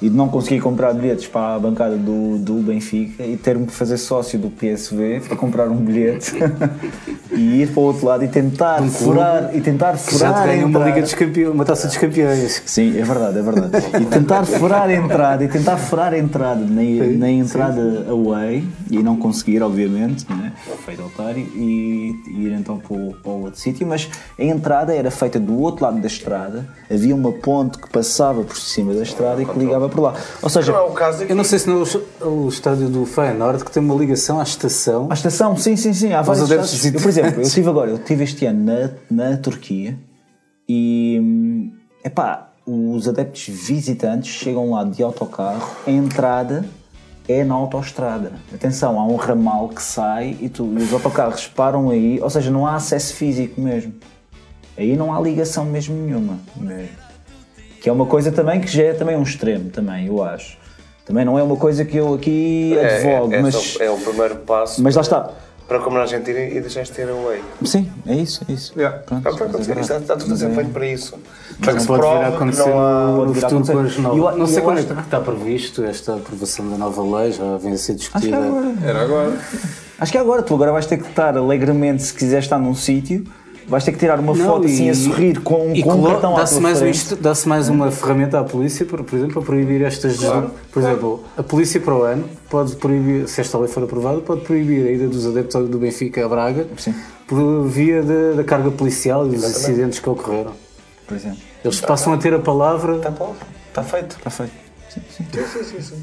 [0.00, 3.72] e de não conseguir comprar bilhetes para a bancada do, do Benfica e ter-me que
[3.72, 6.34] fazer sócio do PSV para comprar um bilhete
[7.30, 10.46] e ir para o outro lado e tentar furar e tentar Que já furar te
[10.48, 10.80] ganha uma.
[10.80, 12.62] Liga dos Campeões, uma taça dos campeões.
[12.64, 13.86] Sim, é verdade, é verdade.
[14.00, 16.82] E tentar furar a entrada, e tentar furar a entrada na,
[17.18, 20.52] na entrada away, e não conseguir, obviamente, né?
[20.84, 23.86] feito otário, e, e ir então para o, para o outro sítio.
[23.86, 24.08] Mas
[24.38, 28.56] a entrada era feita do outro lado da estrada, havia uma ponte que passava por
[28.56, 30.14] cima da estrada e que ligava por lá.
[30.40, 31.32] Ou seja, Não é o caso aqui.
[31.32, 34.42] Eu não sei se não é o, estádio do Feyenoord que tem uma ligação à
[34.42, 35.08] estação.
[35.10, 36.12] A estação, sim, sim, sim.
[36.12, 36.50] Há vários.
[36.50, 38.64] Eu, por exemplo, eu estive agora, eu estive este ano
[39.10, 39.98] na, na Turquia
[40.68, 41.70] e
[42.04, 46.64] epá, os adeptos visitantes chegam lá de autocarro, a entrada
[47.28, 48.32] é na autoestrada.
[48.52, 52.50] Atenção, há um ramal que sai e, tu, e os autocarros param aí, ou seja,
[52.50, 53.94] não há acesso físico mesmo.
[54.76, 56.38] Aí não há ligação mesmo nenhuma.
[56.56, 57.09] mesmo.
[57.80, 60.58] Que é uma coisa também que já é também um extremo, também, eu acho.
[61.06, 63.96] Também não é uma coisa que eu aqui É, advogo, é, é mas, é o
[63.96, 65.30] primeiro passo mas lá está.
[65.66, 67.40] para como na Argentina e deixaste ter away.
[67.64, 68.72] Sim, é isso, é isso.
[68.76, 68.98] Yeah.
[68.98, 71.18] Pronto, Tá, tá, tá, mas é está, tudo a ser Mas é- feito para isso.
[71.58, 73.06] Para que Não se pode vir a acontecer não há.
[73.06, 74.38] no, a futuro com as novas.
[74.38, 77.76] Não sei quando é que está previsto esta aprovação da nova lei, já vem a
[77.78, 78.36] ser Acho que é discutida.
[78.36, 78.74] agora.
[78.84, 79.38] Era agora.
[79.98, 80.42] Acho que é agora.
[80.42, 83.24] Tu agora vais ter que estar alegremente, se quiseres estar num sítio,
[83.66, 86.02] vais ter que tirar uma Não, foto assim e- a sorrir com, E com um
[86.04, 89.42] cartão à dá-se mais, um dá-se mais uma ferramenta à polícia, por, por exemplo, para
[89.42, 90.18] proibir estas.
[90.72, 94.42] por exemplo, a polícia para o ano pode proibir, se esta lei for aprovada, pode
[94.42, 96.94] proibir a ida dos adeptos do Benfica a Braga Sim.
[97.26, 100.52] por via da, da carga policial e dos incidentes que ocorreram.
[101.06, 101.38] Por exemplo.
[101.64, 102.96] Eles passam a ter a palavra.
[102.96, 103.10] Está
[103.68, 104.16] está feito.
[104.16, 104.52] Está feito.
[104.88, 105.26] Sim, sim.
[105.32, 106.02] Sim, sim, sim.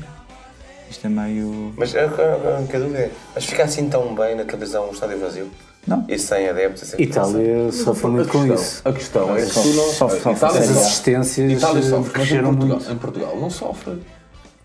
[0.90, 1.74] Isto é meio.
[1.76, 5.50] Mas a única dúvida é: mas fica assim tão bem na televisão um estádio vazio?
[5.88, 6.04] Não.
[6.08, 6.82] E sem adeptos.
[6.90, 8.82] sem Itália sofre muito com isso.
[8.84, 9.84] A questão é que Sofre, tu não.
[9.86, 12.92] sofre, sofre, Itália As assistências Itália sofre, mas em Portugal, muito.
[12.92, 14.02] em Portugal não sofre.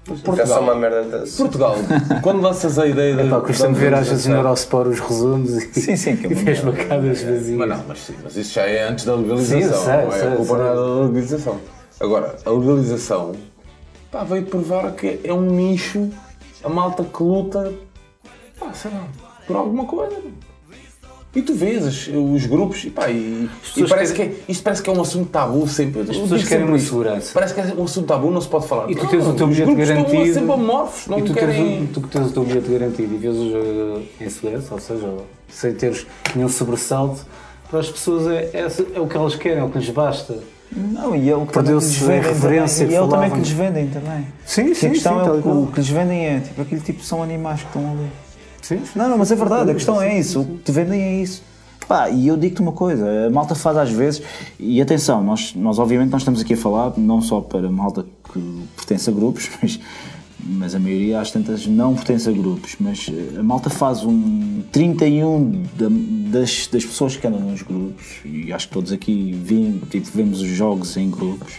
[0.05, 1.20] Fica só uma merda.
[1.24, 1.77] de- Portugal,
[2.23, 3.28] quando lanças a ideia de.
[3.31, 6.35] Pá, Custa-me ver às vezes no Eurosport os resumos e, Sim, sim, que é e
[6.35, 6.73] merda.
[6.73, 7.57] bancadas vazias.
[7.57, 9.78] Mas não, mas sim, mas isso já é antes da legalização.
[9.78, 11.61] Sim, sei, não é sei, a culpa é da legalização.
[12.01, 13.32] Agora, a legalização
[14.11, 16.11] pá, veio provar que é um nicho,
[16.65, 17.73] a malta que luta,
[18.59, 19.05] pá, sei lá,
[19.47, 20.16] por alguma coisa.
[21.34, 24.82] E tu vês os, os grupos e, pá, e, e parece que é, isto parece
[24.82, 26.02] que é um assunto tabu sempre.
[26.02, 27.30] As pessoas querem uma segurança.
[27.32, 28.90] Parece que é um assunto tabu, não se pode falar.
[28.90, 30.34] E tu Não, tens o teu bilhete grupos estão garantido.
[30.34, 31.78] sempre amorfos, não e tu, querem...
[31.78, 34.80] tens, o- tu que tens o teu bilhete garantido e vês uh, em segurança, ou
[34.80, 35.09] seja,
[35.48, 36.06] sem teres
[36.36, 37.24] nenhum sobressalto,
[37.70, 40.38] para as pessoas é, é, é o que elas querem, é o que lhes basta.
[40.74, 42.92] Não, e é o que Perdeu-se vendem referência também.
[42.94, 44.26] E é o também que lhes vendem também.
[44.44, 46.80] Sim, sim, a questão sim, é o que, o que lhes vendem é tipo aquele
[46.82, 48.06] tipo são animais que estão ali.
[48.62, 51.22] Sim, Não, não, mas é verdade, a questão é isso, o que te vendem é
[51.22, 51.43] isso.
[51.89, 54.22] Pá, e eu digo-te uma coisa, a malta faz às vezes,
[54.59, 58.62] e atenção, nós, nós obviamente nós estamos aqui a falar não só para malta que
[58.76, 59.80] pertence a grupos, mas,
[60.44, 64.62] mas a maioria às tantas não pertence a grupos, mas eh, a malta faz um
[64.70, 69.80] 31 da- das, das pessoas que andam nos grupos, e acho que todos aqui vim,
[69.90, 71.55] tipo, vemos os jogos em grupos,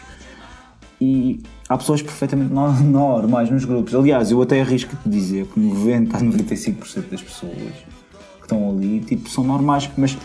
[1.02, 1.42] e
[1.74, 3.94] há pessoas perfeitamente no- normais nos grupos.
[3.96, 9.00] Aliás, eu até arrisco de dizer que 90 a 95% das pessoas que estão ali
[9.02, 10.18] tipo, são normais, mas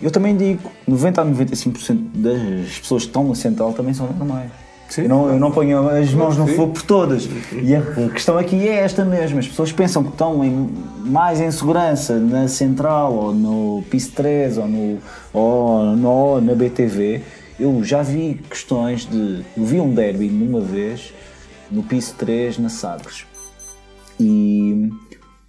[0.00, 4.50] eu também digo 90 a 95% das pessoas que estão na central também são normais.
[4.98, 7.28] Eu não, eu não ponho as mãos no fogo por todas.
[7.52, 7.80] E a
[8.12, 10.68] questão aqui é esta mesmo: as pessoas pensam que estão em-
[11.04, 14.98] mais em segurança na Central ou no PIS 3 ou, no,
[15.32, 17.22] ou, no- ou na BTV.
[17.58, 19.44] Eu já vi questões de.
[19.56, 21.12] Eu vi um derby numa vez
[21.70, 23.24] no PIS 3 na Sagres.
[24.18, 24.90] E,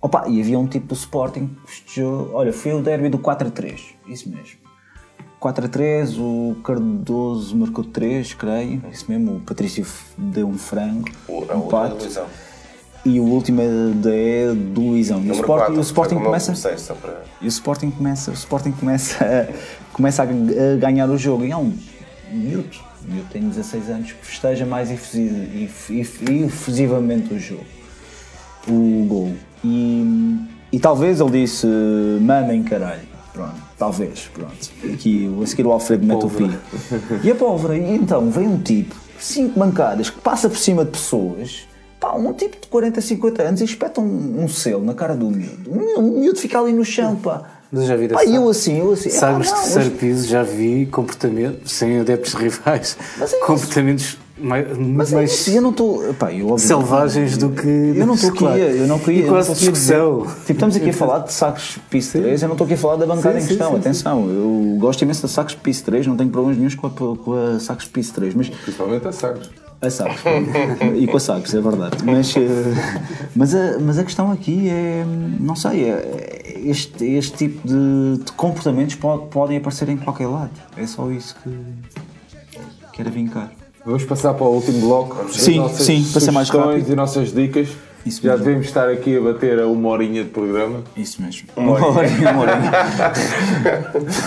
[0.01, 2.31] opa, e havia um tipo do Sporting que festejou.
[2.33, 4.57] Olha, foi o derby do 4 a 3, isso mesmo.
[5.39, 9.35] 4 a 3, o Cardoso marcou 3, creio, isso mesmo.
[9.35, 9.85] O Patrício
[10.17, 12.07] deu um frango, O- um pato.
[13.05, 15.17] E o último é do Luizão.
[15.17, 16.93] E o Número Sporting, quatro, o Sporting foi como eu começa.
[16.95, 20.25] para- E o Sporting começa, o Sporting começa, a, começa a
[20.79, 21.45] ganhar o jogo.
[21.45, 21.71] E é um
[22.33, 22.77] miúdo,
[23.07, 27.65] o miúdo tem 16 anos, que festeja mais efusi- ef- ef- efusivamente o jogo,
[28.67, 29.33] o gol.
[29.63, 30.37] E,
[30.71, 31.67] e talvez ele disse,
[32.21, 33.15] mamem caralho.
[33.33, 34.53] Pronto, talvez, pronto.
[34.93, 36.49] Aqui a seguir o Alfredo mete o pi.
[37.23, 40.91] E a pólvora, e então vem um tipo, cinco bancadas, que passa por cima de
[40.91, 41.67] pessoas.
[41.99, 45.29] Pá, um tipo de 40, 50 anos e espeta um, um selo na cara do
[45.29, 47.54] miúdo- O miúdo fica ali no chão, pá.
[47.75, 49.09] Mas eu já vi Pá, dessa- eu assim, eu assim.
[49.09, 53.45] Epá, de não, terceiro mas- piso já vi comportamentos, sem adeptos rivais, Mas é isso.
[53.45, 56.13] comportamentos mais, Mas é mais isso, eu não estou.
[56.15, 57.67] Pá, eu obviamente- selvagens do que.
[57.95, 58.57] Eu não estou aqui, claro.
[58.59, 59.19] eu não queria.
[59.19, 60.21] E não quase dizer- discussão.
[60.41, 62.95] Tipo, estamos aqui a falar de sacos PIS 3, eu não estou aqui a falar
[62.97, 64.29] da bancada Sim, em sim, questão, sim, atenção.
[64.29, 67.59] Eu gosto imenso de sacos PIS 3, não tenho problemas nenhums com a, com a
[67.59, 69.49] sacos PIS 3, mas Principalmente a Sagres.
[69.81, 70.19] A Sagres.
[70.97, 71.97] e com a Sagres, é verdade.
[72.03, 72.41] Mas, eh,
[73.35, 75.05] mas, a, mas a questão aqui é,
[75.39, 80.51] não sei, é, este, este tipo de, de comportamentos pode, podem aparecer em qualquer lado.
[80.77, 81.49] É só isso que
[82.93, 83.51] quero vincar.
[83.85, 85.31] Vamos passar para o último bloco.
[85.31, 86.91] Sim, nossas sim, para ser mais rápido.
[86.91, 87.69] e nossas dicas.
[88.05, 88.45] Isso Já mesmo.
[88.45, 90.83] devemos estar aqui a bater a uma horinha de programa.
[90.95, 91.47] Isso mesmo.
[91.55, 92.71] Uma horinha, uma horinha.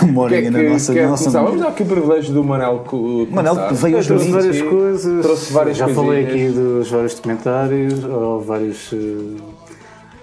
[0.03, 0.93] Uma O que é horinha que na nossa.
[0.93, 1.29] quer na nossa?
[1.29, 2.83] Vamos dar aqui o privilégio do Manel
[3.31, 5.21] Manel veio aos Trouxe várias coisas.
[5.25, 6.51] Trouxe várias Já falei coisinhas.
[6.51, 8.97] aqui dos vários documentários, ou vários, eh,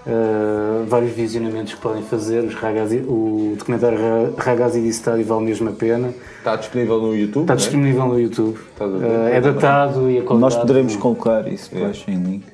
[0.07, 2.43] eh, vários visionamentos que podem fazer.
[2.45, 6.13] Os Ragazzi, o documentário Ra- Ragazzi di Stadio vale mesmo a pena.
[6.37, 7.43] Está disponível no YouTube.
[7.43, 7.57] Está é?
[7.57, 8.57] disponível no YouTube.
[8.79, 10.39] Eh, é datado e a qualidade.
[10.39, 12.45] Nós poderemos colocar isso depois em link.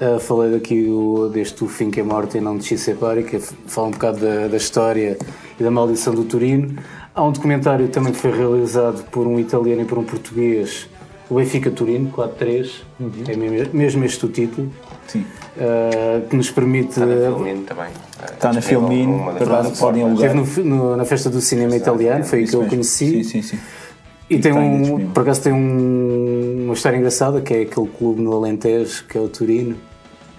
[0.00, 3.40] Uh, falei daqui o, deste O Fim que é Morte e não de Separi, que
[3.40, 5.18] fala um bocado da, da história
[5.58, 6.76] e da maldição do Turino.
[7.12, 10.88] Há um documentário também que foi realizado por um italiano e por um português,
[11.28, 12.70] o Benfica Turino, 4-3,
[13.26, 14.70] é mesmo, mesmo este o título,
[15.08, 15.24] Sim.
[15.58, 16.90] Uh, que nos permite.
[16.90, 17.86] Está na Filmin também.
[18.32, 20.34] Está na Filmin, verdade, podem alugar.
[20.36, 22.70] Esteve no no- na festa do cinema italiano, foi aí que eu mesmo.
[22.70, 23.22] conheci.
[23.24, 23.58] Sim, sim, sim.
[24.30, 25.12] E tem está ainda um, disponível.
[25.14, 29.20] por acaso tem um- uma história engraçada que é aquele clube no Alentejo que é
[29.20, 29.74] o Turino,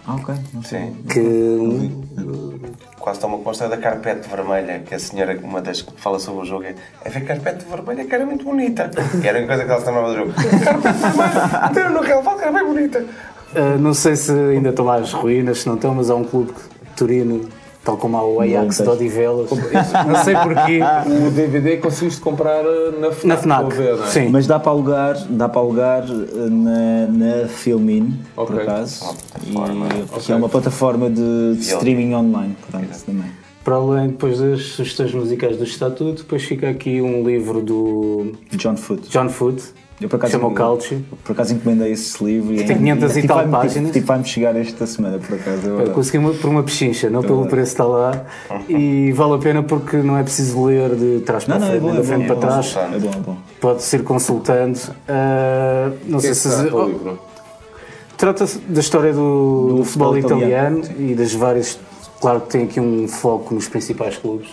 [0.06, 0.34] Ah, ok.
[0.54, 0.80] Não sei.
[0.80, 0.96] Sim.
[1.10, 2.60] que um-
[3.00, 6.46] Quase toma consta da carpete vermelha, que a senhora, uma das que fala sobre o
[6.46, 6.76] jogo, é
[7.06, 8.90] é ver carpete vermelha que era muito bonita.
[9.22, 10.34] Que era a coisa que ela se lembrava do jogo.
[10.34, 13.06] Carpete vermelha, meteram no relvado que era bem bonita.
[13.56, 16.24] Uh, não sei se ainda estão lá as ruínas, se não estão, mas há um
[16.24, 17.42] clube que- Turino,
[17.84, 18.90] tal como há o Ajax de.
[18.90, 19.50] Odivelas.
[20.06, 20.80] Não sei porquê.
[21.28, 23.26] O DVD conseguiste comprar eh, na FNAC.
[23.26, 24.06] Na FNAC, ver, é?
[24.08, 24.28] sim.
[24.30, 28.62] Mas dá para alugar, dá para alugar eh, na, na Filmin, por Ok.
[28.64, 29.16] acaso.
[29.48, 33.32] E, que é uma plataforma de, de streaming online, portanto, também.
[33.64, 38.76] para além depois das sugestões musicais do Estatuto, depois fica aqui um livro do John
[38.76, 39.10] Foot.
[39.10, 39.64] John Foot,
[40.02, 41.04] Eu por acaso, chama o Calcio.
[41.26, 43.76] por acaso encomendei esse livro e tem 500 e tipo, tal vai-me- páginas.
[43.88, 45.68] Tipo, tipo, vai-me chegar esta semana, por acaso.
[45.80, 48.26] é Eu consegui uma- por uma pechincha, não pelo preço que está lá.
[48.70, 51.78] E vale a pena porque não é preciso ler de trás para Não, não, frente,
[51.78, 52.42] é bom, é da frente bom, para é bom.
[52.48, 52.76] trás.
[52.78, 53.38] É bom, é bom.
[53.60, 54.80] Pode ser consultando.
[55.08, 56.50] Ah, não sei que se.
[56.50, 57.20] trata o oh, livro?
[58.18, 61.78] Trata-se da história do, do futebol futebol italiano, italiano, e das várias.
[62.22, 64.50] Claro que tem aqui um foco nos principais clubes.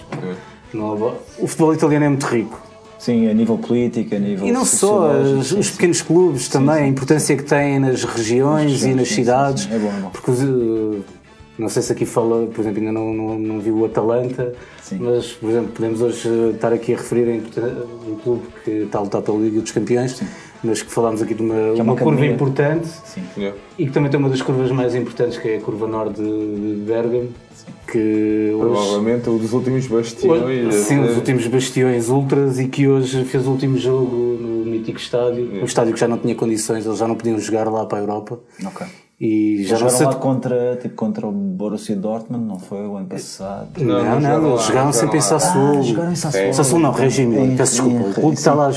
[0.72, 2.65] Não- o futebol italiano é muito rico.
[2.98, 5.12] Sim, a nível político, a nível E não só,
[5.42, 5.72] sim, os sim.
[5.72, 9.64] pequenos clubes também, a importância que têm nas regiões e nas sim, sim, cidades.
[9.64, 9.74] sim.
[9.74, 10.10] É bom, é bom.
[10.10, 11.04] Porque uh,
[11.58, 14.52] não sei se aqui fala, por exemplo, ainda não, não, não vi o Atalanta,
[14.82, 14.98] Sim.
[15.00, 17.42] mas, por exemplo, podemos hoje uh, estar aqui a referir em
[18.10, 20.22] um clube que está a lutar pela Liga dos Campeões,
[20.62, 23.22] mas que falámos aqui de uma, é uma uma curva importante Sim.
[23.78, 26.24] E que também tem uma das curvas mais importantes, que é a curva norte de,
[26.24, 27.28] de Bergamo,
[27.86, 28.58] que hoje.
[28.72, 30.42] Provavelmente um dos últimos bastiões.
[30.42, 34.64] Hoje- Sim, eh, os últimos bastiões ultras e que hoje fez o último jogo no
[34.66, 35.50] mítico estádio.
[35.60, 38.00] Um estádio que já não tinha condições, eles já não podiam jogar lá para a
[38.02, 38.40] Europa.
[38.64, 38.86] Ok.
[39.18, 40.04] E já não Jogaram se.
[40.04, 43.68] lá contra, tipo, contra o Borussia Dortmund, não foi o ano passado?
[43.78, 45.40] Não, não, não jogaram eles jogaram sempre em jogaram lá.
[45.40, 45.78] Sassuolo.
[45.78, 46.52] Ah, jogaram em Sassuolo.
[46.54, 48.20] Sassuolo não, Emilia, Em- peço desculpa.
[48.26, 48.70] O está lá.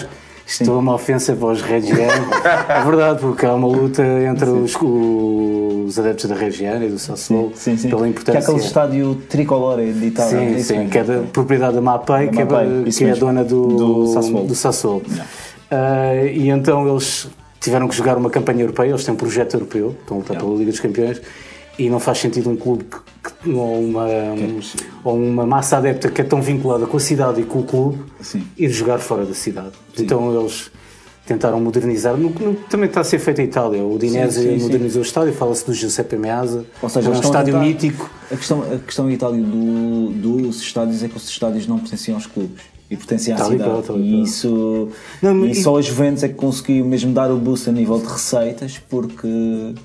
[0.49, 2.01] Isto é uma ofensa para os Reggiani.
[2.67, 7.51] é verdade, porque há uma luta entre os, os adeptos da Reggiana e do Sassuolo
[7.55, 7.87] Sim, sim.
[7.89, 8.39] pela Que é importância.
[8.39, 10.37] aquele estádio tricolor de Itália.
[10.37, 10.89] é Sim, isso sim, mesmo.
[10.91, 12.45] que é da propriedade da Mapei, que, é,
[12.91, 14.47] que é a dona do, Do Sassuolo.
[14.47, 15.03] do Sassuolo.
[15.69, 17.27] Ah, e então eles
[17.59, 20.55] tiveram que jogar uma campanha europeia, eles têm um projeto europeu, estão a lutar pela
[20.55, 21.21] Liga dos Campeões,
[21.79, 22.97] e não faz sentido um clube que,
[23.43, 24.05] que- ou, uma,
[25.03, 27.99] ou uma massa adepta que é tão vinculada com a cidade e com o clube
[28.21, 28.43] Sim.
[28.57, 29.71] ir jogar fora da cidade.
[29.97, 30.69] Então eles
[31.25, 33.83] tentaram modernizar, no, no, também está a ser feito em Itália.
[33.83, 34.63] O Dinese Sim, sim, sim.
[34.63, 38.09] modernizou o estádio, fala-se do Giuseppe Meazza, Ou seja, é um estádio tentar- mítico.
[38.31, 42.15] A questão, a questão em Itália do, dos estádios é que os estádios não pertenciam
[42.15, 43.91] aos clubes e pertencem à e cidade.
[43.93, 44.89] e e isso.
[45.21, 47.99] Não, e mas- só a Juventus é que conseguiu mesmo dar o boost a nível
[47.99, 49.75] de receitas porque.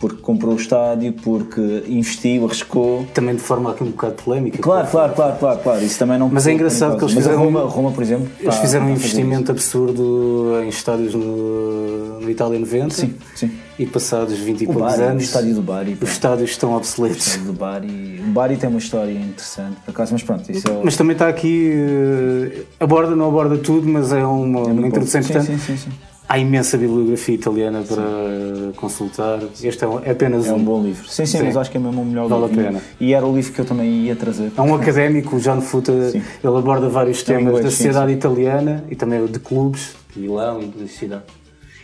[0.00, 3.04] Porque comprou o estádio, porque investiu, arriscou.
[3.12, 4.56] Também de forma aqui um bocado polémica.
[4.56, 5.84] Claro, claro, claro, claro, claro.
[5.84, 8.26] Isso também não Mas é engraçado que eles fizeram- Roma, Roma, por exemplo.
[8.40, 13.14] Eles está- fizeram um a fazer investimento absurdo em estádios no, no Itália 90 Sim,
[13.34, 13.50] sim.
[13.78, 14.64] e passados 20 e.
[14.64, 15.94] O poucos Bari, o anos estádio do Bari.
[15.96, 16.04] pá.
[16.06, 17.26] os estádios estão O obsoletos.
[17.26, 18.22] estádio do Bari.
[18.26, 20.80] O Bari tem uma história interessante, por acaso, mas pronto, isso é.
[20.82, 25.28] Mas também está aqui, eh, aborda, não aborda tudo, mas é uma, uma introdução sim,
[25.30, 25.60] importante.
[25.60, 25.90] sim, sim, sim.
[26.32, 29.40] Há imensa bibliografia italiana para consultar.
[29.64, 30.58] Este é, um- é apenas É um.
[30.58, 31.08] um bom livro.
[31.08, 31.44] Sim, sim, Sim.
[31.46, 32.64] mas acho que é mesmo o melhor Vale a livro.
[32.66, 32.80] pena.
[33.00, 34.52] E era o livro que eu também ia trazer.
[34.56, 36.22] É um académico, o John Futa, Sim.
[36.44, 40.62] ele aborda vários temas inglês, da sim, sociedade italiana e também de clubes, de Milão
[40.62, 41.24] e de cidade.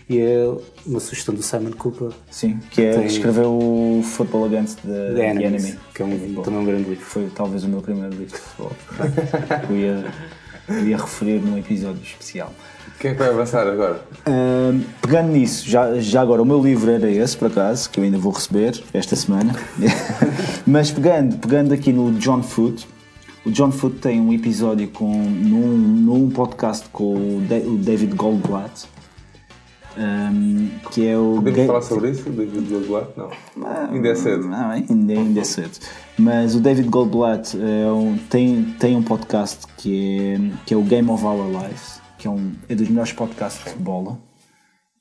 [0.08, 0.48] E é
[0.86, 5.28] uma sugestão do Simon Cooper, Sim, que é Tem- escreveu o Football Against the, The
[5.30, 5.78] Enemies, Enemy.
[5.92, 7.04] que é um, também um grande livro.
[7.04, 8.72] Foi talvez o meu primeiro livro de futebol.
[10.66, 12.52] que eu ia, eu ia referir num episódio especial.
[12.98, 14.00] Quem é que vai avançar agora?
[14.24, 18.04] Ahm, pegando nisso, já, já agora o meu livro era esse, por acaso, que eu
[18.04, 19.54] ainda vou receber esta semana.
[20.66, 22.86] Mas pegando, pegando aqui no John Foot,
[23.44, 28.14] o John Foot tem um episódio com, num, num podcast com o, Da- o David
[28.16, 28.86] Goldblatt,
[29.96, 31.34] ahm, que é o.
[31.36, 32.28] Podemos falar sobre isso?
[32.30, 33.08] David Goldblatt?
[33.16, 33.30] Não.
[33.92, 34.48] Ainda é cedo.
[34.48, 35.78] não, ainda, ainda é cedo.
[36.18, 40.82] Mas o David Goldblatt é um- tem, tem um podcast que é, que é o
[40.82, 44.18] Game of Our Lives, que é, um, é dos melhores podcasts de bola.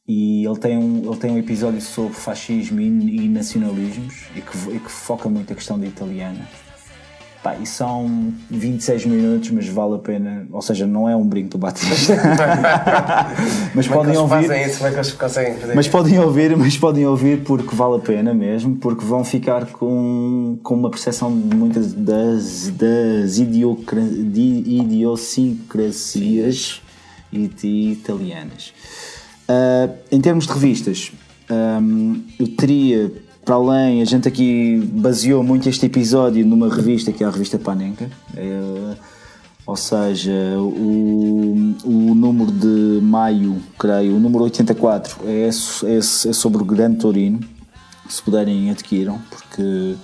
[0.07, 4.75] E ele tem um, ele tem um episódio sobre fascismo e, e nacionalismos e que,
[4.75, 6.47] e que foca muito a questão da italiana.
[7.45, 10.47] Pá, e são 26 minutos, mas vale a pena.
[10.51, 12.15] Ou seja, não é um brinco do Batista.
[13.75, 14.67] mas Como é podem ouvir.
[14.67, 14.83] isso?
[14.83, 14.89] É
[15.75, 20.57] Mas podem ouvir, mas podem ouvir porque vale a pena mesmo, porque vão ficar com,
[20.63, 26.81] com uma percepção de muitas das, das idiocra, de idiosincrasias
[27.91, 28.73] italianas.
[29.47, 31.11] Ah, em termos de revistas,
[31.47, 33.11] ahm, eu teria,
[33.45, 37.59] para além, a gente aqui baseou muito este episódio numa revista que é a revista
[37.59, 38.09] Panenka.
[38.35, 38.95] É,
[39.67, 46.61] ou seja, o, o número de maio, creio, o número 84 é, é, é sobre
[46.61, 47.39] o Grande Torino.
[48.09, 49.95] Se puderem, adquiram, porque,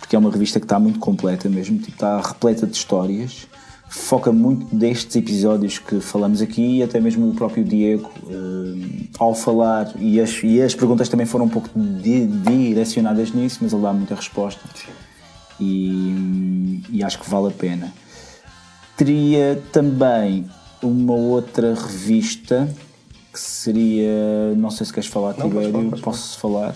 [0.00, 3.46] porque é uma revista que está muito completa mesmo, tipo, está repleta de histórias.
[3.94, 9.34] Foca muito destes episódios que falamos aqui e até mesmo o próprio Diego, eh, ao
[9.34, 13.82] falar, e as, e as perguntas também foram um pouco di- direcionadas nisso, mas ele
[13.82, 14.62] dá muita resposta.
[15.60, 17.92] E, e acho que vale a pena.
[18.96, 20.46] Teria também
[20.82, 22.68] uma outra revista
[23.32, 24.54] que seria.
[24.56, 26.74] Não sei se queres falar, Não, Tibério, falar, podes posso falar.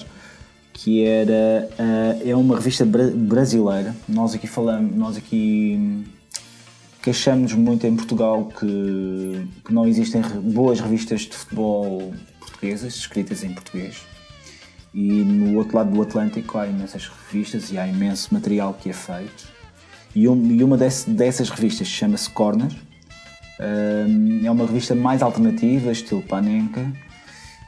[0.72, 3.96] que era ah, é uma revista bra- brasileira.
[4.08, 6.04] Nós aqui falamos, nós aqui
[7.06, 13.54] queixamos muito em Portugal que, que não existem boas revistas de futebol portuguesas, escritas em
[13.54, 13.98] português.
[14.92, 18.92] E no outro lado do Atlântico há imensas revistas e há imenso material que é
[18.92, 19.46] feito.
[20.16, 22.72] E, um- e uma desse- dessas revistas chama-se Corner.
[23.60, 26.92] É uma revista mais alternativa, estilo Panenka.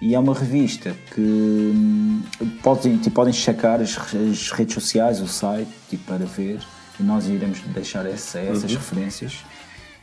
[0.03, 2.23] E é uma revista que hum,
[2.61, 6.59] podem, tipo, podem checar as, as redes sociais, o site, tipo, para ver.
[6.99, 9.45] E nós iremos deixar essa- essas referências.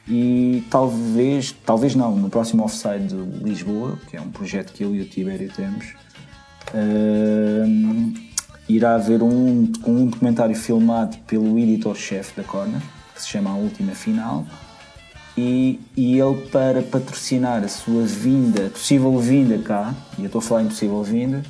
[0.07, 4.95] E talvez, talvez não, no próximo Offside de Lisboa, que é um projeto que eu
[4.95, 5.85] e o Tibério temos,
[8.67, 12.81] irá haver um, um documentário filmado pelo editor-chefe da Corner,
[13.13, 14.45] que se chama A Última Final,
[15.37, 20.41] e, e ele para patrocinar a sua vinda, possível vinda cá, e eu estou a
[20.41, 21.43] falar em possível vinda,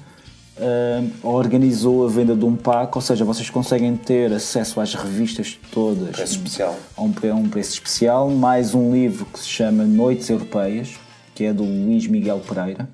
[0.59, 5.57] hum, organizou a venda de um pack, ou seja, vocês conseguem ter acesso às revistas
[5.71, 6.75] todas Preço especial.
[6.95, 10.95] a um, a um preço especial, mais um livro que se chama Noites Europeias,
[11.33, 12.87] que é do Luís Miguel Pereira,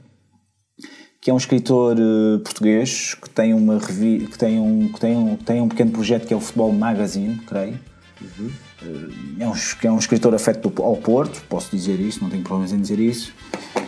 [1.21, 5.37] que é um escritor eh, português que tem uma que tem um que tem um,
[5.37, 7.79] que tem um pequeno projeto que é o Futebol Magazine, creio.
[9.39, 9.53] É um,
[9.83, 13.31] é um escritor afeto ao Porto, posso dizer isso, não tenho problemas em dizer isso.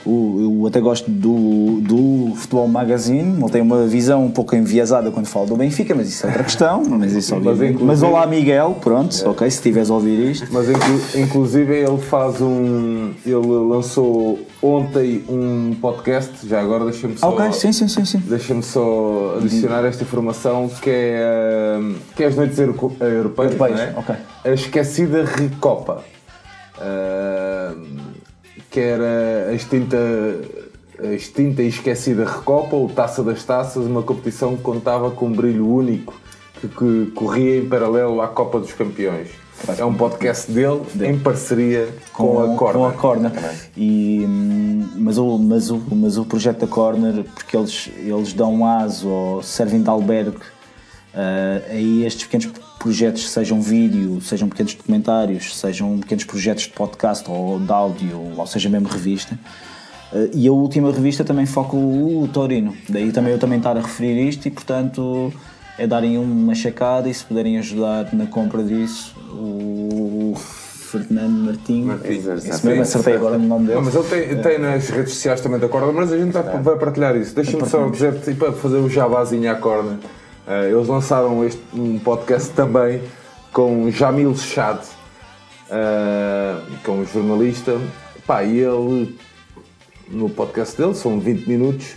[0.06, 5.10] O, eu até gosto do, do Futebol Magazine, ele tem uma visão um pouco enviesada
[5.12, 6.84] quando fala do Benfica, mas isso é outra questão.
[6.90, 7.76] Mas, isso, Mas, obviamente.
[7.76, 10.48] inclusive- mas olá, Miguel, pronto, ok, se estiveres a ouvir isto.
[10.52, 13.12] Mas inclu- inclusive ele faz um.
[13.26, 13.36] Ele
[13.70, 17.30] lançou ontem um podcast, já agora deixa-me só.
[17.30, 18.22] Ok, sim, sim, sim, sim.
[18.26, 23.80] Deixa-me só adicionar esta informação que é, hum, que é as noites euro- europeias, Europeias,
[23.80, 23.94] é?
[23.98, 24.16] ok.
[24.44, 26.04] A esquecida Recopa.
[26.82, 28.14] Hum,
[28.70, 29.98] que era a extinta,
[31.00, 35.32] a extinta e esquecida Recopa, ou Taça das Taças, uma competição que contava com um
[35.32, 36.14] brilho único
[36.60, 39.30] que, que corria em paralelo à Copa dos Campeões.
[39.78, 42.74] É um podcast dele em parceria com, a Corner.
[42.74, 43.32] Com a Corner.
[43.78, 44.26] E,
[44.96, 49.44] mas, o, mas, o, mas o projeto da Corner, porque eles, eles dão aso ou
[49.44, 50.38] servem de albergue
[51.14, 52.48] ah, a estes pequenos
[52.84, 58.46] projetos, sejam vídeo, sejam pequenos documentários, sejam pequenos projetos de podcast ou de áudio, ou
[58.46, 59.40] seja mesmo revista.
[60.12, 62.76] Ah, e a última revista também foca o, Torino.
[62.90, 65.34] Daí também eu também estar a referir isto e portanto
[65.80, 71.88] é darem uma checada e se puderem ajudar na compra disso, o Fernando Martinho.
[71.88, 73.80] Martins, Esse mesmo acertei agora no nome dele.
[73.80, 76.78] Não, mas ele tem, tem nas redes sociais também da Corda, mas a gente vai,
[76.78, 77.34] partilhar isso.
[77.34, 80.23] Deixa-me só dizer, tipo, para fazer o jabazinho à Corda, eh,
[80.70, 83.02] eles lançaram este, um podcast também
[83.52, 84.80] com Jamil Chad,
[85.70, 87.80] eh, que é um jornalista,
[88.26, 89.18] pá, e ele,
[90.10, 91.96] no podcast dele, são 20 minutos,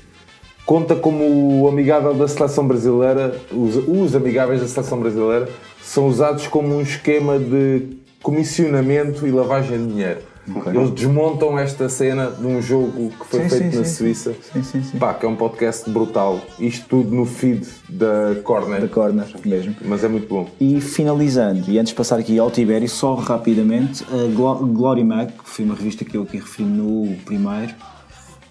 [0.64, 5.48] conta como o amigável da seleção brasileira, os, os amigáveis da seleção brasileira,
[5.82, 10.35] são usados como um esquema de comissionamento e lavagem de dinheiro.
[10.66, 14.34] Eles desmontam esta cena de um jogo que foi Sim, feito sim, na sim, Suíça.
[14.52, 14.98] Sim, sim, sim.
[14.98, 16.40] Pá, que é um podcast brutal.
[16.58, 18.80] Isto tudo no feed da Corner.
[18.82, 19.74] Da Corner mesmo.
[19.84, 20.48] Mas é muito bom.
[20.60, 25.32] E finalizando, e antes de passar aqui ao Tibério, só rapidamente, a Glo- Glory Mag,
[25.32, 27.74] que foi uma revista que eu aqui referi no primeiro,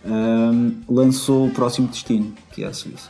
[0.06, 3.10] ahm, lançou o próximo destino, que é a Suíça.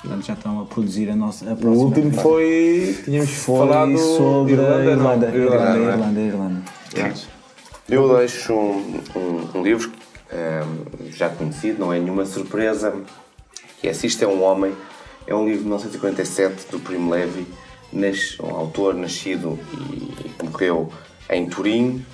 [0.00, 1.84] Portanto, já estão a produzir a nossa a O próxima.
[1.84, 2.94] último foi.
[3.04, 5.26] Tínhamos foi falado sobre Irlanda, Irlanda.
[5.28, 6.26] Irlanda, Irlanda, não é?
[6.26, 6.62] Irlanda,
[7.00, 7.20] Irlanda.
[7.88, 9.90] Eu deixo um, um- um livro
[10.32, 12.94] ehm, já conhecido, não é nenhuma surpresa,
[13.80, 14.74] que é Se Isto é um Homem.
[15.26, 17.46] É um livro de 1947 do Primo Levi,
[17.92, 20.92] nas- um autor nascido e, e morreu
[21.30, 22.04] em Turim.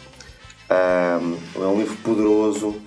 [0.69, 2.81] Ehm, é um livro poderoso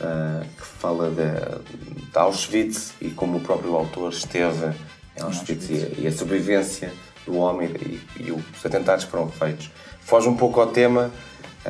[0.00, 4.74] ah, que fala de, de Auschwitz e como o próprio autor esteve
[5.18, 6.92] em Auschwitz e, a- e a sobrevivência
[7.26, 9.70] do homem e, e os atentados que foram feitos.
[10.02, 11.10] Foge um pouco ao tema,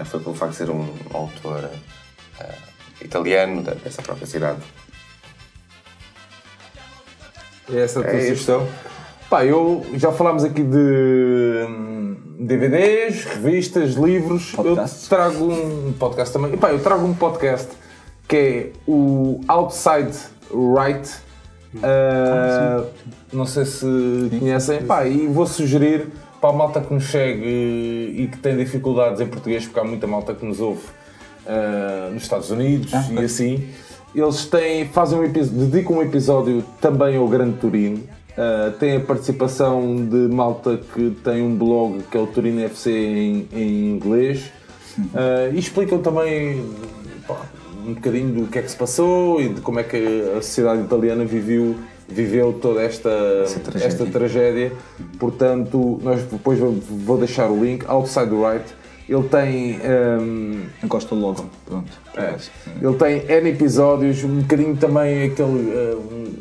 [0.05, 1.71] foi pelo facto de ser um autor
[2.41, 2.55] ah,
[3.01, 4.61] italiano dessa própria cidade.
[7.73, 8.69] É essa a tua É sugestão?
[9.29, 14.53] Pá, eu já falámos aqui de hum, DVDs, revistas, livros.
[14.53, 15.03] Podcasts.
[15.03, 16.55] Eu trago um podcast também.
[16.55, 17.69] E, pá, eu trago um podcast
[18.29, 20.17] que é o Outside
[20.51, 21.11] Right.
[21.83, 22.85] Ah,
[23.33, 23.87] não sei se
[24.39, 24.83] conhecem.
[24.83, 26.09] Pá, e vou sugerir
[26.41, 30.07] para a malta que nos segue e que tem dificuldades em português, porque há muita
[30.07, 30.83] malta que nos ouve
[31.47, 33.69] ah, nos Estados Unidos e assim.
[34.15, 37.99] Eles têm, fazem um episódio, dedicam um episódio também ao Grande Turino.
[37.99, 42.91] Uh, tem a participação de malta que tem um blog que é o Turino FC
[42.91, 44.53] em, em inglês
[44.99, 46.65] Uh, e explicam também
[47.29, 47.43] pá,
[47.87, 49.97] um bocadinho do que é que se passou e de como é que
[50.37, 51.77] a sociedade italiana viveu
[52.09, 53.11] viveu toda esta,
[53.65, 53.87] tragédia.
[53.87, 54.73] esta tragédia.
[55.19, 57.85] Portanto, nós depois vou, vou deixar o link.
[57.89, 58.65] Outside the Right.
[59.09, 59.79] Ele tem.
[60.21, 61.47] hum, Encosta logo.
[61.65, 61.91] Pronto.
[62.17, 62.35] é,
[62.83, 65.49] ele tem N episódios, um bocadinho também aquele.
[65.51, 66.33] hum,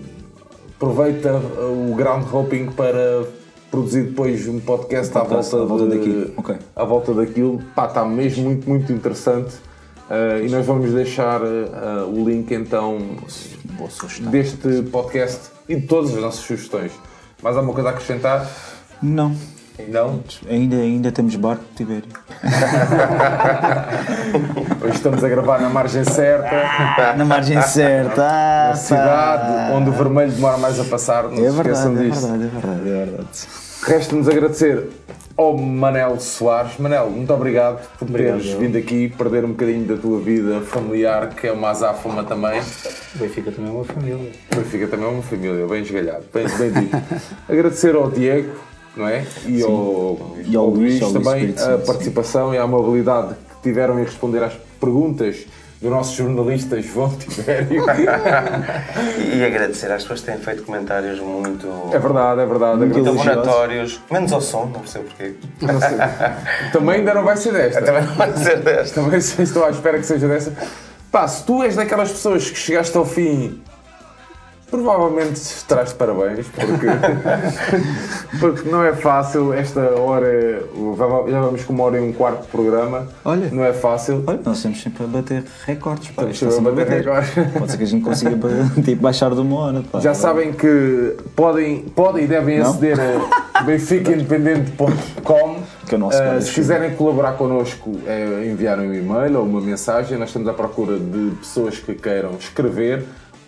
[0.75, 3.23] aproveita uh, o ground hopping para
[3.71, 6.31] produzir depois um podcast, à volta, à volta de- daquilo.
[6.37, 6.55] Ok.
[6.75, 7.61] à volta daquilo.
[7.75, 9.55] Pá, está mesmo muito, muito interessante.
[10.09, 12.99] Uh, e nós vamos deixar uh, o link então
[14.31, 16.91] deste podcast e de todas as nossas sugestões.
[17.41, 18.47] Mais alguma coisa a acrescentar?
[19.01, 19.35] Não.
[19.89, 20.23] Não?
[20.49, 22.05] Ainda, ainda temos barco de Tibério.
[24.81, 28.23] Hoje estamos a gravar na margem certa, Na margem certa.
[28.25, 31.23] Ah, na cidade onde o vermelho demora mais a passar.
[31.25, 32.21] Não É se verdade, esqueçam é disso.
[32.27, 33.47] verdade, é verdade, é verdade.
[33.85, 34.89] Resta-nos agradecer
[35.37, 36.75] ao Manel Soares.
[36.79, 41.45] Manel, muito obrigado por teres vindo aqui perder um bocadinho da tua vida familiar, que
[41.45, 42.59] é uma azáfama também.
[43.13, 44.31] Benfica também é uma família.
[44.55, 46.97] Benfica também é uma família, bem esgalhado, bem, bem dito.
[47.47, 48.55] Agradecer ao Diego,
[48.97, 49.23] não é?
[49.45, 54.41] E ao, E ao Luís, também a participação e a amabilidade que tiveram em responder
[54.41, 55.45] às perguntas
[55.81, 57.85] do nosso jornalista João Tibério.
[59.33, 62.77] E agradecer às pessoas que têm feito comentários muito, É verdade, é verdade.
[62.77, 63.29] muito agradeço.
[63.29, 64.01] abonatórios.
[64.09, 65.33] Menos ao som, não percebo porquê.
[65.61, 65.97] Não sei.
[66.71, 67.81] Também ainda não vai ser desta.
[67.81, 69.01] Também não vai ser desta.
[69.01, 70.53] Também estou à espera que seja dessa.
[71.11, 73.61] Pá, se tu és daquelas pessoas que chegaste ao fim,
[74.75, 75.39] provavelmente
[75.87, 76.87] de parabéns, porque,
[78.39, 79.53] porque não é fácil.
[79.53, 80.63] Esta hora,
[81.29, 83.07] já vamos com uma hora e um quarto de programa.
[83.23, 83.49] Olha.
[83.51, 84.23] Não é fácil.
[84.27, 86.09] Olha, nós estamos sempre a bater recordes.
[86.09, 86.23] Pá.
[86.25, 87.31] Estamos sempre a bater recordes.
[87.53, 88.35] Pode ser que a gente consiga
[88.83, 89.83] tipo, baixar de uma hora.
[89.91, 89.99] Pá.
[89.99, 92.69] Já sabem que podem, podem e devem Não?
[92.69, 92.97] aceder
[93.53, 95.55] a benficaindependente.com.
[95.87, 96.41] Que é Uh, guarda-chuva.
[96.41, 100.17] se quiserem colaborar connosco, é enviar um e-mail ou uma mensagem.
[100.17, 103.05] Nós estamos à procura de pessoas que queiram escrever.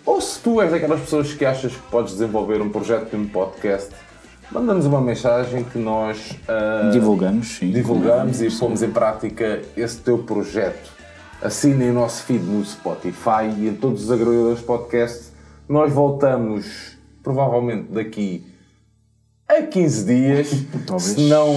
[0.08, 3.28] Ou se tu és daquelas pessoas que achas que podes desenvolver um projeto de um
[3.28, 3.90] podcast,
[4.50, 7.70] manda-nos uma mensagem que nós uh, Divulgamos, sim.
[7.70, 10.90] divulgamos e pomos em prática esse teu projeto.
[11.42, 15.26] Assinem o nosso feed no Spotify e em todos os agregadores de podcast.
[15.68, 18.46] Nós voltamos provavelmente daqui
[19.48, 20.48] a 15 dias.
[20.98, 21.56] se, não,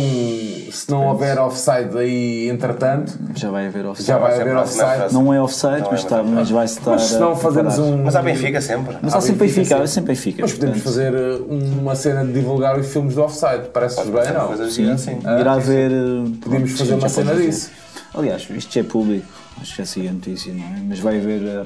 [0.72, 4.08] se não houver offside aí entretanto, Já vai haver offside.
[4.08, 5.14] já vai haver offside.
[5.14, 6.92] Não é offside, Não é mas, está, mas vai estar.
[6.92, 8.04] Mas se não a fazemos um.
[8.04, 8.98] Mas há Benfica sempre.
[9.02, 9.94] Mas há sempre Benfica, Benfica, há sim.
[9.94, 10.42] sempre Benfica.
[10.44, 11.46] Mas podemos portanto, fazer uh,
[11.80, 13.70] uma cena de divulgar os filmes do offside.
[13.74, 14.48] Parece-vos bem, não?
[14.48, 15.20] Coisas Sim, assim.
[15.40, 15.92] irá haver.
[15.92, 17.72] eh, pronto, fazer uma cena disso.
[18.14, 19.26] Aliás, isto já é público,
[19.62, 20.82] acho que já sei a notícia, não é?
[20.88, 21.42] Mas vai haver.
[21.44, 21.66] eh,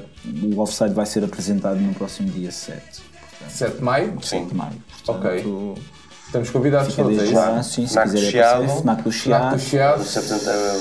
[0.54, 2.80] O offside vai ser apresentado no próximo dia 7
[3.48, 4.14] 7 de maio.
[4.22, 4.46] Sim.
[4.46, 4.72] de maio.
[5.06, 5.44] Ok.
[6.36, 7.32] Estamos convidados Fica todos, é isso?
[7.32, 8.62] já, sim, se Fnac do quiser Chiado.
[8.68, 10.02] Fnac do Fnac do Chiado.
[10.02, 10.02] Chiado.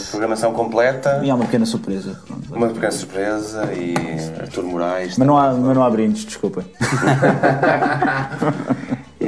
[0.01, 2.19] A programação completa, E há uma pequena surpresa.
[2.51, 3.93] uma pequena surpresa e
[4.42, 5.17] Artur Moraes.
[5.17, 6.66] Mas não há, mas não há brindes, desculpem.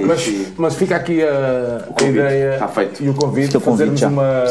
[0.06, 3.04] Mas, mas fica aqui a, a ideia Está feito.
[3.04, 4.08] e o convite convite fazermos já.
[4.08, 4.44] uma,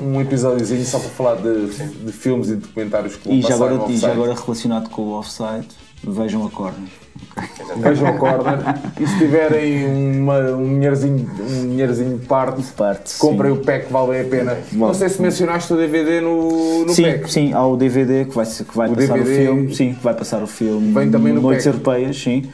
[0.00, 3.96] um episódiozinho só para falar de, de filmes e documentários que E já, agora, e
[3.96, 5.66] já agora relacionado com o offside,
[6.04, 6.88] vejam a corner.
[7.78, 8.58] Vejam a corner
[9.00, 13.60] e se tiverem uma, um, dinheirozinho, um dinheirozinho de parte, Parte, comprem sim.
[13.60, 14.56] o pack, vale a pena.
[14.72, 17.30] Não sei se mencionaste o DVD no, no sim, pack.
[17.30, 19.74] sim, há o DVD que vai, que vai O passar DVD o filme.
[19.74, 20.92] Sim, que vai passar o filme.
[20.92, 21.76] Vem também no Noites pack.
[21.76, 22.48] Europeias, sim.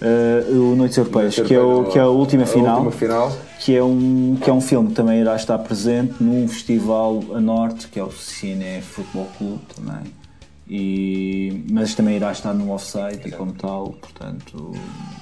[0.00, 2.76] Eh, o Noites Europeias, Noites que, é o, que é a última a final.
[2.84, 3.36] última final.
[3.58, 7.40] Que é, um, que é um filme que também irá estar presente num festival a
[7.40, 10.19] norte, que é o Cine Futebol Clube também.
[10.72, 14.70] E, mas também irá estar no offside e como tal, portanto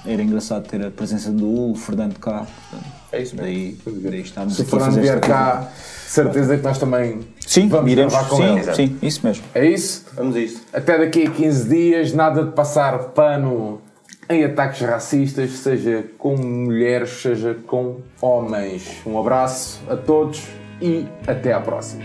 [0.05, 2.45] era engraçado ter a presença do Fernando cá.
[2.69, 3.47] Portanto, É isso mesmo.
[3.47, 3.77] Daí,
[4.11, 4.63] daí estamos Se
[4.99, 5.67] vier cá,
[6.05, 8.15] certeza que nós também Sim, vamos iremos.
[8.15, 8.75] com Sim, ele.
[8.75, 9.43] sim, isso mesmo.
[9.55, 10.05] É isso?
[10.13, 10.61] Vamos a isto.
[10.71, 13.81] Até daqui a 15 dias, nada de passar pano
[14.29, 18.97] em ataques racistas, seja com mulheres, seja com homens.
[19.03, 20.43] Um abraço a todos
[20.79, 22.03] e até à próxima.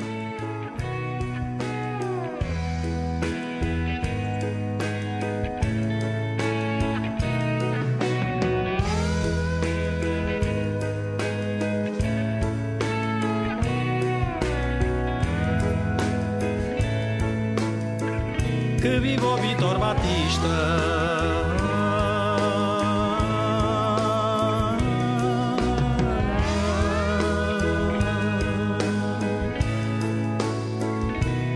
[19.85, 20.49] Batista.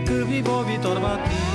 [0.05, 1.48] Que viva o Vitor Batista.